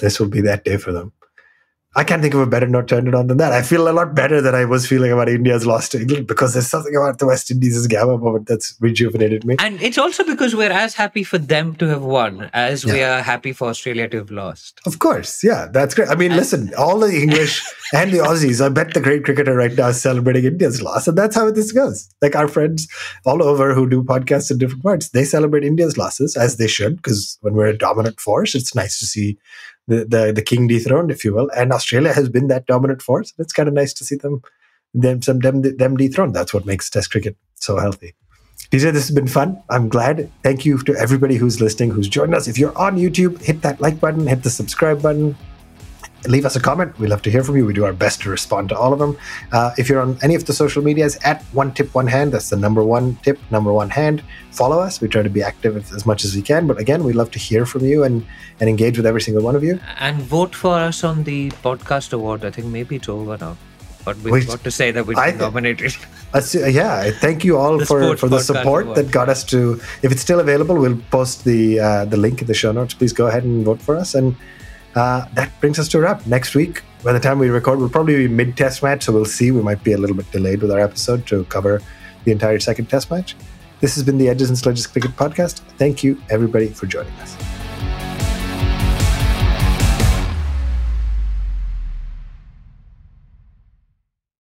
This 0.00 0.18
will 0.18 0.26
be 0.28 0.40
that 0.40 0.64
day 0.64 0.76
for 0.76 0.90
them. 0.90 1.12
I 1.94 2.04
can't 2.04 2.22
think 2.22 2.32
of 2.32 2.40
a 2.40 2.46
better 2.46 2.66
note 2.66 2.88
to 2.88 2.96
end 2.96 3.08
it 3.08 3.14
on 3.14 3.26
than 3.26 3.36
that. 3.36 3.52
I 3.52 3.60
feel 3.60 3.86
a 3.86 3.92
lot 3.92 4.14
better 4.14 4.40
than 4.40 4.54
I 4.54 4.64
was 4.64 4.86
feeling 4.86 5.12
about 5.12 5.28
India's 5.28 5.66
loss 5.66 5.90
to 5.90 6.00
England 6.00 6.26
because 6.26 6.54
there's 6.54 6.68
something 6.68 6.96
about 6.96 7.18
the 7.18 7.26
West 7.26 7.50
Indies' 7.50 7.86
Gabba 7.86 8.18
moment 8.18 8.46
that's 8.46 8.74
rejuvenated 8.80 9.44
me. 9.44 9.56
And 9.58 9.80
it's 9.82 9.98
also 9.98 10.24
because 10.24 10.56
we're 10.56 10.72
as 10.72 10.94
happy 10.94 11.22
for 11.22 11.36
them 11.36 11.76
to 11.76 11.86
have 11.88 12.02
won 12.02 12.48
as 12.54 12.82
yeah. 12.82 12.92
we 12.94 13.02
are 13.02 13.20
happy 13.20 13.52
for 13.52 13.68
Australia 13.68 14.08
to 14.08 14.16
have 14.16 14.30
lost. 14.30 14.80
Of 14.86 15.00
course. 15.00 15.44
Yeah, 15.44 15.66
that's 15.70 15.94
great. 15.94 16.08
I 16.08 16.14
mean, 16.14 16.30
and, 16.30 16.40
listen, 16.40 16.72
all 16.78 16.98
the 16.98 17.14
English 17.14 17.62
and 17.92 18.10
the 18.10 18.18
Aussies, 18.18 18.64
I 18.64 18.70
bet 18.70 18.94
the 18.94 19.00
great 19.00 19.24
cricketer 19.24 19.54
right 19.54 19.74
now 19.74 19.88
is 19.88 20.00
celebrating 20.00 20.46
India's 20.46 20.80
loss. 20.80 21.06
And 21.06 21.18
that's 21.18 21.36
how 21.36 21.50
this 21.50 21.72
goes. 21.72 22.08
Like 22.22 22.34
our 22.34 22.48
friends 22.48 22.88
all 23.26 23.42
over 23.42 23.74
who 23.74 23.86
do 23.86 24.02
podcasts 24.02 24.50
in 24.50 24.56
different 24.56 24.82
parts, 24.82 25.10
they 25.10 25.24
celebrate 25.24 25.62
India's 25.62 25.98
losses 25.98 26.38
as 26.38 26.56
they 26.56 26.68
should 26.68 26.96
because 26.96 27.36
when 27.42 27.52
we're 27.52 27.66
a 27.66 27.76
dominant 27.76 28.18
force, 28.18 28.54
it's 28.54 28.74
nice 28.74 28.98
to 28.98 29.04
see 29.04 29.36
the, 29.88 30.04
the, 30.04 30.32
the 30.34 30.42
king 30.42 30.68
dethroned, 30.68 31.10
if 31.10 31.24
you 31.24 31.34
will. 31.34 31.50
And 31.56 31.72
Australia 31.72 32.12
has 32.12 32.28
been 32.28 32.48
that 32.48 32.66
dominant 32.66 33.02
force. 33.02 33.32
It's 33.38 33.52
kind 33.52 33.68
of 33.68 33.74
nice 33.74 33.92
to 33.94 34.04
see 34.04 34.16
them 34.16 34.42
them 34.94 35.22
some 35.22 35.38
them, 35.38 35.62
them 35.62 35.96
dethroned. 35.96 36.34
That's 36.34 36.52
what 36.52 36.66
makes 36.66 36.90
Test 36.90 37.10
cricket 37.10 37.36
so 37.54 37.78
healthy. 37.78 38.14
DJ, 38.70 38.92
this 38.92 39.08
has 39.08 39.10
been 39.10 39.26
fun. 39.26 39.62
I'm 39.70 39.88
glad. 39.88 40.30
Thank 40.42 40.64
you 40.64 40.78
to 40.84 40.94
everybody 40.96 41.36
who's 41.36 41.60
listening, 41.60 41.90
who's 41.90 42.08
joined 42.08 42.34
us. 42.34 42.48
If 42.48 42.58
you're 42.58 42.76
on 42.78 42.96
YouTube, 42.96 43.40
hit 43.42 43.62
that 43.62 43.80
like 43.80 44.00
button, 44.00 44.26
hit 44.26 44.42
the 44.42 44.50
subscribe 44.50 45.02
button 45.02 45.36
leave 46.26 46.44
us 46.44 46.56
a 46.56 46.60
comment. 46.60 46.98
We 46.98 47.06
love 47.06 47.22
to 47.22 47.30
hear 47.30 47.42
from 47.42 47.56
you. 47.56 47.66
We 47.66 47.74
do 47.74 47.84
our 47.84 47.92
best 47.92 48.22
to 48.22 48.30
respond 48.30 48.68
to 48.70 48.78
all 48.78 48.92
of 48.92 48.98
them. 48.98 49.16
Uh, 49.50 49.72
if 49.78 49.88
you're 49.88 50.00
on 50.00 50.18
any 50.22 50.34
of 50.34 50.46
the 50.46 50.52
social 50.52 50.82
medias, 50.82 51.18
at 51.24 51.42
one 51.52 51.72
tip, 51.72 51.94
one 51.94 52.06
hand, 52.06 52.32
that's 52.32 52.50
the 52.50 52.56
number 52.56 52.82
one 52.82 53.16
tip, 53.16 53.38
number 53.50 53.72
one 53.72 53.90
hand. 53.90 54.22
Follow 54.50 54.78
us. 54.80 55.00
We 55.00 55.08
try 55.08 55.22
to 55.22 55.30
be 55.30 55.42
active 55.42 55.76
as 55.92 56.06
much 56.06 56.24
as 56.24 56.34
we 56.34 56.42
can. 56.42 56.66
But 56.66 56.78
again, 56.78 57.04
we 57.04 57.12
love 57.12 57.30
to 57.32 57.38
hear 57.38 57.66
from 57.66 57.84
you 57.84 58.04
and, 58.04 58.24
and 58.60 58.68
engage 58.68 58.96
with 58.96 59.06
every 59.06 59.20
single 59.20 59.42
one 59.42 59.56
of 59.56 59.64
you. 59.64 59.80
And 59.98 60.20
vote 60.20 60.54
for 60.54 60.74
us 60.74 61.04
on 61.04 61.24
the 61.24 61.50
podcast 61.50 62.12
award. 62.12 62.44
I 62.44 62.50
think 62.50 62.68
maybe 62.68 62.96
it's 62.96 63.08
over 63.08 63.36
now. 63.36 63.56
But 64.04 64.16
we 64.18 64.32
Wait, 64.32 64.48
got 64.48 64.64
to 64.64 64.70
say 64.70 64.90
that 64.90 65.06
we 65.06 65.14
got 65.14 65.36
nominated. 65.36 65.94
Uh, 66.34 66.40
yeah, 66.54 67.10
thank 67.10 67.44
you 67.44 67.56
all 67.56 67.84
for, 67.84 68.16
for 68.16 68.28
the 68.28 68.40
support 68.40 68.84
award. 68.84 68.96
that 68.96 69.12
got 69.12 69.28
us 69.28 69.44
to. 69.44 69.80
If 70.02 70.10
it's 70.10 70.22
still 70.22 70.40
available, 70.40 70.76
we'll 70.76 70.98
post 71.10 71.44
the 71.44 71.78
uh, 71.78 72.04
the 72.06 72.16
link 72.16 72.40
in 72.40 72.48
the 72.48 72.54
show 72.54 72.72
notes. 72.72 72.94
Please 72.94 73.12
go 73.12 73.26
ahead 73.26 73.44
and 73.44 73.64
vote 73.64 73.80
for 73.80 73.96
us. 73.96 74.16
And 74.16 74.34
uh, 74.94 75.26
that 75.34 75.52
brings 75.60 75.78
us 75.78 75.88
to 75.88 75.98
a 75.98 76.00
wrap. 76.02 76.26
Next 76.26 76.54
week, 76.54 76.82
by 77.02 77.12
the 77.12 77.20
time 77.20 77.38
we 77.38 77.48
record, 77.48 77.78
we'll 77.78 77.88
probably 77.88 78.16
be 78.16 78.28
mid 78.28 78.56
test 78.56 78.82
match, 78.82 79.04
so 79.04 79.12
we'll 79.12 79.24
see. 79.24 79.50
We 79.50 79.62
might 79.62 79.82
be 79.82 79.92
a 79.92 79.98
little 79.98 80.16
bit 80.16 80.30
delayed 80.30 80.62
with 80.62 80.70
our 80.70 80.80
episode 80.80 81.26
to 81.28 81.44
cover 81.44 81.80
the 82.24 82.32
entire 82.32 82.58
second 82.60 82.86
test 82.86 83.10
match. 83.10 83.36
This 83.80 83.94
has 83.96 84.04
been 84.04 84.18
the 84.18 84.28
Edges 84.28 84.48
and 84.48 84.56
Sledges 84.56 84.86
Cricket 84.86 85.16
Podcast. 85.16 85.60
Thank 85.76 86.04
you, 86.04 86.22
everybody, 86.30 86.68
for 86.68 86.86
joining 86.86 87.12
us. 87.14 87.61